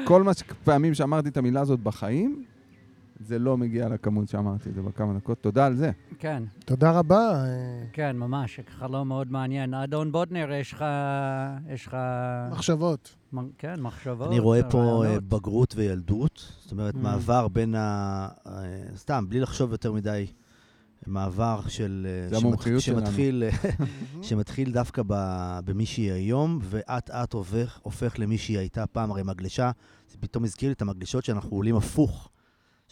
כל 0.03 0.23
מה 0.23 0.31
פעמים 0.63 0.93
שאמרתי 0.93 1.29
את 1.29 1.37
המילה 1.37 1.61
הזאת 1.61 1.79
בחיים, 1.79 2.43
זה 3.19 3.39
לא 3.39 3.57
מגיע 3.57 3.89
לכמות 3.89 4.29
שאמרתי 4.29 4.71
זה 4.71 4.81
בכמה 4.81 5.13
דקות. 5.13 5.41
תודה 5.41 5.65
על 5.65 5.75
זה. 5.75 5.91
כן, 6.19 6.43
תודה 6.65 6.91
רבה. 6.91 7.43
אה, 7.45 7.83
כן, 7.93 8.17
ממש, 8.17 8.59
חלום 8.79 9.07
מאוד 9.07 9.31
מעניין. 9.31 9.73
אדון 9.73 10.11
בוטנר, 10.11 10.51
יש 10.51 10.73
לך... 10.73 10.85
יש 11.69 11.87
לך... 11.87 11.97
מחשבות. 12.51 13.15
מ- 13.33 13.49
כן, 13.57 13.79
מחשבות. 13.81 14.27
אני 14.27 14.39
רואה 14.39 14.63
פה 14.69 14.77
אה, 14.77 14.83
רעיונות. 14.99 15.23
בגרות 15.23 15.73
וילדות, 15.77 16.53
זאת 16.61 16.71
אומרת, 16.71 16.95
Mm. 16.95 16.97
מעבר 16.97 17.47
בין 17.47 17.75
ה... 17.75 18.27
אה, 18.47 18.51
סתם, 18.95 19.25
בלי 19.29 19.39
לחשוב 19.39 19.71
יותר 19.71 19.91
מדי, 19.93 20.25
מעבר 21.07 21.59
של... 21.67 22.07
זה 22.29 22.35
שמת- 22.35 22.43
המומחיות 22.45 22.81
שלנו. 22.81 23.05
שמתחיל, 23.05 23.43
שמתחיל 24.27 24.71
דווקא 24.71 25.01
ב- 25.07 25.59
במי 25.65 25.85
שהיא 25.85 26.11
היום, 26.11 26.59
ואט 26.61 27.09
אט 27.09 27.33
הופך, 27.33 27.79
הופך 27.83 28.19
למי 28.19 28.37
שהיא 28.37 28.57
הייתה 28.57 28.87
פעם. 28.87 29.11
הרי 29.11 29.23
מגלשה, 29.23 29.71
זה 30.11 30.17
פתאום 30.19 30.43
הזכיר 30.43 30.69
לי 30.69 30.73
את 30.73 30.81
המגלשות 30.81 31.23
שאנחנו 31.25 31.49
עולים 31.57 31.75
הפוך. 31.75 32.29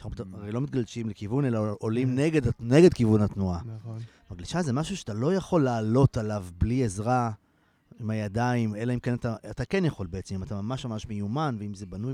שאנחנו 0.10 0.26
פתאום- 0.26 0.42
הרי 0.42 0.52
לא 0.52 0.62
מתגלשים 0.62 1.10
לכיוון, 1.10 1.46
אלא 1.46 1.60
עולים 1.80 2.16
נגד, 2.16 2.42
נגד 2.60 2.94
כיוון 2.94 3.22
התנועה. 3.22 3.60
נכון. 3.78 4.00
מגלשה 4.32 4.62
זה 4.62 4.74
משהו 4.74 4.98
שאתה 4.98 5.14
לא 5.14 5.34
יכול 5.34 5.64
לעלות 5.64 6.18
עליו 6.18 6.46
בלי 6.58 6.84
עזרה 6.86 7.32
עם 8.00 8.10
הידיים, 8.10 8.76
אלא 8.76 8.94
אם 8.94 9.00
כן 9.00 9.14
אתה, 9.14 9.36
אתה 9.50 9.66
כן 9.66 9.86
יכול 9.86 10.08
בעצם, 10.08 10.36
אם 10.36 10.44
אתה 10.44 10.62
ממש 10.62 10.86
ממש 10.86 11.08
מיומן, 11.08 11.56
ואם 11.60 11.74
זה 11.74 11.86
בנוי 11.86 12.14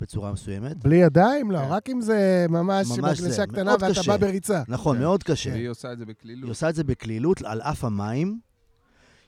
בצורה 0.00 0.32
מסוימת. 0.32 0.76
בלי 0.76 0.96
ידיים? 0.96 1.50
לא, 1.50 1.58
כן. 1.58 1.64
רק 1.68 1.90
אם 1.90 2.00
זה 2.00 2.46
ממש 2.48 2.86
ממש 2.88 2.98
מגלשה 2.98 3.30
זה, 3.30 3.46
קטנה 3.46 3.72
ואתה 3.72 3.88
קשה. 3.90 4.02
בא 4.18 4.26
בריצה. 4.26 4.62
נכון, 4.68 4.96
כן. 4.96 5.02
מאוד 5.02 5.22
קשה. 5.22 5.50
והיא 5.50 5.68
עושה 5.68 5.92
את 5.92 5.98
זה 5.98 6.04
היא 6.04 6.08
בקלילות. 6.14 6.48
עושה 6.48 6.68
את 6.68 6.74
זה 6.74 6.84
בקלילות, 6.84 7.42
על 7.42 7.60
אף 7.60 7.84
המים. 7.84 8.40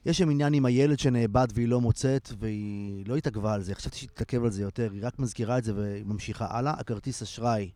יש 0.06 0.18
שם 0.18 0.30
עניין 0.30 0.54
עם 0.54 0.64
הילד 0.66 0.98
שנאבד 0.98 1.48
והיא 1.54 1.68
לא 1.68 1.80
מוצאת, 1.80 2.32
והיא 2.38 3.04
לא 3.08 3.16
התעכבה 3.16 3.54
על 3.54 3.62
זה, 3.62 3.74
חשבתי 3.74 3.96
שהיא 3.96 4.08
תתעכב 4.08 4.44
על 4.44 4.50
זה 4.50 4.62
יותר, 4.62 4.88
היא 4.92 5.06
רק 5.06 5.18
מזכירה 5.18 5.58
את 5.58 5.64
זה 5.64 5.74
והיא 5.76 6.04
ממשיכה 6.06 6.46
הלאה. 6.50 6.72
הכרטיס 6.78 7.22
אשראי 7.22 7.70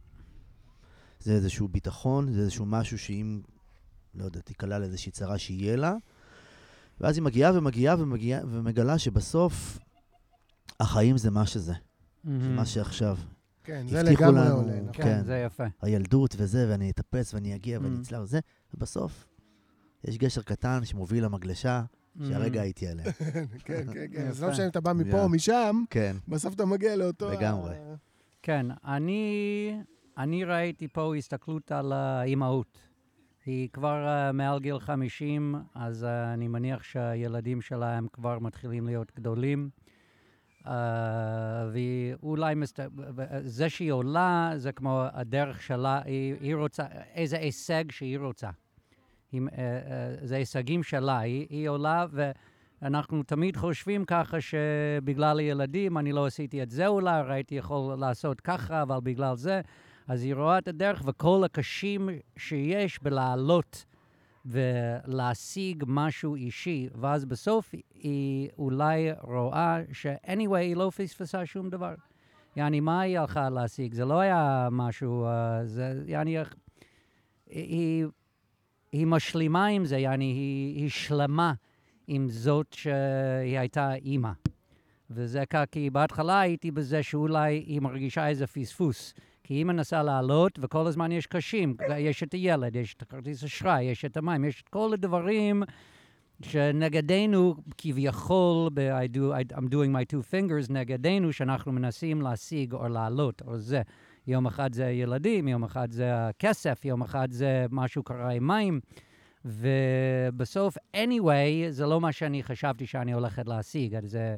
זה 1.20 1.32
איזשהו 1.32 1.68
ביטחון, 1.68 2.32
זה 2.32 2.40
איזשהו 2.40 2.66
משהו 2.66 2.98
שאם, 2.98 3.40
לא 4.14 4.24
יודע, 4.24 4.40
תיקלע 4.40 4.78
לאיזושהי 4.78 5.12
צרה 5.12 5.38
שיהיה 5.38 5.76
לה. 5.76 5.94
ואז 7.00 7.16
היא 7.16 7.22
מגיעה 7.22 7.58
ומגיעה 7.58 7.96
ומגיעה 7.98 8.40
ומגלה 8.50 8.98
שבסוף 8.98 9.78
החיים 10.80 11.16
זה 11.18 11.30
מה 11.30 11.46
שזה, 11.46 11.72
זה 11.72 11.74
מהמם. 12.24 12.56
מה 12.56 12.66
שעכשיו. 12.66 13.16
כן, 13.64 13.86
זה 13.88 14.02
לגמרי 14.02 14.40
לנו- 14.40 14.56
עולה. 14.56 14.80
נכון. 14.80 14.92
כן, 14.92 15.02
כן. 15.02 15.24
זה 15.24 15.42
יפה. 15.46 15.64
הילדות 15.82 16.34
וזה, 16.38 16.66
ואני 16.70 16.90
אטפס 16.90 17.34
ואני 17.34 17.54
אגיע 17.54 17.78
ואני 17.82 17.96
Mm. 17.96 18.00
אצלח 18.00 18.20
וזה, 18.22 18.40
ובסוף 18.74 19.26
יש 20.04 20.18
גשר 20.18 20.42
קטן 20.42 20.84
שמוביל 20.84 21.24
למגלשה, 21.24 21.82
שהרגע 22.26 22.60
הייתי 22.60 22.88
עליה. 22.88 23.12
כן, 23.64 23.86
כן, 23.92 24.06
כן. 24.12 24.26
אז. 24.28 24.42
לא 24.42 24.50
משנה 24.50 24.64
אם 24.64 24.70
אתה 24.70 24.80
בא 24.80 24.92
מפה. 24.92 25.22
או 25.22 25.28
משם, 25.28 25.82
כן. 25.90 26.16
בסוף 26.28 26.54
אתה 26.54 26.64
מגיע 26.66 26.96
לאותו... 26.96 27.30
לגמרי. 27.30 27.74
כן, 28.42 28.66
אני, 28.84 29.76
אני 30.18 30.44
ראיתי 30.44 30.88
פה 30.88 31.16
הסתכלות 31.16 31.72
על 31.72 31.92
האימהות. 31.92 32.78
היא 33.46 33.68
כבר 33.72 34.06
uh, 34.06 34.32
מעל 34.32 34.60
גיל 34.60 34.78
50, 34.78 35.54
אז 35.74 36.04
uh, 36.04 36.06
אני 36.34 36.48
מניח 36.48 36.82
שהילדים 36.82 37.60
שלה 37.60 37.96
הם 37.96 38.06
כבר 38.12 38.38
מתחילים 38.38 38.86
להיות 38.86 39.12
גדולים. 39.16 39.70
Uh, 40.62 40.68
והיא 41.72 42.14
אולי, 42.22 42.54
מסת... 42.54 42.80
זה 43.40 43.68
שהיא 43.68 43.92
עולה, 43.92 44.52
זה 44.56 44.72
כמו 44.72 45.04
הדרך 45.12 45.62
שלה, 45.62 46.00
היא, 46.04 46.34
היא 46.40 46.54
רוצה, 46.56 46.84
איזה 47.14 47.38
הישג 47.38 47.84
שהיא 47.90 48.18
רוצה. 48.18 48.50
היא, 49.32 49.40
uh, 49.40 49.44
uh, 49.46 49.50
זה 50.22 50.36
הישגים 50.36 50.82
שלה, 50.82 51.18
היא, 51.18 51.46
היא 51.50 51.68
עולה 51.68 52.06
ואנחנו 52.12 53.22
תמיד 53.22 53.56
חושבים 53.56 54.04
ככה 54.04 54.40
שבגלל 54.40 55.38
הילדים 55.38 55.98
אני 55.98 56.12
לא 56.12 56.26
עשיתי 56.26 56.62
את 56.62 56.70
זה 56.70 56.86
אולי, 56.86 57.22
הייתי 57.28 57.54
יכול 57.54 57.94
לעשות 57.98 58.40
ככה, 58.40 58.82
אבל 58.82 58.98
בגלל 59.02 59.36
זה, 59.36 59.60
אז 60.08 60.22
היא 60.22 60.34
רואה 60.34 60.58
את 60.58 60.68
הדרך 60.68 61.02
וכל 61.06 61.42
הקשים 61.44 62.08
שיש 62.36 63.02
בלעלות 63.02 63.84
ולהשיג 64.46 65.84
משהו 65.86 66.34
אישי, 66.34 66.88
ואז 67.00 67.24
בסוף 67.24 67.74
היא 67.94 68.48
אולי 68.58 69.12
רואה 69.20 69.78
ש-anyway 69.92 70.56
היא 70.56 70.76
לא 70.76 70.90
פספסה 70.96 71.46
שום 71.46 71.70
דבר. 71.70 71.94
יעני, 72.56 72.80
מה 72.80 73.00
היא 73.00 73.18
הלכה 73.18 73.50
להשיג? 73.50 73.94
זה 73.94 74.04
לא 74.04 74.20
היה 74.20 74.68
משהו, 74.72 75.26
uh, 75.26 75.64
זה, 75.64 76.02
יעני, 76.06 76.36
היא, 77.46 78.06
היא 78.92 79.06
משלימה 79.06 79.66
עם 79.66 79.84
זה, 79.84 79.98
יעני, 79.98 80.24
היא, 80.24 80.76
היא 80.82 80.90
שלמה 80.90 81.52
עם 82.06 82.28
זאת 82.28 82.72
שהיא 82.72 83.58
הייתה 83.58 83.94
אימא. 83.94 84.30
וזה 85.10 85.42
כ- 85.50 85.56
כי 85.72 85.90
בהתחלה 85.90 86.40
הייתי 86.40 86.70
בזה 86.70 87.02
שאולי 87.02 87.54
היא 87.54 87.80
מרגישה 87.80 88.28
איזה 88.28 88.46
פספוס. 88.46 89.14
כי 89.44 89.54
היא 89.54 89.64
מנסה 89.64 90.02
לעלות, 90.02 90.58
וכל 90.62 90.86
הזמן 90.86 91.12
יש 91.12 91.26
קשים. 91.26 91.76
יש 91.98 92.22
את 92.22 92.32
הילד, 92.32 92.76
יש 92.76 92.94
את 92.94 93.02
הכרטיס 93.02 93.44
אשראי, 93.44 93.82
יש 93.84 94.04
את 94.04 94.16
המים, 94.16 94.44
יש 94.44 94.62
את 94.62 94.68
כל 94.68 94.90
הדברים 94.92 95.62
שנגדנו, 96.42 97.54
כביכול, 97.78 98.70
ב- 98.74 98.78
I 98.90 99.16
do, 99.16 99.20
I'm 99.54 99.68
doing 99.70 99.92
my 99.94 100.14
two 100.14 100.22
fingers, 100.30 100.72
נגדנו, 100.72 101.32
שאנחנו 101.32 101.72
מנסים 101.72 102.22
להשיג 102.22 102.72
או 102.72 102.88
לעלות, 102.88 103.42
או 103.46 103.58
זה. 103.58 103.82
יום 104.26 104.46
אחד 104.46 104.72
זה 104.74 104.90
ילדים, 104.90 105.48
יום 105.48 105.64
אחד 105.64 105.90
זה 105.90 106.28
הכסף, 106.28 106.84
יום 106.84 107.02
אחד 107.02 107.28
זה 107.30 107.66
משהו 107.70 108.02
קרה 108.02 108.30
עם 108.30 108.46
מים. 108.46 108.80
ובסוף, 109.44 110.76
anyway, 110.96 111.30
זה 111.70 111.86
לא 111.86 112.00
מה 112.00 112.12
שאני 112.12 112.42
חשבתי 112.42 112.86
שאני 112.86 113.12
הולכת 113.12 113.48
להשיג. 113.48 113.96
זה- 114.06 114.36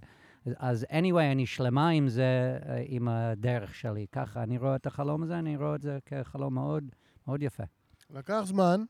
אז 0.56 0.86
anyway, 0.90 1.32
אני 1.32 1.46
שלמה 1.46 1.88
עם 1.88 2.08
זה, 2.08 2.22
אה, 2.68 2.82
עם 2.86 3.08
הדרך 3.08 3.74
שלי. 3.74 4.06
ככה, 4.12 4.42
אני 4.42 4.58
רואה 4.58 4.76
את 4.76 4.86
החלום 4.86 5.22
הזה, 5.22 5.38
אני 5.38 5.56
רואה 5.56 5.74
את 5.74 5.82
זה 5.82 5.98
כחלום 6.06 6.54
מאוד, 6.54 6.84
מאוד 7.28 7.42
יפה. 7.42 7.62
לקח 8.10 8.42
זמן 8.44 8.84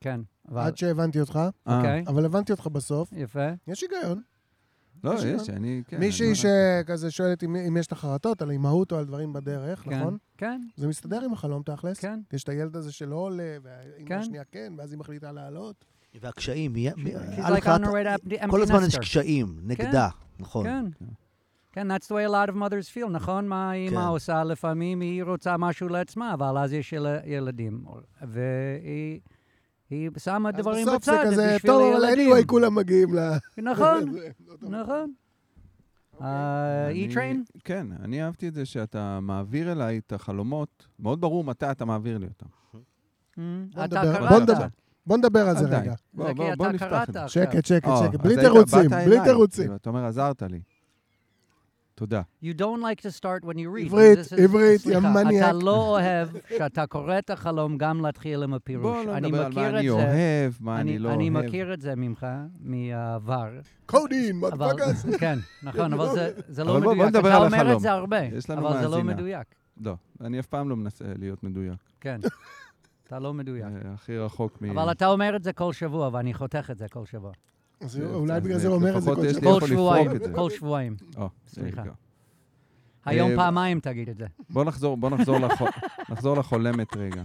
כן, 0.00 0.20
אבל... 0.48 0.60
עד 0.60 0.76
שהבנתי 0.76 1.20
אותך, 1.20 1.40
אה, 1.68 1.76
אוקיי, 1.76 2.04
אבל 2.06 2.24
הבנתי 2.24 2.52
אותך 2.52 2.66
בסוף. 2.66 3.12
יפה. 3.12 3.48
יש 3.66 3.82
היגיון. 3.82 4.22
לא, 5.04 5.14
יש 5.14 5.24
יש, 5.24 5.50
אני... 5.50 5.82
כן, 5.88 5.98
מישהי 6.00 6.26
אני- 6.26 6.34
שכזה 6.34 7.10
שואלת 7.10 7.42
אם 7.44 7.56
אם 7.56 7.76
יש 7.76 7.92
לך 7.92 7.98
חרטות 7.98 8.42
על 8.42 8.50
אימהות 8.50 8.92
או 8.92 8.96
על 8.98 9.04
דברים 9.04 9.32
בדרך, 9.32 9.80
כן, 9.84 9.98
נכון? 10.00 10.16
כן, 10.38 10.60
זה 10.76 10.88
מסתדר 10.88 11.24
עם 11.24 11.32
החלום 11.32 11.62
תכלס. 11.62 11.98
כן. 11.98 12.20
יש 12.32 12.44
את 12.44 12.48
הילד 12.48 12.76
הזה 12.76 12.92
שלא 12.92 13.16
עולה, 13.16 13.56
והאימא 13.62 14.08
כן. 14.08 14.18
השנייה 14.18 14.44
כן, 14.52 14.72
ואז 14.78 14.92
היא 14.92 14.98
מחליטה 14.98 15.32
לעלות. 15.32 15.84
והקשיים, 16.20 16.72
מי- 16.72 16.88
מי- 16.96 17.12
כל 18.50 18.62
הזמן 18.62 18.78
יש. 18.86 18.96
קשיים, 18.98 19.58
נגדה, 19.62 20.08
נכון. 20.42 20.64
כן. 20.66 20.84
כן, 21.72 21.90
that's 21.90 22.04
the 22.04 22.12
way 22.12 22.28
a 22.28 22.50
lot 22.50 22.52
of 22.52 22.56
mothers 22.56 22.94
feel, 22.96 23.08
נכון? 23.10 23.48
מה 23.48 23.70
האימא 23.70 23.90
כן. 24.00 24.06
עושה 24.06 24.44
לפעמים, 24.44 25.00
היא 25.00 25.22
רוצה 25.24 25.56
משהו 25.56 25.88
לעצמה, 25.88 26.34
אבל 26.34 26.58
אז 26.58 26.72
יש 26.72 26.92
יל- 26.92 27.06
ילדים. 27.24 27.84
והיא 28.22 29.20
היא 29.90 30.10
שמה 30.18 30.48
אז 30.48 30.54
דברים 30.54 30.86
בסוף 30.86 31.04
זה 31.04 31.12
בצד 31.12 31.24
כזה, 31.26 31.54
בשביל 31.56 31.72
טוב, 31.72 31.94
אבל 31.96 32.04
anyway 32.14 32.46
כולם 32.46 32.74
מגיעים 32.74 33.14
ל... 33.14 33.18
נכון. 33.72 34.04
נכון. 34.80 35.12
אני- 36.20 37.08
E-Train? 37.12 37.58
כן, 37.64 37.86
אני 38.02 38.22
אהבתי 38.24 38.48
את 38.48 38.54
זה 38.54 38.64
שאתה 38.66 39.18
מעביר 39.22 39.72
אליי 39.72 39.98
את 39.98 40.12
החלומות, 40.12 40.86
מאוד 40.98 41.20
ברור 41.20 41.44
מתי 41.44 41.70
אתה 41.70 41.84
מעביר 41.84 42.18
לי 42.18 42.26
אותם. 42.26 42.46
Mm, 42.46 43.38
בוא 43.74 43.84
אתה 43.84 44.02
נדבר- 44.02 44.28
קראת. 44.56 44.70
בוא 45.06 45.16
נדבר. 45.16 45.48
על 45.48 45.56
זה. 45.56 45.78
רגע. 45.78 45.94
בוא, 46.14 46.30
אתה 46.30 46.72
נפתח 46.72 47.02
את 47.08 47.12
זה. 47.14 47.28
שקט, 47.28 47.64
שקט, 47.66 47.88
אה, 47.88 47.96
שקט. 48.06 48.20
בלי 48.20 48.36
תירוצים, 48.36 48.90
בלי 48.90 49.16
תירוצים. 49.24 49.74
אתה 49.74 49.90
אומר, 49.90 50.04
עזרת 50.04 50.42
לי. 50.42 50.60
תודה. 51.94 52.22
You 52.44 52.56
don't 52.58 52.80
like 52.82 53.00
to 53.00 53.18
start 53.20 53.44
when 53.44 53.54
you 53.56 53.68
read. 53.76 53.84
עברית, 53.86 54.18
עברית, 54.44 54.86
יא 54.86 54.98
מניאק. 54.98 55.44
אתה 55.44 55.52
לא 55.52 55.76
אוהב 55.88 56.28
שאתה 56.58 56.86
קורא 56.86 57.18
את 57.18 57.30
החלום 57.30 57.78
גם 57.78 58.00
להתחיל 58.00 58.42
עם 58.42 58.54
הפירוש. 58.54 58.96
בוא 58.96 59.04
לא 59.04 59.16
אני 59.16 59.28
נדבר 59.28 59.44
על 59.44 59.52
מה 59.52 59.68
אני. 59.78 59.90
אוהב, 59.90 60.52
מה 60.60 60.80
אני 60.80 60.98
לא 60.98 61.08
אוהב. 61.08 61.20
אני 61.20 61.30
מכיר 61.30 61.74
את 61.74 61.80
זה 61.80 61.94
ממך, 61.96 62.26
מהעבר. 62.60 63.48
קודין, 63.86 64.36
מדפקס. 64.40 65.06
כן, 65.20 65.38
נכון, 65.62 65.92
אבל 65.92 66.08
זה, 66.48 66.64
לא 66.64 66.70
אבל 66.72 66.80
בוא- 66.82 66.94
מדויק. 66.94 66.96
בוא 66.98 67.06
נדבר 67.06 67.28
אתה 67.28 67.36
על 67.36 67.42
אומר 67.46 67.56
החלום. 67.56 67.72
את 67.76 67.80
זה 67.80 67.90
הרבה, 67.92 68.20
אבל 68.48 68.80
זה 68.82 68.88
לא. 68.88 69.02
מדויק. 69.02 69.46
לא, 69.80 69.94
אני 70.20 70.40
אף 70.40 70.46
פעם 70.46 70.68
לא 70.70 70.76
מנסה 70.76 71.04
להיות 71.18 71.42
מדויק. 71.44 71.78
כן, 72.00 72.20
אתה 73.12 73.20
לא 73.20 73.34
מדויק. 73.34 73.64
אה, 73.64 73.92
הכי 73.92 74.18
רחוק 74.18 74.62
מ... 74.62 74.78
אבל 74.78 74.90
אתה 74.92 75.06
אומר 75.06 75.36
את 75.36 75.44
זה 75.44 75.52
כל 75.52 75.72
שבוע, 75.72 76.10
ואני 76.12 76.34
חותך 76.34 76.68
את 76.70 76.78
זה 76.78 76.88
כל 76.88 77.06
שבוע. 77.06 77.32
אז 77.80 77.96
כן, 77.96 78.04
אולי 78.04 78.40
בגלל 78.40 78.58
זה 78.58 78.68
הוא 78.68 78.76
אומר 78.76 78.98
את 78.98 79.02
זה 79.02 79.10
לפחות 79.10 79.18
כל 79.18 79.26
יש 79.26 79.34
לי 79.34 79.40
שבוע. 79.40 79.60
כל 79.60 79.64
איפה 79.64 79.66
לפרוק 79.66 79.78
שבועיים, 79.78 80.16
את 80.16 80.22
זה. 80.22 80.32
כל 80.34 80.50
שבועיים. 80.50 80.96
או, 81.16 81.28
סליחה. 81.46 81.82
היום 83.04 83.30
אה, 83.30 83.36
פעמיים 83.36 83.80
תגיד 83.80 84.08
את 84.08 84.16
זה. 84.16 84.26
בוא 84.50 84.64
נחזור, 84.64 84.96
בוא 84.96 85.10
לחולמת 86.38 86.96
רגע. 86.96 87.22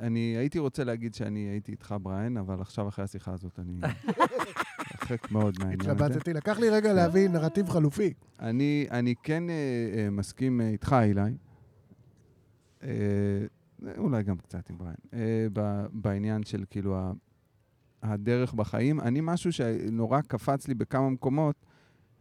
אני 0.00 0.34
הייתי 0.38 0.58
רוצה 0.58 0.84
להגיד 0.84 1.14
שאני 1.14 1.40
הייתי 1.40 1.72
איתך, 1.72 1.94
בריין, 2.02 2.36
אבל 2.36 2.60
עכשיו 2.60 2.88
אחרי 2.88 3.04
השיחה 3.04 3.32
הזאת 3.32 3.58
אני 3.58 3.80
הרחק 4.90 5.30
מאוד 5.30 5.54
מהעניין 5.58 5.80
הזה. 5.80 5.92
התלבטתי, 5.92 6.32
לקח 6.32 6.58
לי 6.58 6.70
רגע 6.70 6.92
להביא 6.92 7.28
נרטיב 7.28 7.68
חלופי. 7.68 8.12
אני, 8.40 8.86
אני 8.90 9.14
כן 9.22 9.42
מסכים 10.10 10.60
איתך, 10.60 10.96
אילי. 11.02 11.30
אולי 13.98 14.22
גם 14.22 14.38
קצת 14.38 14.70
עם 14.70 14.78
בריין. 14.78 14.96
ב, 15.52 15.86
בעניין 15.92 16.42
של 16.42 16.64
כאילו 16.70 16.96
ה, 16.96 17.12
הדרך 18.02 18.54
בחיים. 18.54 19.00
אני 19.00 19.20
משהו 19.22 19.52
שנורא 19.52 20.20
קפץ 20.20 20.68
לי 20.68 20.74
בכמה 20.74 21.10
מקומות, 21.10 21.66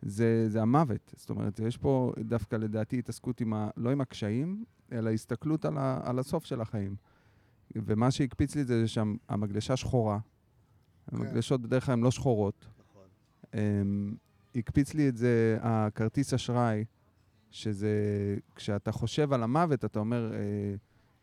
זה, 0.02 0.50
זה 0.50 0.62
המוות. 0.62 1.14
זאת 1.18 1.30
אומרת, 1.30 1.60
יש 1.60 1.78
פה 1.78 2.14
דווקא 2.20 2.56
לדעתי 2.56 3.00
התעסקות 3.00 3.42
עם 3.42 3.54
ה, 3.54 3.70
לא 3.78 3.92
עם 3.92 4.02
הקשיים, 4.02 4.64
אלא 4.92 5.10
הסתכלות 5.10 5.66
על, 5.66 5.78
ה, 5.78 6.00
על 6.04 6.20
הסוף 6.20 6.46
של 6.46 6.62
החיים. 6.62 6.96
ומה 7.76 8.12
שהקפיץ 8.12 8.56
לי 8.56 8.64
זה 8.64 8.88
שם 8.88 9.16
המגלשה 9.30 9.78
שחורה. 9.78 10.20
המגלשות 11.08 11.62
בדרך 11.62 11.86
כלל 11.86 11.94
הן 11.94 12.00
לא 12.00 12.12
שחורות. 12.12 12.68
Um, 13.44 13.56
הקפיץ 14.56 14.94
לי 14.94 15.10
את 15.10 15.18
זה 15.18 15.58
הכרטיס 15.62 16.34
אשראי, 16.34 16.86
שזה, 17.52 17.90
כשאתה 18.56 18.92
חושב 18.92 19.34
על 19.34 19.44
המוות, 19.44 19.86
אתה 19.86 20.00
אומר, 20.00 20.34
אה, 20.34 20.40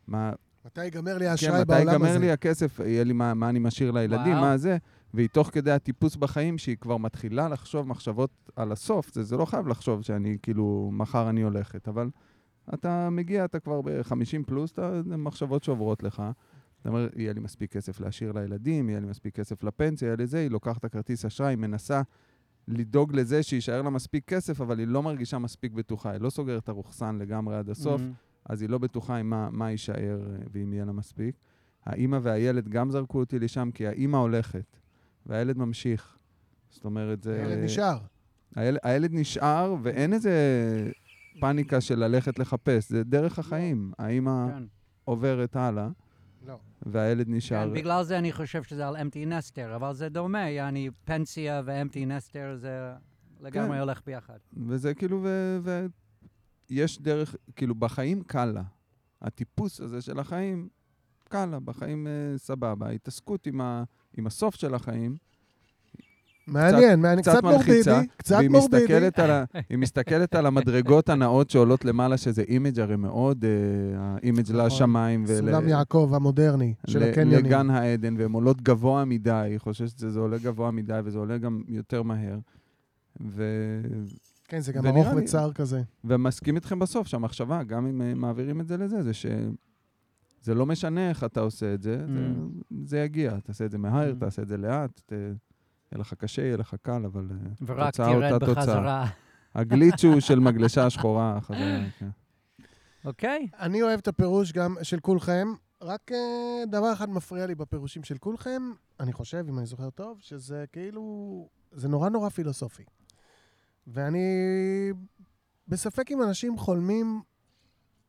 מה, 0.08 0.32
מתי 0.66 0.84
ייגמר 0.84 1.18
לי 1.18 1.24
כן, 1.24 1.30
האשראי 1.30 1.60
מתי 1.60 1.64
בעולם 1.64 1.88
ייגמר 1.88 2.08
הזה? 2.08 2.18
לי 2.18 2.30
הכסף, 2.30 2.80
יהיה 2.80 3.04
לי 3.04 3.12
מה, 3.12 3.34
מה 3.34 3.48
אני 3.48 3.58
משאיר 3.58 3.90
לילדים, 3.90 4.32
וואו. 4.32 4.44
מה 4.44 4.56
זה, 4.56 4.76
והיא 5.14 5.28
תוך 5.28 5.50
כדי 5.52 5.70
הטיפוס 5.70 6.16
בחיים, 6.16 6.58
שהיא 6.58 6.76
כבר 6.76 6.96
מתחילה 6.96 7.48
לחשוב 7.48 7.88
מחשבות 7.88 8.30
על 8.56 8.72
הסוף, 8.72 9.14
זה, 9.14 9.22
זה 9.22 9.36
לא 9.36 9.44
חייב 9.44 9.68
לחשוב 9.68 10.02
שאני, 10.02 10.36
כאילו, 10.42 10.90
מחר 10.92 11.30
אני 11.30 11.42
הולכת, 11.42 11.88
אבל 11.88 12.10
אתה 12.74 13.10
מגיע, 13.10 13.44
אתה 13.44 13.60
כבר 13.60 13.80
ב-50 13.82 14.46
פלוס, 14.46 14.72
אתה, 14.72 15.02
זה 15.02 15.16
מחשבות 15.16 15.64
שעוברות 15.64 16.02
לך. 16.02 16.22
אתה 16.80 16.88
אומר, 16.88 17.08
יהיה 17.16 17.32
לי 17.32 17.40
מספיק 17.40 17.72
כסף 17.72 18.00
להשאיר 18.00 18.32
לילדים, 18.32 18.88
יהיה 18.88 19.00
לי 19.00 19.06
מספיק 19.06 19.36
כסף 19.36 19.64
לפנסיה, 19.64 20.06
יהיה 20.06 20.16
לי 20.16 20.26
זה, 20.26 20.38
היא 20.38 20.50
לוקחת 20.50 20.78
את 20.78 20.84
הכרטיס 20.84 21.24
אשראי, 21.24 21.48
היא 21.48 21.58
מנסה 21.58 22.02
לדאוג 22.68 23.16
לזה 23.16 23.42
שיישאר 23.42 23.82
לה 23.82 23.90
מספיק 23.90 24.24
כסף, 24.26 24.60
אבל 24.60 24.78
היא 24.78 24.86
לא 24.86 25.02
מרגישה 25.02 25.38
מספיק 25.38 25.72
בטוחה, 25.72 26.10
היא 26.10 26.20
לא 26.20 26.30
סוגרת 26.30 26.62
את 26.62 26.68
הרוכסן 26.68 27.18
לגמרי 27.18 27.56
עד 27.56 27.70
הסוף. 27.70 28.00
Mm. 28.00 28.25
אז 28.48 28.62
היא 28.62 28.70
לא 28.70 28.78
בטוחה 28.78 29.16
עם 29.16 29.30
מה, 29.30 29.48
מה 29.52 29.70
יישאר 29.70 30.20
אה, 30.22 30.36
ואם 30.52 30.72
יהיה 30.72 30.84
לה 30.84 30.92
מספיק. 30.92 31.36
האימא 31.84 32.18
והילד 32.22 32.68
גם 32.68 32.90
זרקו 32.90 33.18
אותי 33.18 33.38
לשם, 33.38 33.70
כי 33.74 33.86
האימא 33.86 34.16
הולכת, 34.16 34.76
והילד 35.26 35.58
ממשיך. 35.58 36.18
זאת 36.70 36.84
אומרת, 36.84 37.22
זה... 37.22 37.46
הילד 37.46 37.64
נשאר. 37.64 37.98
הילד, 38.56 38.78
הילד 38.82 39.10
נשאר, 39.12 39.74
ואין 39.82 40.12
איזה 40.12 40.32
פאניקה 41.40 41.80
של 41.80 41.98
ללכת 41.98 42.38
לחפש, 42.38 42.90
זה 42.90 43.04
דרך 43.04 43.38
החיים. 43.38 43.92
האימא 43.98 44.46
כן. 44.48 44.64
עוברת 45.04 45.56
הלאה, 45.56 45.88
לא. 46.46 46.58
והילד 46.86 47.28
נשאר... 47.28 47.68
כן, 47.68 47.74
בגלל 47.74 48.02
זה 48.02 48.18
אני 48.18 48.32
חושב 48.32 48.62
שזה 48.62 48.88
על 48.88 48.96
empty 48.96 49.26
nester, 49.26 49.76
אבל 49.76 49.94
זה 49.94 50.08
דומה, 50.08 50.50
יעני 50.50 50.90
פנסיה 51.04 51.62
ו 51.64 51.71
empty 51.71 52.06
nester 52.06 52.56
זה 52.56 52.92
לגמרי 53.40 53.76
כן. 53.76 53.80
הולך 53.80 54.00
ביחד. 54.06 54.38
וזה 54.66 54.94
כאילו, 54.94 55.20
ו... 55.22 55.58
ו... 55.62 55.86
יש 56.70 57.02
דרך, 57.02 57.36
כאילו, 57.56 57.74
בחיים 57.74 58.22
קל 58.22 58.44
לה. 58.44 58.62
הטיפוס 59.22 59.80
הזה 59.80 60.00
של 60.00 60.18
החיים, 60.18 60.68
קל 61.28 61.44
לה, 61.46 61.60
בחיים 61.60 62.06
אה, 62.06 62.38
סבבה. 62.38 62.86
ההתעסקות 62.86 63.46
עם, 63.46 63.60
ה... 63.60 63.84
עם 64.16 64.26
הסוף 64.26 64.54
של 64.54 64.74
החיים, 64.74 65.16
מעניין, 66.46 67.00
מעניין. 67.00 67.22
קצת 67.22 67.32
קצת 67.32 67.42
מורבידי, 67.44 68.06
קצת 68.16 68.36
והיא 68.36 68.50
מורבידי. 68.50 68.82
מסתכלת, 68.82 69.18
על 69.18 69.30
ה... 69.30 69.44
היא 69.70 69.78
מסתכלת 69.78 70.34
על 70.34 70.46
המדרגות 70.46 71.08
הנאות 71.08 71.50
שעולות 71.50 71.84
למעלה, 71.84 72.16
שזה 72.16 72.42
image 72.42 72.80
הרי 72.80 72.96
מאוד, 72.96 73.44
אה, 73.44 73.50
ה 73.98 74.05
image 74.05 74.40
נכון. 74.52 74.56
לשמיים. 74.66 75.24
ול- 75.28 75.36
סולם 75.38 75.68
יעקב 75.68 76.10
המודרני 76.14 76.74
של 76.86 77.02
הקניונים. 77.02 77.44
לגן 77.46 77.70
העדן, 77.70 78.14
והן 78.18 78.32
עולות 78.32 78.60
גבוה 78.62 79.04
מדי, 79.04 79.30
היא 79.30 79.58
חושבת 79.58 79.98
שזה 79.98 80.20
עולה 80.20 80.38
גבוה 80.38 80.70
מדי, 80.70 81.00
וזה 81.04 81.18
עולה 81.18 81.38
גם 81.38 81.62
יותר 81.68 82.02
מהר. 82.02 82.38
ו... 83.20 83.44
כן, 84.48 84.60
זה 84.60 84.72
גם 84.72 84.86
ארוך 84.86 85.08
וצר 85.16 85.52
כזה. 85.52 85.82
ומסכים 86.04 86.54
איתכם 86.56 86.78
בסוף, 86.78 87.06
שהמחשבה, 87.06 87.62
גם 87.62 87.86
אם 87.86 88.02
אה, 88.02 88.14
מעבירים 88.14 88.60
את 88.60 88.68
זה 88.68 88.76
לזה, 88.76 89.02
זה 89.02 89.14
שזה 89.14 90.54
לא 90.54 90.66
משנה 90.66 91.08
איך 91.08 91.24
אתה 91.24 91.40
עושה 91.40 91.74
את 91.74 91.82
זה, 91.82 92.06
זה, 92.06 92.28
זה 92.84 92.98
יגיע. 92.98 93.40
תעשה 93.40 93.64
את 93.64 93.70
זה 93.70 93.78
מהר, 93.78 94.12
Mm. 94.12 94.20
תעשה 94.20 94.42
את 94.42 94.48
זה 94.48 94.56
לאט, 94.56 95.00
ת... 95.06 95.12
יהיה 95.12 96.00
לך 96.00 96.14
קשה, 96.14 96.42
יהיה 96.42 96.56
לך 96.56 96.74
קל, 96.82 97.04
אבל 97.04 97.28
אה, 97.30 97.36
ורק 97.66 97.86
תוצאה 97.86 98.12
תרד 98.12 98.32
אותה 98.32 98.46
תוצאה. 98.46 98.62
בחזרה. 98.64 99.06
הגליץ' 99.54 100.04
הוא 100.04 100.20
של 100.20 100.38
מגלשה 100.40 100.90
שחורה, 100.90 101.38
חזרה, 101.40 101.84
כן. 101.98 102.08
אוקיי? 103.04 103.48
אני 103.60 103.82
אוהב 103.82 103.98
את 103.98 104.08
הפירוש 104.08 104.52
גם 104.52 104.76
של 104.82 105.00
כולכם, 105.00 105.48
רק 105.82 106.12
אה, 106.12 106.16
דבר 106.70 106.92
אחד 106.92 107.10
מפריע 107.10 107.46
לי 107.46 107.54
בפירושים 107.54 108.04
של 108.04 108.18
כולכם, 108.18 108.62
אני 109.00 109.12
חושב, 109.12 109.44
אם 109.48 109.58
אני 109.58 109.66
זוכר 109.66 109.90
טוב, 109.90 110.18
שזה 110.20 110.64
כאילו, 110.72 111.48
זה 111.72 111.88
נורא 111.88 112.08
נורא 112.08 112.28
פילוסופי. 112.28 112.82
ואני 113.86 114.26
בספק 115.68 116.10
אם 116.10 116.22
אנשים 116.22 116.58
חולמים 116.58 117.22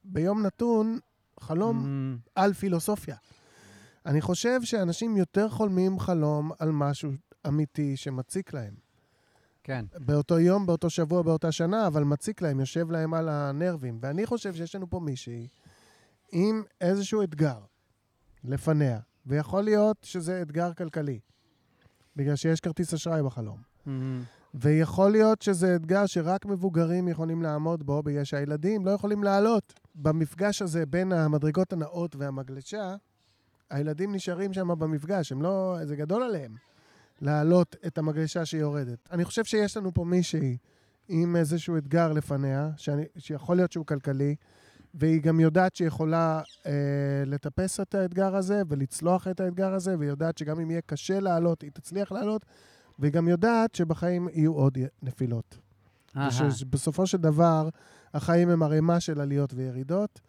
ביום 0.03 0.45
נתון 0.45 0.99
חלום 1.39 1.85
Mm, 1.85 2.29
על 2.35 2.53
פילוסופיה. 2.53 3.15
אני 4.05 4.21
חושב 4.21 4.59
שאנשים 4.63 5.17
יותר 5.17 5.49
חולמים 5.49 5.99
חלום 5.99 6.51
על 6.59 6.71
משהו 6.71 7.11
אמיתי 7.47 7.97
שמציק 7.97 8.53
להם. 8.53 8.73
כן. 9.63 9.85
באותו 9.99 10.39
יום, 10.39 10.65
באותו 10.65 10.89
שבוע, 10.89 11.21
באותה 11.21 11.51
שנה, 11.51 11.87
אבל 11.87 12.03
מציק 12.03 12.41
להם, 12.41 12.59
יושב 12.59 12.91
להם 12.91 13.13
על 13.13 13.29
הנרבים. 13.29 13.99
ואני 14.01 14.25
חושב 14.25 14.53
שיש 14.55 14.75
לנו 14.75 14.89
פה 14.89 14.99
מישהי 14.99 15.47
עם 16.31 16.63
איזשהו 16.81 17.23
אתגר 17.23 17.59
לפניה, 18.43 18.99
ויכול 19.25 19.61
להיות 19.61 19.97
שזה 20.03 20.41
אתגר 20.41 20.73
כלכלי, 20.73 21.19
בגלל 22.15 22.35
שיש 22.35 22.59
כרטיס 22.59 22.93
אשראי 22.93 23.23
בחלום. 23.23 23.61
מהמם. 23.85 24.23
ויכול 24.53 25.11
להיות 25.11 25.41
שזה 25.41 25.75
אתגר 25.75 26.05
שרק 26.05 26.45
מבוגרים 26.45 27.07
יכולים 27.07 27.41
לעמוד 27.41 27.85
בו, 27.85 28.03
בגלל 28.03 28.23
שהילדים 28.23 28.85
לא 28.85 28.91
יכולים 28.91 29.23
לעלות. 29.23 29.73
במפגש 29.95 30.61
הזה 30.61 30.85
בין 30.85 31.11
המדרגות 31.11 31.73
הנאות 31.73 32.15
והמגלשה, 32.15 32.95
הילדים 33.69 34.15
נשארים 34.15 34.53
שם 34.53 34.67
במפגש, 34.79 35.31
הם 35.31 35.41
לא... 35.41 35.77
זה 35.83 35.95
גדול 35.95 36.23
עליהם 36.23 36.55
להעלות 37.21 37.75
את 37.87 37.97
המגלשה 37.97 38.45
שיורדת. 38.45 39.09
אני 39.11 39.25
חושב 39.25 39.43
שיש 39.43 39.77
לנו 39.77 39.93
פה 39.93 40.03
מישהי 40.03 40.57
עם 41.07 41.35
איזשהו 41.35 41.77
אתגר 41.77 42.11
לפניה, 42.11 42.69
שאני, 42.77 43.03
שיכול 43.17 43.55
להיות 43.55 43.71
שהוא 43.71 43.85
כלכלי, 43.85 44.35
והיא 44.93 45.21
גם 45.21 45.39
יודעת 45.39 45.75
שהיא 45.75 45.87
יכולה 45.87 46.41
אה, 46.65 46.71
לטפס 47.25 47.79
את 47.79 47.95
האתגר 47.95 48.35
הזה 48.35 48.61
ולצלוח 48.67 49.27
את 49.27 49.39
האתגר 49.39 49.73
הזה, 49.73 49.97
והיא 49.97 50.09
יודעת 50.09 50.37
שגם 50.37 50.59
אם 50.59 50.71
יהיה 50.71 50.81
קשה 50.81 51.19
לעלות, 51.19 51.61
היא 51.61 51.71
תצליח 51.73 52.11
לעלות, 52.11 52.45
והיא 52.99 53.11
גם 53.11 53.27
יודעת 53.27 53.75
שבחיים 53.75 54.27
יהיו 54.33 54.53
עוד 54.53 54.77
נפילות. 55.01 55.57
ושבסופו 56.27 57.07
של 57.07 57.17
דבר, 57.17 57.69
החיים 58.13 58.49
הם 58.49 58.63
ערימה 58.63 58.99
של 58.99 59.21
עליות 59.21 59.53
וירידות, 59.53 60.21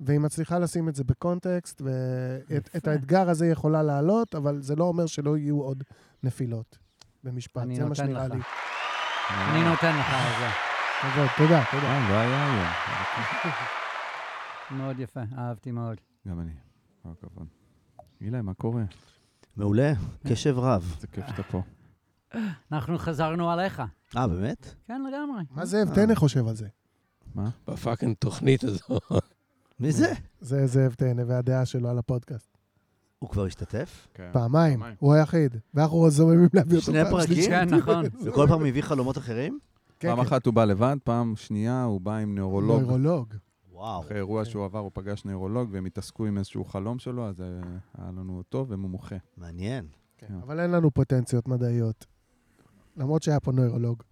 והיא 0.00 0.18
מצליחה 0.18 0.58
לשים 0.58 0.88
את 0.88 0.94
זה 0.94 1.04
בקונטקסט, 1.04 1.82
ואת. 1.84 2.88
האתגר 2.88 3.28
הזה 3.28 3.44
היא 3.44 3.52
יכולה 3.52 3.82
לעלות, 3.82 4.34
אבל 4.34 4.62
זה 4.62 4.76
לא 4.76 4.84
אומר 4.84 5.06
שלא 5.06 5.38
יהיו 5.38 5.60
עוד 5.60 5.84
נפילות. 6.22 6.78
במשפט, 7.24 7.62
זה 7.74 7.84
מה 7.84 7.94
שנראה. 7.94 8.28
לי. 8.28 8.40
אני 9.30 9.64
נותן 9.64 9.98
לך 9.98 10.06
את 10.06 10.38
זה. 10.40 10.48
תודה, 11.02 11.26
תודה, 11.36 11.62
תודה. 11.70 11.86
אה, 11.86 12.10
לא 12.10 12.14
היה 12.14 12.52
היום. 12.52 12.68
מאוד 14.78 15.00
יפה, 15.00 15.20
אהבתי 15.38 15.70
מאוד. 15.70 15.96
גם 16.28 16.40
אני. 16.40 16.52
כל 17.02 17.08
הכבוד. 17.18 17.46
אילי, 18.20 18.40
מה 18.40 18.54
קורה? 18.54 18.82
מעולה, 19.56 19.92
קשב 20.28 20.58
רב. 20.58 20.92
איזה 20.96 21.06
כיף 21.06 21.26
שאתה 21.26 21.42
פה. 21.42 21.62
אנחנו 22.72 22.98
חזרנו 22.98 23.50
עליך. 23.50 23.82
אה, 24.16 24.26
באמת? 24.26 24.74
כן, 24.86 25.02
לגמרי. 25.02 25.42
מה 25.50 25.64
זאב 25.64 25.94
טנא 25.94 26.14
חושב 26.14 26.46
על 26.48 26.56
זה? 26.56 26.66
מה? 27.34 27.50
בפאקינג 27.68 28.16
תוכנית 28.18 28.64
הזו. 28.64 28.98
מי 29.80 29.92
זה? 29.92 30.12
זה 30.40 30.66
זאב 30.66 30.94
טנא 30.94 31.22
והדעה 31.26 31.66
שלו 31.66 31.88
על 31.88 31.98
הפודקאסט. 31.98 32.56
הוא 33.18 33.30
כבר 33.30 33.44
השתתף? 33.44 34.08
כן. 34.14 34.30
פעמיים. 34.32 34.82
הוא 34.98 35.14
היחיד. 35.14 35.56
ואנחנו 35.74 36.10
זוממים 36.10 36.48
להביא 36.54 36.76
אותו 36.76 36.92
שני 36.92 37.02
פעם 37.02 37.12
פרקים? 37.12 37.26
שלישית. 37.26 37.50
כן, 37.50 37.74
נכון. 37.74 38.04
וכל 38.24 38.46
פעם 38.48 38.62
מביא 38.62 38.82
חלומות 38.82 39.18
אחרים? 39.18 39.58
כן, 40.00 40.08
פעם 40.08 40.16
כן. 40.16 40.26
אחת 40.26 40.46
הוא 40.46 40.54
בא 40.54 40.64
לבד, 40.64 40.96
פעם 41.04 41.36
שנייה 41.36 41.84
הוא 41.84 42.00
בא 42.00 42.16
עם 42.16 42.34
נוירולוג. 42.34 42.80
נוירולוג. 42.80 43.34
וואו. 43.72 44.00
אחרי 44.00 44.16
אירוע 44.16 44.44
שהוא 44.44 44.64
עבר, 44.64 44.78
הוא 44.78 44.90
פגש 44.94 45.24
נוירולוג, 45.24 45.68
והם 45.72 45.84
התעסקו 45.84 46.26
עם 46.26 46.38
איזשהו 46.38 46.64
חלום 46.64 46.98
שלו, 46.98 47.28
אז 47.28 47.40
אה, 47.40 47.46
היה 47.98 48.10
לנו 48.10 48.38
אותו 48.38 48.66
ומומחה. 48.68 49.16
מעניין. 49.36 49.86
כן, 50.18 50.34
אבל 50.42 50.60
אין 50.60 50.70
לנו 50.70 50.90
פוטנציות 50.90 51.48
מדעיות. 51.48 52.06
למרות 52.96 53.22
שהיה 53.22 53.40
פה 53.40 53.52
נוירולוג. 53.52 54.02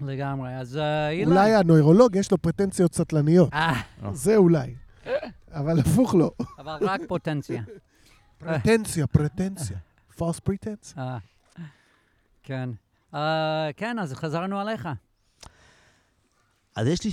לגמרי. 0.00 0.54
אז 0.56 0.76
אה, 0.76 1.08
אילי. 1.10 1.24
אולי 1.30 1.54
הנוירולוג 1.54 2.16
יש 2.16 2.30
לו 2.30 2.38
פוטנציות 2.38 2.94
סטלניות. 2.94 3.52
אה, 3.52 3.80
זה 4.12 4.36
אולי. 4.36 4.74
אבל 5.50 5.80
הפוך 5.80 6.14
לא. 6.14 6.30
אבל 6.58 6.76
רק 6.80 7.00
פוטנציה. 7.08 7.62
פרטנציה, 8.38 9.06
פרטנציה. 9.06 9.76
false 10.18 10.40
pretense. 10.48 10.98
אה, 10.98 11.18
כן. 12.42 12.70
כן, 13.76 13.98
אז 13.98 14.12
חזרנו 14.12 14.60
עליך. 14.60 14.88
אז 16.76 16.86
יש 16.86 17.04
לי, 17.04 17.10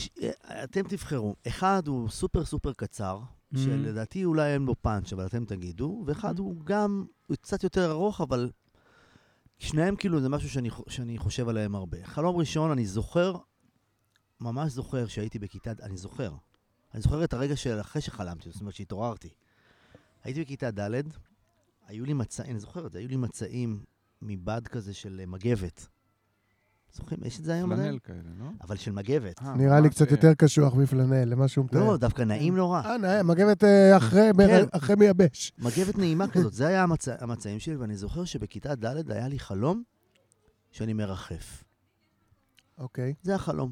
אתם 0.64 0.82
תבחרו. 0.88 1.36
אחד 1.48 1.88
הוא 1.88 2.10
סופר 2.10 2.46
סופר 2.46 2.74
קצר, 2.74 3.20
Mhm. 3.54 3.58
שלדעתי 3.58 4.26
אולי 4.26 4.54
אין 4.54 4.66
בו 4.66 4.76
פאנץ', 4.82 5.14
אבל 5.14 5.26
אתם 5.26 5.46
תגידו, 5.46 6.04
ואחד 6.08 6.38
Mhm. 6.38 6.42
הוא 6.42 6.56
גם, 6.64 7.06
הוא 7.28 7.38
קצת 7.42 7.64
יותר 7.64 7.92
ארוך, 7.92 8.22
אבל 8.22 8.50
שניהם 9.64 9.96
כאילו 9.96 10.22
זה 10.22 10.30
משהו 10.30 10.50
שאני, 10.50 10.70
שאני 10.88 11.18
חושב 11.18 11.50
עליהם 11.50 11.76
הרבה. 11.76 11.98
חלום 12.04 12.36
ראשון, 12.36 12.72
אני 12.72 12.86
זוכר, 12.86 13.36
ממש 14.42 14.72
זוכר 14.72 15.08
שהייתי 15.08 15.40
בכיתה, 15.40 15.72
אני 15.82 15.98
זוכר. 15.98 16.32
אני 16.94 17.02
זוכר 17.02 17.24
את 17.24 17.34
הרגע 17.34 17.56
של 17.56 17.82
אחרי 17.82 18.02
שחלמתי, 18.02 18.50
זאת 18.52 18.62
אומרת 18.62 18.74
שהתעוררתי. 18.76 19.30
הייתי 20.24 20.42
בכיתה 20.42 20.72
ד', 20.72 21.02
היו 21.88 22.06
לי 22.06 22.14
מצעים, 22.14 22.52
אני 22.52 22.60
זוכר 22.60 22.88
את 22.88 22.92
זה, 22.92 23.00
היו 23.00 23.08
לי 23.08 23.16
מצעים 23.16 23.84
מבד 24.22 24.68
כזה 24.68 24.94
של 24.94 25.24
מגבת. 25.28 25.88
זוכרים? 26.94 27.20
יש 27.24 27.40
את 27.40 27.46
זה 27.46 27.54
היום 27.54 27.72
עדיין? 27.72 27.88
פלנל 27.88 28.00
כאלה, 28.00 28.36
לא? 28.40 28.46
אבל 28.62 28.76
של 28.76 28.92
מגבת. 28.92 29.42
אה, 29.42 29.56
נראה 29.56 29.80
לי 29.80 29.90
קצת 29.90 30.12
יותר 30.12 30.34
קשוח 30.34 30.76
מפלנל, 30.76 31.26
למה 31.26 31.48
שהוא 31.48 31.66
מתאר. 31.66 31.80
לא, 31.80 31.98
דווקא 31.98 32.22
נעים 32.22 32.56
לא 32.56 32.72
רע. 32.72 32.82
אה, 32.86 32.98
נאה, 32.98 33.24
מגבת 33.24 33.64
אה, 33.64 33.98
אחרי 33.98 34.32
כן. 34.38 34.66
אחרי 34.72 34.96
מייבש. 34.96 35.52
מגבת 35.58 35.98
נעימה 35.98 36.28
כזאת, 36.34 36.54
זה 36.54 36.68
היה 36.68 36.84
המצ... 36.84 37.08
המצעים 37.08 37.60
שלי, 37.60 37.76
ואני 37.76 37.98
זוכר 37.98 38.26
שבכיתה 38.26 38.76
ד' 38.76 39.12
היה 39.12 39.28
לי 39.28 39.40
חלום 39.40 39.84
שאני 40.72 40.94
מרחף. 40.94 41.64
אוקיי. 42.78 43.14
זה 43.24 43.36
החלום. 43.36 43.72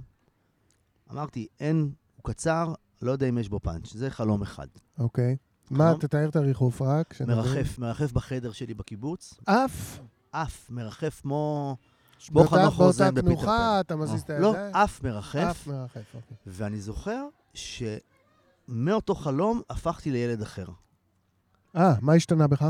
אמרתי, 1.11 1.47
אין, 1.59 1.91
הוא 2.15 2.23
קצר, 2.23 2.73
לא 3.01 3.11
יודע 3.11 3.29
אם 3.29 3.37
יש 3.37 3.49
בו 3.49 3.59
פאנץ', 3.59 3.93
זה 3.93 4.09
חלום 4.09 4.41
אחד. 4.41 4.67
אוקיי. 4.99 5.37
מה? 5.71 5.93
תתאר 5.99 6.29
את 6.29 6.35
הריחוף 6.35 6.81
רק. 6.81 7.21
מרחף, 7.27 7.79
מרחף 7.79 8.11
בחדר 8.11 8.51
שלי 8.51 8.73
בקיבוץ, 8.73 9.33
אף. 9.45 9.99
עף, 10.31 10.69
מרחף 10.69 11.21
כמו... 11.21 11.77
כמו 12.27 12.39
באותה- 12.39 12.55
חנוך 12.55 12.75
רוזן 12.75 13.03
באותה 13.05 13.21
בפיטר 13.21 13.35
תנוחה, 13.41 13.79
אתה 13.79 13.95
מזיז 13.95 14.21
את 14.21 14.29
לא, 14.29 14.53
הידיים. 14.55 14.75
עף 14.75 15.03
מרחף, 15.03 15.37
אף 15.51 15.67
מרחף, 15.67 16.15
אוקיי. 16.15 16.37
ואני 16.47 16.81
זוכר 16.81 17.25
שמאותו 17.53 19.15
חלום 19.15 19.61
הפכתי 19.69 20.11
לילד 20.11 20.41
אחר. 20.41 20.65
אה, 21.75 21.93
מה 22.01 22.13
השתנה 22.13 22.47
בך? 22.47 22.65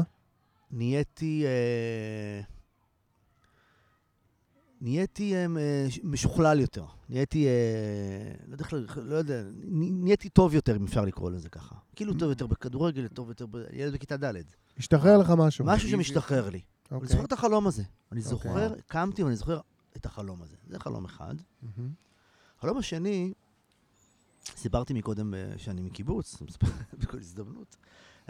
נהייתי... 0.71 1.43
אה, 1.45 2.41
נהייתי 4.81 5.35
אה, 5.35 5.45
מש- 5.47 5.99
משוכלל 6.03 6.59
יותר. 6.59 6.85
נהייתי, 7.09 7.47
אה, 7.47 7.51
לא 8.47 8.53
יודע, 8.53 8.65
לא 9.03 9.15
יודע, 9.15 9.41
נה- 9.63 9.85
נהייתי 9.91 10.29
טוב 10.29 10.53
יותר, 10.55 10.75
אם 10.75 10.83
אפשר 10.83 11.05
לקרוא 11.05 11.31
לזה 11.31 11.49
ככה. 11.49 11.75
כאילו 11.95 12.13
טוב 12.13 12.29
יותר 12.29 12.47
בכדורגל, 12.47 13.07
טוב 13.07 13.29
יותר, 13.29 13.45
ב- 13.45 13.57
ילד 13.73 13.93
בכיתה 13.93 14.17
ד'. 14.17 14.33
השתחרר 14.77 15.17
לך 15.17 15.33
משהו. 15.37 15.65
משהו 15.65 15.89
שמשתחרר 15.89 16.49
לי. 16.49 16.61
אני 16.91 16.95
אוקיי. 16.95 17.09
זוכר 17.09 17.25
את 17.25 17.31
החלום 17.31 17.67
הזה. 17.67 17.83
אני 17.83 18.19
אוקיי. 18.19 18.21
זוכר, 18.21 18.73
קמתי 18.87 19.23
ואני 19.23 19.35
זוכר 19.35 19.59
את 19.97 20.05
החלום 20.05 20.41
הזה. 20.41 20.55
זה 20.67 20.79
חלום 20.79 21.05
אחד. 21.05 21.35
החלום 22.57 22.77
השני, 22.77 23.33
סיפרתי 24.45 24.93
מקודם 24.93 25.33
אה, 25.33 25.53
שאני 25.57 25.81
מקיבוץ, 25.81 26.41
בכל 26.99 27.17
הזדמנות. 27.17 27.75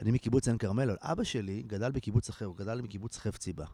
אני 0.01 0.11
מקיבוץ 0.11 0.47
עין 0.47 0.57
כרמל, 0.57 0.89
אבל 0.89 0.97
אבא 1.01 1.23
שלי 1.23 1.63
גדל 1.67 1.91
בקיבוץ 1.91 2.29
אחר, 2.29 2.45
הוא 2.45 2.55
גדל 2.55 2.81
בקיבוץ 2.81 3.17
חפציבה. 3.17 3.65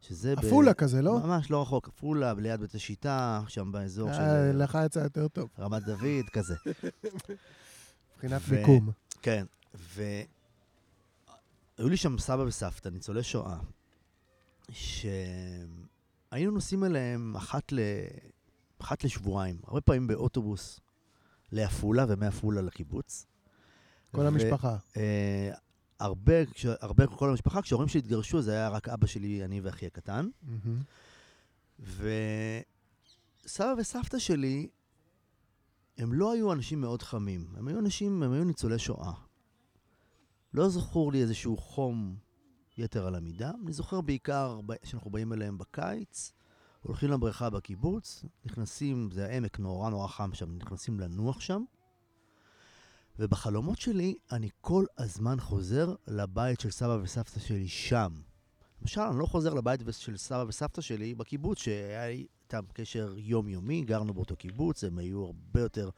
שזה 0.00 0.36
ב... 0.36 0.38
עפולה 0.38 0.74
כזה, 0.74 1.02
לא? 1.02 1.18
ממש 1.18 1.50
לא 1.50 1.62
רחוק, 1.62 1.88
עפולה, 1.88 2.34
ליד 2.34 2.60
בית 2.60 2.74
השיטה, 2.74 3.42
שם 3.48 3.72
באזור 3.72 4.12
של 4.12 4.20
אה, 4.20 4.46
אה, 4.46 4.52
לך 4.52 4.78
יצא 4.86 4.98
יותר 4.98 5.28
טוב, 5.28 5.48
רמת 5.58 5.82
דוד, 5.82 6.28
כזה. 6.32 6.54
מבחינת 8.14 8.42
ו- 8.48 8.54
מיקום. 8.56 8.90
כן, 9.22 9.46
והיו 9.74 10.28
לי 11.78 11.96
שם 11.96 12.18
סבא 12.18 12.42
וסבתא, 12.42 12.88
ניצולי 12.88 13.22
שואה, 13.22 13.58
שהיינו 14.70 16.50
נוסעים 16.50 16.84
אליהם 16.84 17.36
אחת, 17.36 17.72
ל... 17.72 17.78
אחת 18.78 19.04
לשבועיים, 19.04 19.60
הרבה 19.66 19.80
פעמים 19.80 20.06
באוטובוס 20.06 20.80
לעפולה 21.52 22.04
ומעפולה 22.08 22.62
לקיבוץ. 22.62 23.26
כל 24.12 24.20
ו- 24.20 24.26
המשפחה. 24.26 24.76
אה, 24.96 25.50
הרבה, 26.00 26.34
הרבה, 26.80 27.06
כל 27.06 27.30
המשפחה, 27.30 27.62
כשההורים 27.62 27.88
שלי 27.88 27.98
התגרשו, 27.98 28.42
זה 28.42 28.52
היה 28.52 28.68
רק 28.68 28.88
אבא 28.88 29.06
שלי, 29.06 29.44
אני 29.44 29.60
ואחי 29.60 29.86
הקטן. 29.86 30.28
מהמם. 30.42 30.80
וסבא 31.78 33.74
וסבתא 33.78 34.18
שלי, 34.18 34.68
הם 35.98 36.12
לא 36.12 36.32
היו 36.32 36.52
אנשים 36.52 36.80
מאוד 36.80 37.02
חמים. 37.02 37.46
הם 37.56 37.68
היו 37.68 37.78
אנשים, 37.78 38.22
הם 38.22 38.32
היו 38.32 38.44
ניצולי 38.44 38.78
שואה. 38.78 39.12
לא 40.54 40.68
זכור 40.68 41.12
לי 41.12 41.22
איזשהו 41.22 41.56
חום 41.56 42.16
יתר 42.78 43.06
על 43.06 43.14
המידה. 43.14 43.50
אני 43.64 43.72
זוכר 43.72 44.00
בעיקר 44.00 44.60
שאנחנו 44.84 45.10
באים 45.10 45.32
אליהם 45.32 45.58
בקיץ, 45.58 46.32
הולכים 46.82 47.10
לבריכה 47.10 47.50
בקיבוץ, 47.50 48.24
נכנסים, 48.44 49.10
זה 49.12 49.26
העמק 49.26 49.58
נורא 49.58 49.90
נורא 49.90 50.08
חם 50.08 50.30
שם, 50.34 50.56
נכנסים 50.56 51.00
לנוח 51.00 51.40
שם. 51.40 51.64
ובחלומות 53.18 53.78
שלי, 53.80 54.14
אני 54.32 54.48
כל 54.60 54.84
הזמן 54.98 55.40
חוזר 55.40 55.94
לבית 56.06 56.60
של 56.60 56.70
סבא 56.70 56.98
וסבתא 57.02 57.40
שלי 57.40 57.68
שם. 57.68 58.12
למשל, 58.82 59.00
אני 59.00 59.18
לא 59.18 59.26
חוזר 59.26 59.54
לבית 59.54 59.80
של 59.90 60.16
סבא 60.16 60.44
וסבתא 60.48 60.80
שלי 60.80 61.14
בקיבוץ, 61.14 61.58
שהיה 61.58 62.06
לי 62.06 62.26
איתם 62.42 62.64
קשר 62.72 63.14
יומיומי, 63.16 63.82
גרנו 63.82 64.14
באותו 64.14 64.36
קיבוץ, 64.36 64.84
הם 64.84 64.98
היו 64.98 65.24
הרבה 65.24 65.60
יותר 65.60 65.90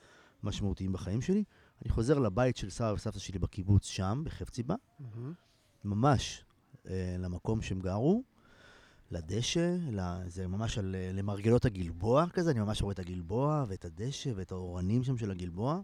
משמעותיים 0.43 0.93
בחיים 0.93 1.23
שלי. 1.23 1.45
אני 1.83 1.91
חוזר 1.91 2.19
לבית 2.19 2.57
של 2.57 2.71
סבא 2.71 2.93
וסבתא 2.93 3.19
שלי 3.19 3.39
בקיבוץ 3.39 3.87
שם, 3.87 4.23
בחפציבה, 4.25 4.75
מהמם. 5.01 5.33
ממש 5.85 6.45
למקום 7.19 7.63
שהם 7.63 7.81
גרו, 7.81 8.23
לדשא, 9.11 9.77
ל- 9.93 10.29
זה 10.29 10.47
ממש 10.47 10.79
על, 10.79 10.95
אה, 10.99 11.11
למרגלות 11.13 11.65
הגלבוע 11.65 12.27
כזה, 12.33 12.51
אני 12.51 12.61
ממש 12.61 12.83
רואה 12.83 12.93
את 12.93 12.99
הגלבוע 12.99 13.65
ואת 13.69 13.85
הדשא 13.85 14.31
ואת 14.37 14.53
האורנים 14.53 15.05
שם 15.05 15.17
של 15.17 15.31
הגלבוע. 15.31 15.81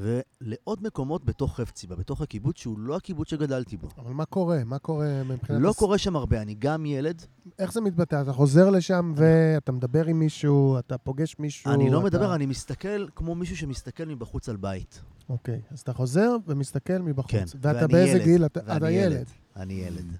ולעוד 0.00 0.82
מקומות 0.82 1.24
בתוך 1.24 1.56
חפציבה, 1.60 1.96
בתוך 1.96 2.20
הקיבוץ 2.20 2.58
שהוא 2.58 2.78
לא 2.78 2.96
הקיבוץ 2.96 3.30
שגדלתי 3.30 3.76
בו. 3.76 3.88
אבל 3.98 4.12
מה 4.12 4.24
קורה? 4.24 4.64
מה 4.64 4.78
קורה 4.78 5.22
מבחינת... 5.24 5.60
לא 5.62 5.70
הס- 5.70 5.76
קורה 5.78 5.98
שם 5.98 6.16
הרבה, 6.16 6.42
אני 6.42 6.54
גם 6.58 6.86
ילד, 6.86 7.22
איך 7.58 7.72
זה 7.72 7.80
מתבטא? 7.80 8.22
אתה 8.22 8.32
חוזר 8.32 8.70
לשם 8.70 9.12
ואתה 9.16 9.72
מדבר 9.72 10.06
עם 10.06 10.18
מישהו, 10.18 10.78
אתה 10.78 10.98
פוגש 10.98 11.36
מישהו... 11.38 11.72
אני 11.72 11.90
לא 11.90 11.98
אתה... 11.98 12.06
מדבר, 12.06 12.34
אני 12.34 12.46
מסתכל 12.46 13.08
כמו 13.14 13.34
מישהו 13.34 13.56
שמסתכל 13.56 14.04
מבחוץ 14.04 14.48
על 14.48 14.56
בית. 14.56 15.00
אוקיי, 15.28 15.60
אז 15.70 15.80
אתה 15.80 15.92
חוזר 15.92 16.36
ומסתכל 16.46 16.98
מבחוץ. 16.98 17.30
כן, 17.30 17.44
ואתה 17.60 17.78
ואני 17.78 17.92
באיזה 17.92 18.16
ילד, 18.16 18.24
גיל? 18.24 18.44
אתה 18.46 18.60
ואני 18.66 18.76
אתה 18.76 18.90
ילד. 18.90 19.26
אני 19.56 19.74
ילד. 19.74 20.16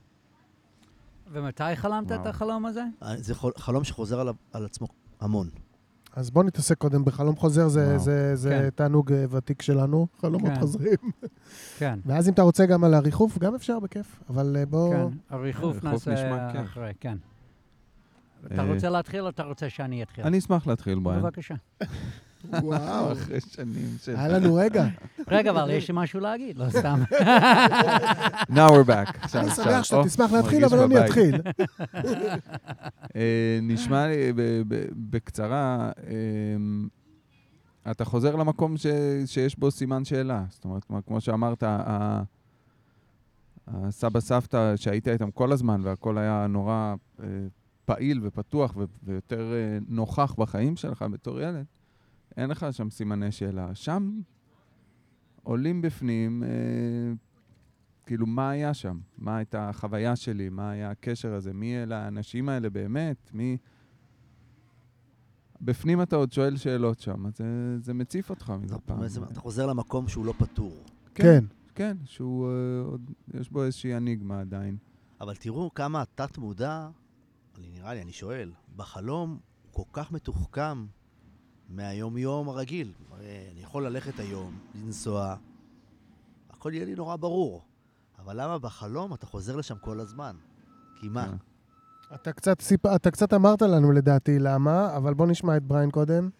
ומתי 1.33 1.77
חלמת 1.77 2.13
את. 2.13 2.27
החלום 2.27 2.67
הזה? 2.67 2.85
אה, 3.03 3.17
זה 3.17 3.35
חלום 3.57 3.85
שחוזר 3.85 4.21
על, 4.21 4.29
על 4.53 4.65
עצמו 4.65 4.87
המון. 5.21 5.49
אז 6.13 6.31
בוא 6.31 6.45
נתעסק 6.45 6.79
קודם 6.79 7.05
בחלום 7.05 7.37
חוזר, 7.37 7.69
זה, 7.69 7.87
וואו. 7.87 7.99
זה, 7.99 8.37
זה 8.37 8.51
כן. 8.51 8.71
תענוג 8.71 9.13
אה, 9.13 9.25
ותיק 9.31 9.63
שלנו, 9.63 10.07
חלומות 10.21 10.51
כן. 10.51 10.61
חוזרים. 10.61 10.97
כן, 11.79 11.99
ואז 12.07 12.29
אם 12.29 12.33
אתה 12.33 12.43
רוצה 12.43 12.67
גם 12.67 12.85
על 12.85 12.95
הריחוף, 12.95 13.39
גם 13.39 13.55
אפשר 13.55 13.81
בכיף. 13.81 14.21
אבל 14.31 14.57
אה, 14.59 14.67
בוא... 14.67 14.95
כן. 14.95 15.17
הריחוף 15.31 15.85
נעשה. 15.85 16.65
אחרי, 16.65 16.93
כן. 17.01 17.19
אתה 18.47 18.63
רוצה 18.63 18.91
להתחיל 18.91 19.21
או 19.21 19.29
אתה 19.29 19.43
רוצה 19.43 19.71
שאני 19.71 20.03
אתחיל? 20.03 20.25
אני 20.25 20.39
אשמח 20.39 20.67
להתחיל, 20.67 20.99
בריין. 20.99 21.23
בבקשה. 21.23 21.55
וואו, 22.63 23.13
אחרי 23.13 23.41
שנים 23.41 23.89
של... 24.03 24.17
היה 24.17 24.29
לנו 24.29 24.55
רגע. 24.55 24.85
רגע, 25.29 25.51
אבל 25.51 25.71
יש 25.71 25.89
לי 25.89 25.95
משהו 25.97 26.21
להגיד, 26.21 26.59
לא 26.59 26.71
סתם. 26.71 27.03
Now 28.51 28.71
we're 28.71 28.89
back. 28.89 29.37
אני. 29.39 29.51
שמח 29.51 29.83
שאתה 29.83 30.03
תשמח 30.05 30.33
להתחיל, 30.33 30.65
אבל 30.65 30.79
אני. 30.79 31.05
אתחיל. 31.07 31.35
אה, 33.17 33.59
נשמע 33.63 34.07
לי 34.07 34.33
ב- 34.33 34.63
ב- 34.69 34.87
בקצרה, 35.11 35.91
אמ, 36.57 36.89
אתה 37.91 38.05
חוזר 38.05 38.37
למקום 38.37 38.77
ש- 38.77 38.87
שיש 39.27 39.59
בו 39.59 39.71
סימן 39.71 40.05
שאלה. 40.05 40.45
זאת 40.51 40.65
אומרת, 40.65 40.85
כמו- 41.07 41.21
שאמרת, 41.21 41.63
הסבא 43.69 44.21
סבתא 44.21 44.77
שהיית 44.77 45.09
איתם 45.09 45.31
כל 45.31 45.53
הזמן 45.53 45.81
והכל 45.85 46.19
היה 46.19 46.47
נורא 46.49 46.95
אה, 47.23 47.27
פעיל 47.85 48.21
ופתוח 48.23 48.77
ו- 48.77 48.85
ויותר 49.05 49.53
אה, 49.53 49.79
נוכח 49.89 50.35
בחיים 50.39 50.77
שלך 50.77 51.05
בתור 51.13 51.41
ילד, 51.41 51.65
אין 52.37 52.51
לך 52.51 52.67
שם 52.73 52.91
סימני 52.91 53.33
שאלה. 53.33 53.75
שם 53.75 54.21
עולים 55.43 55.83
בפנים, 55.83 56.43
אה, 56.43 56.49
כאילו, 58.07 58.27
מה 58.27 58.51
היה 58.51 58.75
שם? 58.75 58.99
מה 59.19 59.37
הייתה 59.37 59.69
החוויה 59.69 60.17
שלי? 60.17 60.49
מה 60.49 60.71
היה 60.71 60.91
הקשר 60.91 61.35
הזה? 61.35 61.53
מי 61.53 61.83
אלה 61.83 62.05
האנשים 62.05 62.49
האלה 62.49 62.71
באמת? 62.71 63.31
מי... 63.35 63.57
בפנים 65.61 66.03
אתה 66.03 66.17
עוד 66.17 66.33
שואל 66.33 66.57
שאלות 66.57 67.01
שם, 67.01 67.27
אז 67.27 67.37
זה, 67.37 67.79
זה 67.81 67.95
מציף 67.95 68.31
אותך 68.31 68.53
מדי 68.63 68.75
פעם. 68.85 69.01
בעצם 69.01 69.25
אתה 69.25 69.41
חוזר 69.41 69.67
למקום 69.67 70.09
שהוא 70.09 70.27
לא 70.27 70.35
פתור. 70.39 70.85
כן. 71.15 71.45
כן, 71.75 71.97
שהוא 72.05 72.49
אה, 72.49 72.81
עוד, 72.85 73.11
יש 73.35 73.51
בו 73.51 73.65
איזושהי 73.65 73.97
אניגמה 73.97 74.41
עדיין. 74.41 74.77
אבל 75.21 75.37
תראו 75.37 75.75
כמה 75.75 76.03
התת-מודע, 76.03 76.89
נראה 77.59 77.95
לי, 77.95 78.03
אני 78.03 78.13
שואל, 78.13 78.53
בחלום 78.77 79.39
הוא 79.73 79.85
כל 79.85 79.91
כך 79.93 80.13
מתוחכם 80.13 80.87
מהיום-יום 81.69 82.49
הרגיל. 82.49 82.93
אני 83.21 83.63
יכול 83.63 83.87
ללכת 83.87 84.21
היום, 84.21 84.59
לנסוע, 84.75 85.37
הכל 86.51 86.75
יהיה 86.75 86.85
לי 86.85 86.95
נורא 86.95 87.17
ברור. 87.17 87.63
אבל 88.19 88.43
למה 88.43 88.59
בחלום 88.59 89.15
אתה 89.15 89.27
חוזר 89.27 89.57
לשם 89.57 89.77
כל 89.81 90.01
הזמן? 90.01 90.37
כי 91.01 91.09
מה? 91.09 91.27
כן. 91.27 91.37
אתה 92.15 92.33
קצת, 92.33 92.61
סיפ... 92.61 92.87
אתה 92.87 93.11
קצת 93.11 93.35
אמרת 93.35 93.63
לנו 93.63 93.93
לדעתי 93.93 94.39
למה, 94.39 94.97
אבל 94.97 95.15
בוא 95.15 95.27
נשמע 95.27 95.57
את 95.57 95.63
בריין 95.63 95.91
קודם. 95.91 96.31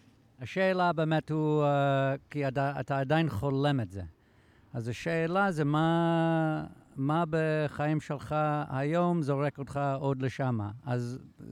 השאלה 0.41 0.93
באמת 0.93 1.31
הוא, 1.31 1.63
אה, 1.63 2.15
כי 2.29 2.47
אתה, 2.47 2.79
אתה 2.79 2.99
עדיין 2.99 3.29
חולם 3.29 3.79
את 3.79 3.91
זה. 3.91 4.01
אז 4.73 4.87
השאלה 4.87 5.51
זה 5.51 5.63
מה, 5.63 6.65
מה 6.95 7.23
בחיים 7.29 8.01
שלך 8.01 8.35
היום 8.69 9.21
זורק 9.21 9.59
אותך 9.59 9.79
עוד 9.99 10.21
לשמה. 10.21 10.71
אז 10.85 11.19
אה, 11.41 11.45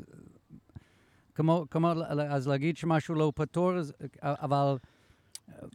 כמו, 1.35 1.65
כמו, 1.71 1.91
אז 2.29 2.47
להגיד 2.47 2.77
שמשהו 2.77 3.15
לא 3.15 3.31
פתור, 3.35 3.71
אבל 4.21 4.77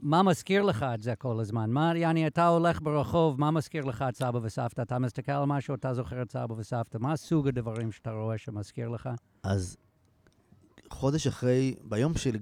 מה 0.03 0.23
מזכיר 0.23 0.63
לך 0.63 0.83
את 0.95 1.03
זה 1.03 1.15
כל 1.17 1.41
הזמן? 1.41 1.71
מה, 1.71 1.97
יעני, 1.97 2.27
אתה 2.27 2.47
הולך 2.47 2.83
ברחוב, 2.83 3.41
מה 3.41 3.51
מזכיר 3.51 3.85
לך 3.85 4.05
את 4.09 4.17
סבא 4.17 4.39
וסבתא? 4.43 4.83
אתה 4.83 4.99
מסתכל 4.99 5.33
על 5.33 5.45
משהו, 5.45 5.75
אתה 5.75 5.95
זוכר 5.95 6.23
את 6.23 6.31
סבא 6.31 6.53
וסבתא. 6.53 6.99
מה 6.99 7.17
סוג 7.17 7.49
הדברים 7.49 7.93
שאתה 7.93 8.11
רואה 8.11 8.39
שמזכיר 8.39 8.89
לך? 8.89 9.09
אז 9.43 9.77
חודש 10.91 11.27
אחרי, 11.27 11.75
ביום 11.83 12.15
של 12.15 12.37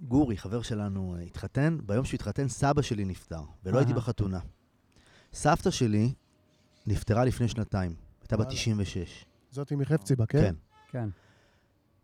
גורי, 0.00 0.36
חבר 0.36 0.62
שלנו, 0.62 1.16
אה, 1.18 1.22
התחתן, 1.22 1.78
ביום 1.86 2.04
שהוא 2.04 2.14
התחתן, 2.14 2.48
סבא 2.48 2.82
שלי 2.82 3.04
נפטר, 3.04 3.42
ולא 3.64 3.78
הייתי. 3.78 3.94
בחתונה. 3.94 4.38
סבתא 5.32 5.70
שלי 5.70 6.12
נפטרה 6.86 7.24
לפני 7.24 7.48
שנתיים, 7.48 7.94
הייתה 8.20 8.36
בת 8.36 8.40
וואלה. 8.40 8.56
96. 8.56 9.24
זאתי 9.50 9.76
מחפציבה, 9.76 10.26
כן? 10.26 10.38
כן. 10.40 10.54
כן. 10.88 11.08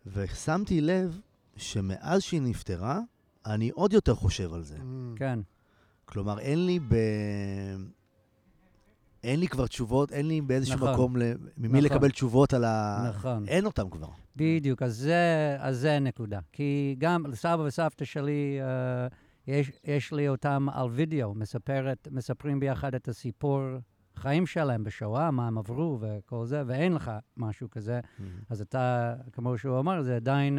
ושמתי 0.07 0.81
לב 0.81 1.21
שמאז 1.57 2.23
שהיא 2.23 2.43
נפטרה, 2.43 3.01
אני 3.47 3.71
עוד 3.71 3.93
יותר 3.93 4.15
חושב 4.15 4.53
על 4.53 4.63
זה. 4.63 4.77
Mm. 4.77 4.81
כן. 5.17 5.39
כלומר, 6.05 6.39
אין 6.39 6.67
לי 6.67 6.79
ב... 6.79 6.95
אין 9.25 9.41
לי 9.41 9.49
כבר 9.49 9.67
תשובות, 9.67 10.13
אין 10.13 10.29
לי 10.29 10.41
באיזשהו 10.41 10.77
נכון. 10.77 10.93
מקום 10.93 11.17
ל... 11.17 11.23
ממי 11.57 11.69
נכון. 11.69 11.85
לקבל 11.85 12.11
תשובות 12.11 12.55
על 12.55 12.65
ה... 12.65 13.05
נכון. 13.09 13.49
אין 13.49 13.67
אותם 13.67 13.91
כבר. 13.91 14.09
בדיוק, 14.37 14.83
אז 14.83 14.97
זה, 14.97 15.57
אז 15.59 15.79
זה 15.79 15.93
הנקודה. 15.93 16.41
כי 16.53 16.97
גם 16.99 17.27
לסבא 17.27 17.63
וסבתא 17.67 18.05
שלי, 18.05 18.59
אה, 18.61 19.07
יש, 19.47 19.71
יש 19.85 20.13
לי 20.13 20.29
אותם 20.29 20.67
על 20.73 20.89
וידאו, 20.91 21.35
מספרת, 21.35 22.09
מספרים 22.11 22.61
ביחד 22.61 22.95
את 22.95 23.09
הסיפור 23.09 23.61
חיים 24.23 24.47
שלהם 24.47 24.85
בשואה, 24.85 25.31
מה 25.31 25.47
הם 25.47 25.59
עברו 25.59 25.99
וכל 26.01 26.47
זה, 26.47 26.63
ואין 26.67 26.93
לך 26.95 27.11
משהו 27.37 27.71
כזה. 27.71 28.01
אז 28.51 28.61
אתה, 28.61 29.15
כמו 29.33 29.59
שהוא 29.59 29.79
אמר, 29.79 30.03
זה 30.03 30.17
עדיין, 30.17 30.59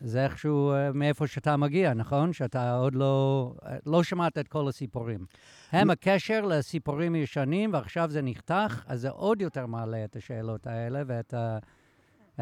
זה 0.00 0.24
איכשהו 0.24 0.72
אה, 0.72 0.92
מאיפה 0.92 1.26
שאתה 1.26 1.56
מגיע, 1.56 1.94
נכון? 1.94 2.32
שאתה 2.32 2.76
עוד 2.76 2.94
לא, 2.94 3.54
אה, 3.66 3.76
לא 3.86 4.02
שמעת 4.02 4.38
את 4.38 4.48
כל 4.48 4.68
הסיפורים. 4.68 5.26
הם 5.72 5.90
הקשר 5.90 6.40
לסיפורים 6.40 7.14
ישנים, 7.14 7.72
ועכשיו 7.72 8.10
זה 8.10 8.22
נחתך, 8.22 8.84
אז 8.86 9.00
זה 9.00 9.10
עוד 9.10 9.40
יותר 9.40 9.66
מעלה 9.66 10.04
את 10.04 10.16
השאלות 10.16 10.66
האלה 10.66 11.02
ואת 11.06 11.34
ה... 11.34 11.58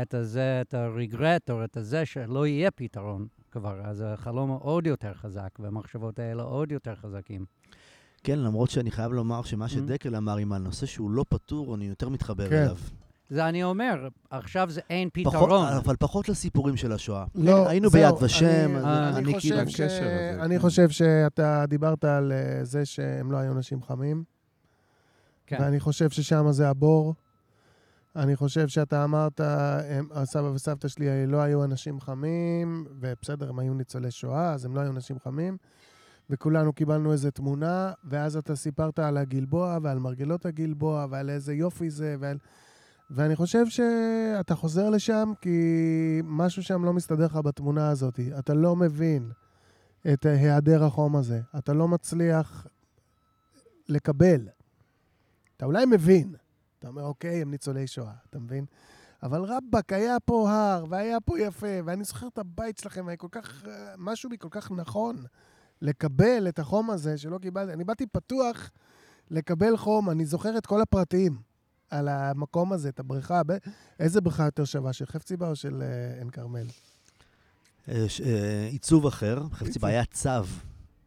את 0.03 0.15
הזה, 0.15 0.61
את 0.61 0.75
הרגרט, 0.75 1.51
או 1.51 1.65
את 1.65 1.77
הזה 1.77 2.07
שלא 2.07 2.47
יהיה 2.47 2.71
פתרון 2.71 3.27
כבר. 3.51 3.81
אז 3.85 4.05
החלום 4.07 4.51
עוד 4.51 4.87
יותר 4.87 5.15
חזק, 5.15 5.51
והמחשבות 5.59 6.19
האלה 6.19 6.43
עוד 6.43 6.73
יותר 6.73 6.95
חזקים. 6.95 7.45
כן, 8.25 8.39
למרות 8.39 8.70
שאני 8.70 8.91
חייב 8.91 9.12
לומר 9.12 9.43
שמה 9.43 9.66
Mm. 9.66 9.68
שדקל 9.68 10.16
אמר 10.16 10.37
עם 10.37 10.53
הנושא 10.53 10.87
שהוא 10.87 11.11
לא 11.11 11.25
פתור, 11.29 11.75
אני 11.75 11.85
יותר 11.85 12.09
מתחבר 12.09 12.49
כן. 12.49 12.57
אליו. 12.62 12.77
זה 13.31 13.49
אני 13.49 13.64
אומר, 13.64 14.09
עכשיו 14.31 14.70
זה 14.70 14.81
אין 14.91 15.09
פחות, 15.25 15.33
פתרון. 15.35 15.66
אבל 15.68 15.97
פחות 15.99 16.29
לסיפורים 16.29 16.77
של 16.77 16.93
השואה. 16.93 17.25
לא, 17.35 17.68
היינו 17.68 17.89
זהו, 17.89 18.03
ביד 18.03 18.23
ושם, 18.23 18.47
אני- 18.47 18.85
אה, 18.85 19.09
אני 19.09 19.18
אני 19.18 19.35
חושב 19.35 19.49
כאילו... 19.57 19.70
ש- 19.70 19.81
הזה, 19.81 20.37
אני 20.43 20.55
כן. 20.55 20.61
חושב 20.61 20.89
שאתה 20.91 21.64
דיברת 21.68 22.05
על 22.05 22.33
אה, 22.33 22.64
זה 22.64 22.85
שהם 22.85 23.33
לא 23.33 23.37
היו 23.37 23.53
אנשים 23.53 23.83
חמים, 23.83 24.25
כן. 25.47 25.57
ואני 25.61 25.81
חושב 25.81 26.11
ששם 26.11 26.47
זה 26.53 26.68
הבור. 26.68 27.14
אני 28.16 28.37
חושב 28.37 28.68
שאתה 28.68 29.05
אמרת, 29.05 29.41
הם, 29.89 30.09
הסבא 30.14 30.47
וסבתא 30.47 30.89
שלי 30.89 31.27
לא 31.27 31.37
היו 31.41 31.64
אנשים 31.64 32.01
חמים, 32.01 32.85
ובסדר, 33.01 33.49
הם 33.49 33.59
היו 33.59 33.75
ניצולי 33.75 34.11
שואה, 34.11 34.53
אז 34.53 34.64
הם 34.64 34.75
לא 34.77 34.81
היו 34.81 34.91
אנשים 34.91 35.16
חמים, 35.25 35.57
וכולנו 36.31 36.73
קיבלנו 36.73 37.12
איזו 37.12 37.31
תמונה, 37.31 37.93
ואז 38.05 38.37
אתה 38.37 38.57
סיפרת 38.57 38.99
על 38.99 39.16
הגלבוע 39.16 39.79
ועל 39.83 39.99
מרגלות 39.99 40.47
הגלבוע 40.47 41.07
ועל 41.11 41.31
איזה 41.31 41.55
יופי 41.55 41.91
זה, 41.91 42.16
ועל... 42.20 42.39
ואני 43.11 43.37
חושב 43.37 43.66
שאתה 43.68 44.55
חוזר 44.55 44.91
לשם 44.91 45.33
כי 45.41 46.20
משהו 46.25 46.62
שם 46.62 46.85
לא 46.85 46.93
מסתדר 46.93 47.25
לך 47.25 47.37
בתמונה 47.37 47.89
הזאת. 47.89 48.20
אתה 48.39 48.55
לא 48.55 48.77
מבין 48.77 49.31
את 50.12 50.27
היעדר 50.27 50.85
החום 50.85 51.16
הזה. 51.16 51.41
אתה 51.59 51.73
לא 51.73 51.89
מצליח 51.89 52.66
לקבל. 53.89 54.49
אתה 55.57 55.64
אולי 55.64 55.87
מבין. 55.87 56.35
אתה 56.79 56.89
אומר, 56.89 57.03
אוקיי, 57.03 57.43
הם 57.43 57.51
ניצולי 57.51 57.87
שואה, 57.87 58.12
אתה 58.31 58.39
מבין? 58.39 58.64
אבל 59.23 59.43
רבאק, 59.43 59.93
היה 59.93 60.20
פה 60.20 60.51
הר, 60.51 60.85
והיה 60.89 61.20
פה 61.20 61.41
יפה, 61.41 61.66
ואני 61.85 62.05
זוכר 62.05 62.29
את 62.29 62.39
הבית 62.39 62.79
שלכם, 62.79 63.07
והיה 63.07 63.16
כל 63.16 63.29
כך, 63.31 63.64
משהו 63.99 64.31
בי 64.31 64.37
כל 64.39 64.49
כך 64.51 64.70
נכון 64.70 65.16
לקבל 65.83 66.49
את 66.49 66.59
החום 66.59 66.91
הזה 66.91 67.18
שלא 67.18 67.39
קיבלתי. 67.39 67.72
אני 67.72 67.85
באתי 67.85 68.07
פתוח 68.07 68.70
לקבל 69.30 69.76
חום, 69.76 70.11
אני 70.11 70.26
זוכר 70.26 70.59
את 70.59 70.66
כל 70.66 70.80
הפרטים 70.80 71.37
על 71.91 72.09
המקום 72.09 72.72
הזה, 72.72 72.89
את 72.89 73.01
הבריכה. 73.01 73.43
ב- 73.47 73.57
איזה 74.01 74.20
בריכה 74.20 74.45
יותר 74.45 74.64
שווה, 74.64 74.93
של 74.93 75.07
חפציבה 75.07 75.49
או 75.49 75.57
של 75.57 75.83
אה, 75.83 76.18
עין 76.18 76.30
כרמל? 76.30 76.66
אה, 77.89 78.07
אה, 78.24 78.68
עיצוב 78.70 79.07
אחר, 79.07 79.43
חפציבה 79.53 79.89
היה 79.89 80.05
צו. 80.05 80.30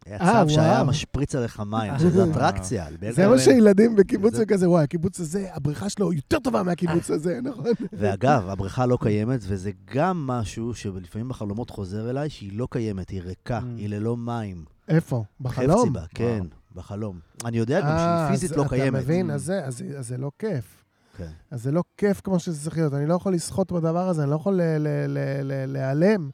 היה 0.09 0.17
אה, 0.21 0.49
שהיה. 0.49 0.83
משפריץ 0.83 1.35
עליך 1.35 1.59
מים, 1.59 1.93
שזה 1.99 2.23
אטרקציה. 2.31 2.85
זה 3.11 3.27
מה 3.27 3.39
שילדים 3.39 3.95
בקיבוץ 3.95 4.31
זה- 4.31 4.37
זה 4.37 4.45
כזה, 4.45 4.69
וואי, 4.69 4.83
הקיבוץ 4.83 5.19
הזה, 5.19 5.47
הבריכה 5.53 5.89
שלו 5.89 6.13
יותר 6.13 6.39
טובה 6.39 6.63
מהקיבוץ 6.63 7.11
הזה, 7.11 7.39
נכון? 7.43 7.65
ואגב, 7.93 8.49
הבריכה 8.49 8.85
לא 8.85 8.97
קיימת, 9.01 9.39
וזה 9.47 9.71
גם 9.93 10.27
משהו 10.27 10.73
שלפעמים 10.73 11.29
בחלומות 11.29 11.69
חוזר 11.69 12.09
אליי, 12.09 12.29
שהיא 12.29 12.51
לא 12.57 12.67
קיימת, 12.71 13.09
היא 13.09 13.21
ריקה, 13.21 13.59
Mm. 13.59 13.77
היא 13.77 13.89
ללא 13.89 14.17
מים. 14.17 14.65
איפה? 14.87 15.23
בחלום? 15.41 15.77
חפצי 15.79 15.89
בה, 15.89 16.03
כן, 16.09 16.43
בחלום. 16.75 17.19
אני 17.45 17.57
יודע 17.57 17.81
גם 17.81 17.87
אה, 17.87 18.25
שהיא 18.27 18.39
פיזית 18.39 18.57
לא 18.57 18.65
קיימת. 18.69 18.87
אתה 18.99 19.03
מבין? 19.03 19.31
אז 19.31 19.43
זה- 19.43 19.65
אז 19.65 19.83
זה 19.99 20.17
לא 20.17 20.31
כיף. 20.39 20.83
כן. 21.17 21.29
אז 21.51 21.63
זה 21.63 21.71
לא 21.71 21.83
כיף 21.97 22.21
כמו 22.23 22.39
שזה 22.39 22.63
צריך 22.63 22.77
להיות. 22.77 22.93
אני 22.93 23.05
לא 23.05 23.13
יכול 23.13 23.33
לסחוט 23.33 23.71
בדבר 23.71 24.09
הזה, 24.09 24.23
אני 24.23 24.29
לא 24.31 24.35
יכול 24.35 24.53
ל- 24.53 24.61
ל- 24.77 24.87
ל- 25.07 25.41
ל- 25.43 25.71
להיעלם 25.73 26.29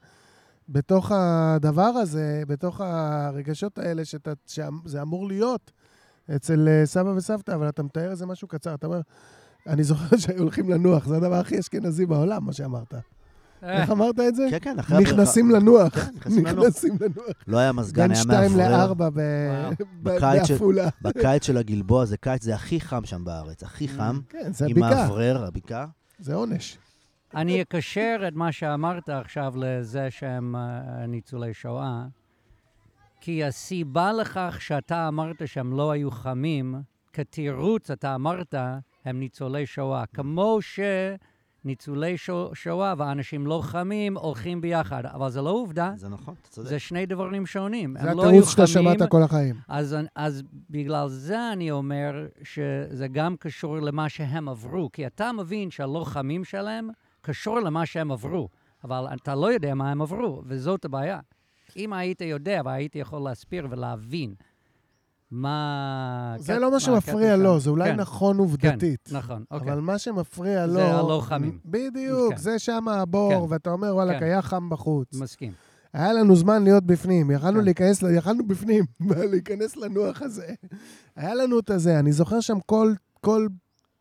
בתוך 0.72 1.12
הדבר 1.14 1.82
הזה, 1.82 2.42
בתוך 2.48 2.80
הרגשות 2.84 3.78
האלה 3.78 4.04
שאתה- 4.04 4.32
שזה 4.46 5.02
אמור 5.02 5.28
להיות 5.28 5.72
אצל 6.36 6.68
אה, 6.68 6.86
סבא 6.86 7.08
וסבתא, 7.08 7.52
אבל 7.54 7.68
אתה 7.68 7.82
מתאר 7.82 8.10
איזה 8.10 8.26
משהו 8.26 8.48
קצר. 8.48 8.74
אתה 8.74 8.86
אומר, 8.86 9.00
אני 9.66 9.84
זוכר 9.84 10.16
שהיו 10.16 10.38
הולכים 10.42 10.70
לנוח, 10.70 11.06
זה 11.06 11.16
הדבר 11.16 11.34
הכי 11.34 11.58
אשכנזי 11.60 12.06
בעולם, 12.06 12.44
מה 12.44 12.52
שאמרת. 12.52 12.94
אה, 13.62 13.82
איך 13.82 13.90
אמרת 13.90 14.20
את 14.28 14.34
זה? 14.34 14.46
כן, 14.50 14.58
כן, 14.60 14.78
אחרי 14.78 14.96
הבריכה. 14.96 15.12
נכנסים 15.12 15.50
לנוח. 15.50 15.94
כן, 15.98 16.10
נכנסים 16.16 16.46
לנוח. 16.46 16.58
נכנסים 16.66 16.96
לנוח. 17.00 17.26
לא 17.48 17.58
היה 17.58 17.72
מזגן, 17.72 18.02
בין 18.02 18.10
היה 18.10 18.20
שתיים 18.22 18.52
מאוורר. 18.52 18.70
לארבע 18.78 19.08
ב- 19.10 19.14
וואו. 19.14 19.72
ב- 20.02 20.08
בקיץ 20.16 20.46
של- 20.46 20.52
בעפולה. 20.54 20.88
בקיץ 21.02 21.44
של 21.46 21.56
הגלבוע 21.56 22.04
זה 22.04 22.16
קיץ, 22.16 22.42
זה 22.44 22.54
הכי 22.54 22.80
חם 22.80 23.00
שם 23.04 23.24
בארץ, 23.24 23.62
הכי 23.62 23.88
חם. 23.88 24.20
כן, 24.28 24.52
זה 24.52 24.66
עם 24.66 24.74
בקעה, 24.76 24.90
מאוורר, 25.04 25.44
הבקעה. 25.46 25.86
זה 26.18 26.34
עונש. 26.34 26.78
אני 27.34 27.62
אקשר 27.62 28.24
את 28.28 28.34
מה 28.34 28.52
שאמרת 28.52 29.08
עכשיו 29.08 29.54
לזה 29.56 30.10
שהם 30.10 30.56
אה, 30.56 31.06
ניצולי 31.06 31.54
שואה, 31.54 32.04
כי 33.20 33.44
הסיבה 33.44 34.12
לכך 34.12 34.56
שאתה 34.60 35.08
אמרת 35.08 35.42
שהם 35.46 35.72
לא 35.76 35.90
היו 35.90 36.10
חמים, 36.10 36.74
כתירוץ 37.12 37.90
אתה 37.90 38.14
אמרת, 38.14 38.54
הם 39.04 39.20
ניצולי 39.20 39.66
שואה. 39.66 40.04
כמו 40.06 40.58
שניצולי 41.64 42.16
שו- 42.18 42.50
שואה 42.54 42.94
ואנשים 42.98 43.46
לא 43.46 43.60
חמים 43.64 44.16
הולכים 44.16 44.60
ביחד, 44.60 45.06
אבל 45.06 45.30
זה 45.30 45.42
לא 45.42 45.50
עובדה, 45.50 45.92
זה 45.96 46.08
נכון, 46.08 46.34
אתה 46.40 46.48
צודק. 46.48 46.68
זה 46.68 46.78
שני 46.78 47.06
דברים 47.06 47.46
שונים. 47.46 47.96
זה 48.00 48.14
לא 48.14 48.26
התירוץ 48.26 48.50
שאתה 48.50 48.66
שמעת 48.66 49.02
כל 49.08 49.22
החיים. 49.22 49.56
אז, 49.68 49.96
אז 50.16 50.42
בגלל 50.70 51.08
זה 51.08 51.52
אני 51.52 51.70
אומר 51.70 52.26
שזה 52.42 53.08
גם 53.08 53.36
קשור 53.36 53.78
למה 53.78 54.08
שהם 54.08 54.48
עברו, 54.48 54.90
כי 54.92 55.06
אתה 55.06 55.32
מבין 55.32 55.70
שהלא 55.70 56.04
חמים 56.04 56.44
שלהם 56.44 56.88
קשור 57.22 57.60
למה 57.60 57.86
שהם 57.86 58.12
עברו, 58.12 58.48
אבל 58.84 59.06
אתה 59.22 59.34
לא 59.34 59.52
יודע 59.52 59.74
מה 59.74 59.90
הם 59.90 60.02
עברו, 60.02 60.42
וזאת 60.46 60.84
הבעיה. 60.84 61.20
אם 61.76 61.92
היית 61.92 62.20
יודע 62.20 62.62
והייתי 62.64 62.98
יכול 62.98 63.22
להסביר 63.22 63.66
ולהבין 63.70 64.34
מה... 65.30 66.34
זה 66.38 66.58
לא 66.58 66.70
מה 66.70 66.80
שמפריע. 66.80 67.36
לו, 67.36 67.60
זה 67.60 67.70
אולי 67.70 67.90
כן, 67.90 67.96
נכון 67.96 68.38
עובדתית. 68.38 69.08
כן, 69.08 69.16
נכון, 69.16 69.44
אוקיי. 69.50 69.72
אבל 69.72 69.80
מה 69.80 69.98
שמפריע 69.98 70.66
לו... 70.66 70.72
זה 70.72 70.94
הלא 70.94 71.20
חמים. 71.24 71.58
בדיוק, 71.64 72.32
כן. 72.32 72.36
זה 72.36 72.58
שם 72.58 72.88
הבור, 72.88 73.46
כן. 73.46 73.52
ואתה 73.52 73.70
אומר, 73.70 73.94
וואלכ, 73.94 74.18
כן. 74.18 74.24
היה 74.24 74.42
חם 74.42 74.70
בחוץ. 74.70 75.14
מסכים. 75.14 75.52
היה 75.92 76.12
לנו 76.12 76.36
זמן 76.36 76.62
להיות 76.62 76.84
בפנים, 76.84 77.30
יכלנו 77.30 77.58
כן. 77.58 77.64
להיכנס, 77.64 78.02
יכלנו 78.16 78.46
בפנים, 78.46 78.84
להיכנס 79.32 79.76
לנוח 79.76 80.22
הזה. 80.22 80.54
היה 81.16 81.34
לנו 81.34 81.58
את 81.58 81.70
הזה, 81.70 81.98
אני 81.98 82.12
זוכר 82.12 82.40
שם 82.40 82.58
כל, 82.66 82.94
כל 83.20 83.46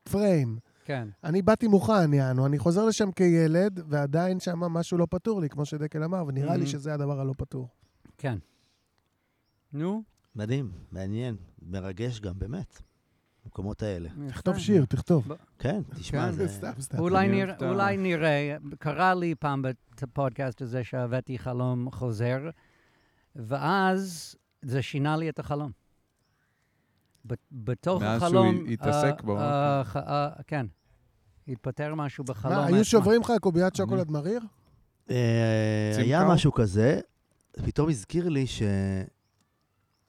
פריים. 0.03 0.57
כן, 0.85 1.07
אני 1.23 1.41
באתי 1.41 1.67
מוכן, 1.67 2.13
יענו, 2.13 2.45
אני 2.45 2.59
חוזר 2.59 2.85
לשם 2.85 3.11
כילד, 3.11 3.79
ועדיין 3.89 4.39
שם 4.39 4.59
משהו 4.59 4.97
לא 4.97 5.07
פתור 5.09 5.41
לי, 5.41 5.49
כמו 5.49 5.65
שדקל 5.65 6.03
אמר, 6.03 6.23
ונראה 6.27 6.57
לי 6.57 6.63
Mhm. 6.63 6.67
שזה 6.67 6.93
הדבר 6.93 7.19
הלא 7.19 7.33
פתור. 7.37 7.67
כן. 8.17 8.37
נו, 9.73 10.03
מדהים, 10.35 10.71
מעניין, 10.91 11.35
מרגש 11.61 12.19
גם, 12.19 12.33
באמת. 12.39 12.81
המקומות 13.45 13.83
האלה. 13.83 14.09
תכתוב. 14.29 14.57
שיר, 14.57 14.85
תכתוב. 14.85 15.27
כן, 15.59 15.81
תשמע, 15.95 16.25
כן. 16.25 16.31
זה... 16.31 16.47
סתם, 16.47 16.71
סתם. 16.79 16.99
אולי 16.99 17.97
נראה, 17.97 18.55
קרה 18.79 19.13
לי 19.15 19.35
פעם 19.35 19.61
בפודקאסט 20.01 20.61
הזה 20.61 20.83
שהבאתי 20.83 21.39
חלום 21.39 21.91
חוזר, 21.91 22.49
ואז 23.35 24.35
זה 24.61 24.81
שינה 24.81 25.17
לי 25.17 25.29
את 25.29 25.39
החלום. 25.39 25.71
בתוך 27.51 28.01
מאז 28.01 28.19
שהוא 28.21 28.27
החלום... 28.27 28.65
התעסק 28.69 29.13
אה, 29.19 29.23
בו. 29.23 29.39
אה, 29.39 29.81
אה, 29.95 30.29
כן. 30.47 30.65
התפטר 31.47 31.95
משהו 31.95 32.23
בחלום. 32.23 32.55
מה, 32.55 32.65
היו. 32.65 32.85
שוברים 32.85 33.21
לך 33.21 33.31
קוביית 33.41 33.75
שוקולד 33.75 34.11
מריר? 34.11 34.41
אה, 35.09 35.91
היה? 35.97 36.25
משהו 36.25 36.51
כזה, 36.51 36.99
פתאום 37.65 37.89
הזכיר 37.89 38.29
לי 38.29 38.45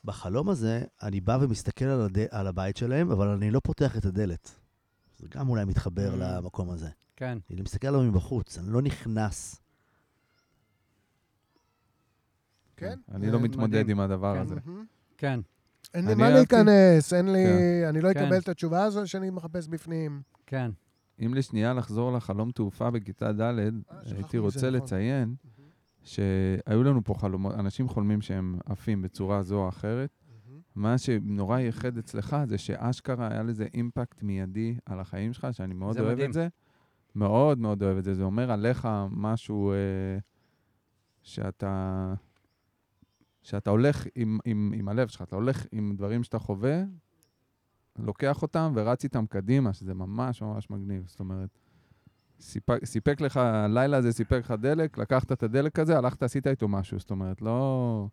שבחלום 0.04 0.48
הזה, 0.48 0.84
אני 1.02 1.20
בא 1.20 1.38
ומסתכל 1.40 1.84
על, 1.84 2.00
הד... 2.00 2.18
על 2.30 2.46
הבית 2.46 2.76
שלהם, 2.76 3.10
אבל 3.10 3.28
אני 3.28 3.50
לא 3.50 3.60
פותח 3.64 3.96
את 3.96 4.04
הדלת. 4.04 4.50
זה 5.18 5.26
גם 5.30 5.48
אולי 5.48 5.64
מתחבר 5.64 6.12
Mm. 6.14 6.16
למקום 6.18 6.70
הזה. 6.70 6.88
כן. 7.16 7.38
אני 7.50 7.60
מסתכל 7.62 7.86
עליו 7.88 8.02
מבחוץ, 8.02 8.58
אני 8.58 8.72
לא 8.72 8.82
נכנס. 8.82 9.60
כן. 12.76 12.98
אני 13.14 13.26
זה 13.26 13.32
לא 13.32 13.40
מתמודד 13.40 13.80
מדהים. 13.82 13.90
עם 13.90 14.00
הדבר 14.00 14.34
כן. 14.34 14.40
הזה. 14.40 14.54
מהמם. 14.64 14.84
כן. 15.18 15.40
אין 15.94 16.08
לי 16.08 16.14
מה 16.14 16.24
אהבתי- 16.24 16.36
להיכנס, 16.38 17.12
אין 17.12 17.32
לי... 17.32 17.44
אני 17.88 18.00
לא 18.00 18.12
כן. 18.14 18.22
אקבל 18.24 18.38
את 18.38 18.48
התשובה 18.48 18.84
הזו 18.84 19.06
שאני 19.06 19.30
מחפש 19.30 19.68
בפנים. 19.68 20.22
כן. 20.46 20.70
אם 21.26 21.34
לשנייה 21.34 21.74
לחזור 21.74 22.12
לחלום 22.12 22.50
תעופה 22.50 22.90
בכיתה 22.90 23.32
ד', 23.32 23.40
הייתי 23.40 23.70
שכחנו 24.08 24.42
רוצה 24.42 24.58
נכון. 24.70 24.80
לציין 24.82 25.34
שהיו 26.02 26.82
לנו 26.84 27.04
פה 27.04 27.14
חלומות, 27.14 27.54
אנשים 27.54 27.88
חולמים 27.88 28.20
שהם 28.20 28.58
עפים 28.66 29.02
בצורה 29.02 29.42
זו 29.42 29.58
או 29.62 29.68
אחרת. 29.68 30.10
מה 30.74 30.98
שנורא 30.98 31.58
ייחד 31.58 31.98
אצלך 31.98 32.36
זה 32.44 32.58
שאשכרה 32.58 33.28
היה 33.32 33.42
לזה 33.42 33.66
אימפקט 33.74 34.22
מיידי 34.22 34.76
על 34.86 35.00
החיים 35.00 35.32
שלך, 35.32 35.46
שאני 35.52 35.74
מאוד 35.74 35.98
אוהב 35.98 36.12
מדהים. 36.12 36.28
את 36.28 36.34
זה. 36.34 36.48
מאוד 37.14 37.58
מאוד 37.58 37.82
אוהב 37.82 37.96
את 37.98 38.04
זה. 38.04 38.14
זה 38.14 38.22
אומר 38.22 38.52
עליך 38.52 38.88
משהו 39.10 39.72
אה, 39.72 39.76
שאתה, 41.22 42.14
שאתה 43.42 43.70
הולך 43.70 44.06
עם, 44.14 44.38
עם, 44.44 44.72
עם 44.76 44.88
הלב 44.88 45.08
שלך, 45.08 45.22
אתה 45.22 45.36
הולך 45.36 45.66
עם 45.72 45.94
דברים 45.96 46.22
שאתה 46.22 46.38
חווה, 46.38 46.82
לוקח 47.98 48.42
אותם 48.42 48.72
ורץ 48.74 49.04
איתם 49.04 49.26
קדימה, 49.26 49.72
שזה 49.72 49.94
ממש 49.94 50.42
ממש 50.42 50.70
מגניב. 50.70 51.04
זאת 51.06 51.20
אומרת, 51.20 51.58
סיפק, 52.40 52.84
סיפק 52.84 53.20
לך, 53.20 53.36
הלילה 53.36 53.96
הזה 53.96 54.12
סיפק 54.12 54.40
לך 54.44 54.50
דלק, 54.50 54.98
לקחת 54.98 55.32
את 55.32 55.42
הדלק 55.42 55.78
הזה, 55.78 55.98
הלכת, 55.98 56.22
עשית 56.22 56.46
איתו 56.46 56.68
משהו. 56.68 56.98
זאת 56.98 57.10
אומרת, 57.10 57.42
לא... 57.42 58.06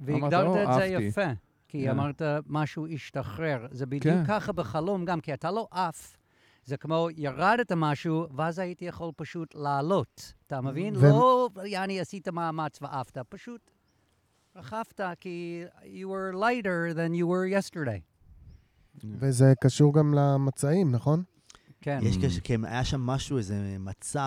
והגדרת 0.00 0.46
"או, 0.46 0.62
את 0.62 0.74
זה 0.74 0.82
אהבתי." 0.82 1.02
יפה, 1.02 1.26
כי 1.68 1.84
כן. 1.84 1.90
אמרת 1.90 2.22
משהו 2.46 2.86
השתחרר. 2.86 3.66
זה 3.70 3.86
בדיוק 3.86 4.04
כן. 4.04 4.24
ככה 4.26 4.52
בחלום 4.52 5.04
גם, 5.04 5.20
כי 5.20 5.34
אתה 5.34 5.50
לא 5.50 5.68
עף. 5.70 6.16
זה 6.64 6.76
כמו 6.76 7.08
ירדת 7.16 7.72
משהו, 7.72 8.26
ואז 8.36 8.58
הייתי 8.58 8.84
יכול 8.84 9.10
פשוט 9.16 9.54
לעלות. 9.54 10.32
אתה 10.46 10.60
מבין? 10.60 10.96
ו- 10.96 11.00
לא, 11.00 11.48
יעני, 11.64 12.00
עשית 12.00 12.28
מאמץ 12.28 12.82
ועפת, 12.82 13.18
פשוט 13.18 13.70
רכבת, 14.56 15.00
כי 15.20 15.64
you 15.82 16.06
were 16.06 16.34
lighter 16.34 16.94
than 16.96 17.12
you 17.20 17.26
were 17.26 17.46
yesterday. 17.60 18.00
וזה 19.04 19.52
קשור 19.60 19.94
גם 19.94 20.14
למצעים, 20.14 20.92
נכון? 20.92 21.22
כן. 21.80 21.98
יש 22.02 22.16
קשר, 22.16 22.40
כן, 22.44 22.64
היה 22.64 22.84
שם 22.84 23.00
משהו, 23.00 23.38
איזה 23.38 23.76
מצע. 23.78 24.26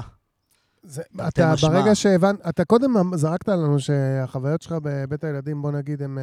זה, 0.84 1.02
אתה 1.28 1.54
משמע. 1.54 1.70
ברגע 1.70 1.96
שהבנת, 1.96 2.48
אתה 2.50 2.66
קודם 2.66 2.98
אמ- 2.98 3.18
זרקת 3.18 3.48
לנו 3.48 3.80
שהחוויות 3.80 4.62
שלך 4.62 4.76
בבית 4.84 5.24
הילדים, 5.24 5.62
בוא 5.62 5.72
נגיד, 5.72 6.02
הן 6.02 6.18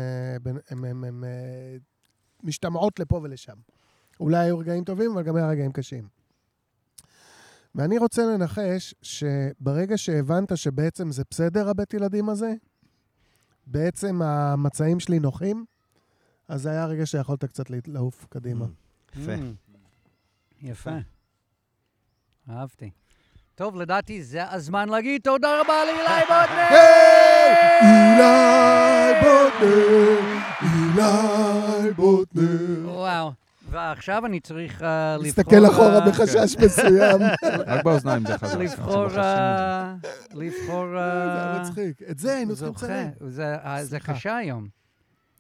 משתמעות 2.43 3.01
לפה 3.01 3.21
ולשם. 3.23 3.57
אולי 4.21 4.39
היו 4.39 4.59
רגעים 4.59 4.85
טובים, 4.85 5.11
אבל 5.11 5.23
גם 5.23 5.37
היה 5.37 5.49
רגעים 5.49 5.73
קשים. 5.73 6.09
ואני 7.75 7.99
רוצה 7.99 8.27
לנחש 8.27 8.95
שברגע 9.03 9.99
שהבנת 9.99 10.57
שבעצם 10.57 11.13
זה 11.13 11.23
בסדר, 11.31 11.69
הבית 11.69 11.95
ילדים 11.95 12.29
הזה, 12.29 12.55
בעצם 13.67 14.23
המצעים 14.23 15.01
שלי 15.01 15.19
נוחים, 15.19 15.65
אז 16.49 16.63
זה 16.63 16.71
היה 16.71 16.83
הרגע 16.83 17.07
שיכולת 17.07 17.45
קצת 17.45 17.65
לעוף 17.87 18.27
קדימה. 18.31 18.67
יפה. 19.17 19.35
Mm. 19.35 19.39
יפה. 20.63 20.91
אהבתי. 22.51 22.91
טוב, 23.55 23.77
לדעתי 23.77 24.23
זה 24.23 24.51
הזמן 24.51 24.89
להגיד 24.89 25.21
תודה 25.23 25.61
רבה 25.61 25.75
לאילי 25.85 26.25
בוטנר! 26.31 26.69
אילי 27.83 29.21
בוטנר, 29.23 30.19
אילי 30.63 31.93
בוטנר. 31.97 32.89
וואו. 32.89 33.33
ועכשיו 33.71 34.27
אני 34.27 34.41
צריך 34.41 34.83
אה, 34.83 35.17
לבחור... 35.17 35.31
תסתכל 35.31 35.67
אחורה 35.67 35.95
אה, 35.99 36.11
בחשש 36.11 36.57
מסוים. 36.65 37.21
רק 37.67 37.85
באוזניים 37.85 38.27
זה 38.27 38.39
חזק. 38.39 38.59
לבחור... 38.59 39.19
אה, 39.19 39.95
לבחור... 40.35 40.87
זה 40.93 41.43
היה 41.43 41.59
מצחיק. 41.61 42.03
את 42.11 42.19
זה 42.19 42.35
היינו 42.35 42.57
צריכים. 42.57 42.89
לציין. 42.89 43.11
זה. 43.83 43.99
קשה 44.01 44.37
היום. 44.37 44.69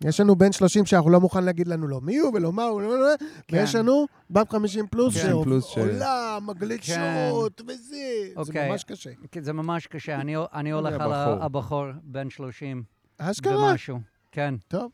יש 0.04 0.20
לנו 0.20 0.36
בן 0.36 0.52
30 0.52 0.86
שאנחנו 0.86 1.10
לא 1.10 1.20
מוכן 1.20 1.44
להגיד 1.44 1.68
לנו 1.68 1.88
לא 1.88 2.00
מי 2.00 2.16
הוא 2.18 2.32
ולא 2.34 2.52
מה 2.52 2.64
הוא, 2.64 2.82
לא, 2.82 2.88
לא, 2.88 3.00
לא, 3.00 3.14
ויש 3.52 3.72
כן. 3.72 3.78
לנו 3.78 4.06
בת 4.30 4.50
50 4.52 4.86
פלוס, 4.86 5.16
50 5.16 5.42
פלוס 5.42 5.66
ש- 5.66 5.74
שעולה, 5.74 6.38
מגלית 6.42 6.80
כן. 6.84 7.28
שוט 7.30 7.60
וזה. 7.60 7.74
זה 7.86 8.32
אוקיי. 8.36 8.68
ממש 8.70 8.84
קשה. 8.84 9.10
זה 9.40 9.52
ממש 9.52 9.86
קשה. 9.86 10.14
אני, 10.16 10.34
אני 10.54 10.70
הולך 10.70 10.94
על 10.94 11.12
הבחור. 11.12 11.44
הבחור, 11.44 11.84
בן 12.02 12.30
30 12.30 12.82
אשכרה? 13.18 13.70
ומשהו. 13.70 13.98
כן. 14.32 14.54
טוב. 14.68 14.90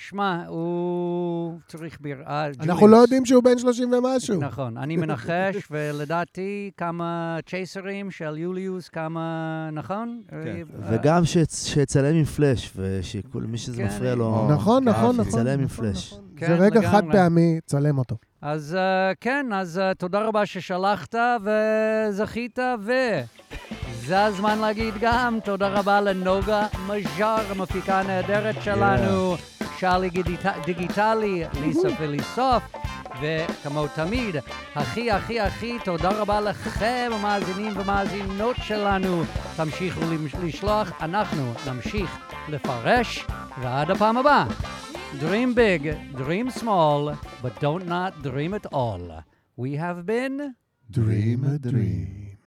שמע, 0.00 0.44
הוא 0.48 1.58
צריך 1.68 1.98
ביר... 2.00 2.16
אה, 2.26 2.46
אנחנו. 2.60 2.88
לא 2.88 2.96
יודעים 2.96 3.26
שהוא 3.26 3.42
בן 3.44 3.58
30 3.58 3.92
ומשהו. 3.92 4.40
נכון, 4.40 4.76
אני 4.76 4.96
מנחש, 4.96 5.56
ולדעתי 5.70 6.70
כמה 6.76 7.38
צ'ייסרים 7.46 8.10
של 8.10 8.38
יוליוס, 8.38 8.88
כמה, 8.88 9.68
נכון? 9.72 10.20
כן. 10.28 10.36
אה, 10.36 10.62
וגם 10.90 11.22
שיצ- 11.22 11.66
שיצלם 11.66 12.14
עם 12.14 12.24
פלאש, 12.24 12.72
וכל 12.76 13.42
מי 13.42 13.58
שזה 13.58 13.76
כן, 13.76 13.86
מפריע 13.86 14.14
לו... 14.14 14.48
נכון, 14.50 14.84
נכון, 14.84 15.16
נכון. 15.16 15.24
שיצלם 15.24 15.58
עם 15.58 15.64
נכון, 15.64 15.76
פלאש. 15.84 16.12
נכון. 16.12 16.24
כן, 16.36 16.46
זה 16.46 16.54
רגע. 16.54 16.90
חד 16.90 17.02
פעמי, 17.12 17.60
צלם 17.66 17.98
אותו. 17.98 18.16
אז 18.42 18.76
uh, 18.78 19.14
כן, 19.20 19.46
אז 19.54 19.80
uh, 19.92 19.94
תודה 19.94 20.20
רבה 20.22 20.46
ששלחת 20.46 21.14
וזכית, 21.44 22.58
וזה 23.90 24.24
הזמן 24.24 24.58
להגיד 24.58 24.94
גם 25.00 25.38
תודה 25.44 25.68
רבה 25.68 26.00
לנוגה 26.00 26.66
מז'אר, 26.86 27.42
המפיקה 27.50 28.00
הנהדרת 28.00 28.62
שלנו, 28.62 29.34
שרלי 29.78 30.10
גידיט- 30.10 30.64
דיגיטלי, 30.66 31.44
ליסה 31.60 31.88
וליסוף, 32.00 32.62
וכמו 33.22 33.86
תמיד, 33.94 34.36
הכי 34.74 35.10
הכי 35.10 35.40
הכי 35.40 35.78
תודה 35.84 36.08
רבה 36.10 36.40
לכם, 36.40 37.10
המאזינים 37.14 37.72
ומאזינות 37.76 38.56
שלנו. 38.62 39.22
תמשיכו 39.56 40.00
לשלוח, 40.42 40.92
אנחנו 41.00 41.52
נמשיך 41.66 42.18
לפרש, 42.48 43.26
ועד 43.62 43.90
הפעם 43.90 44.16
הבאה. 44.16 44.46
Dream 45.20 45.54
big, 45.56 45.84
dream 46.18 46.60
small, 46.60 47.14
but 47.42 47.62
don't 47.62 47.86
not 47.88 48.12
dream 48.22 48.52
at 48.54 48.66
all. 48.72 49.22
We 49.58 49.70
have 49.82 50.04
been 50.06 50.36
Dream 50.90 51.40
a 51.54 51.58
dream. 51.70 52.27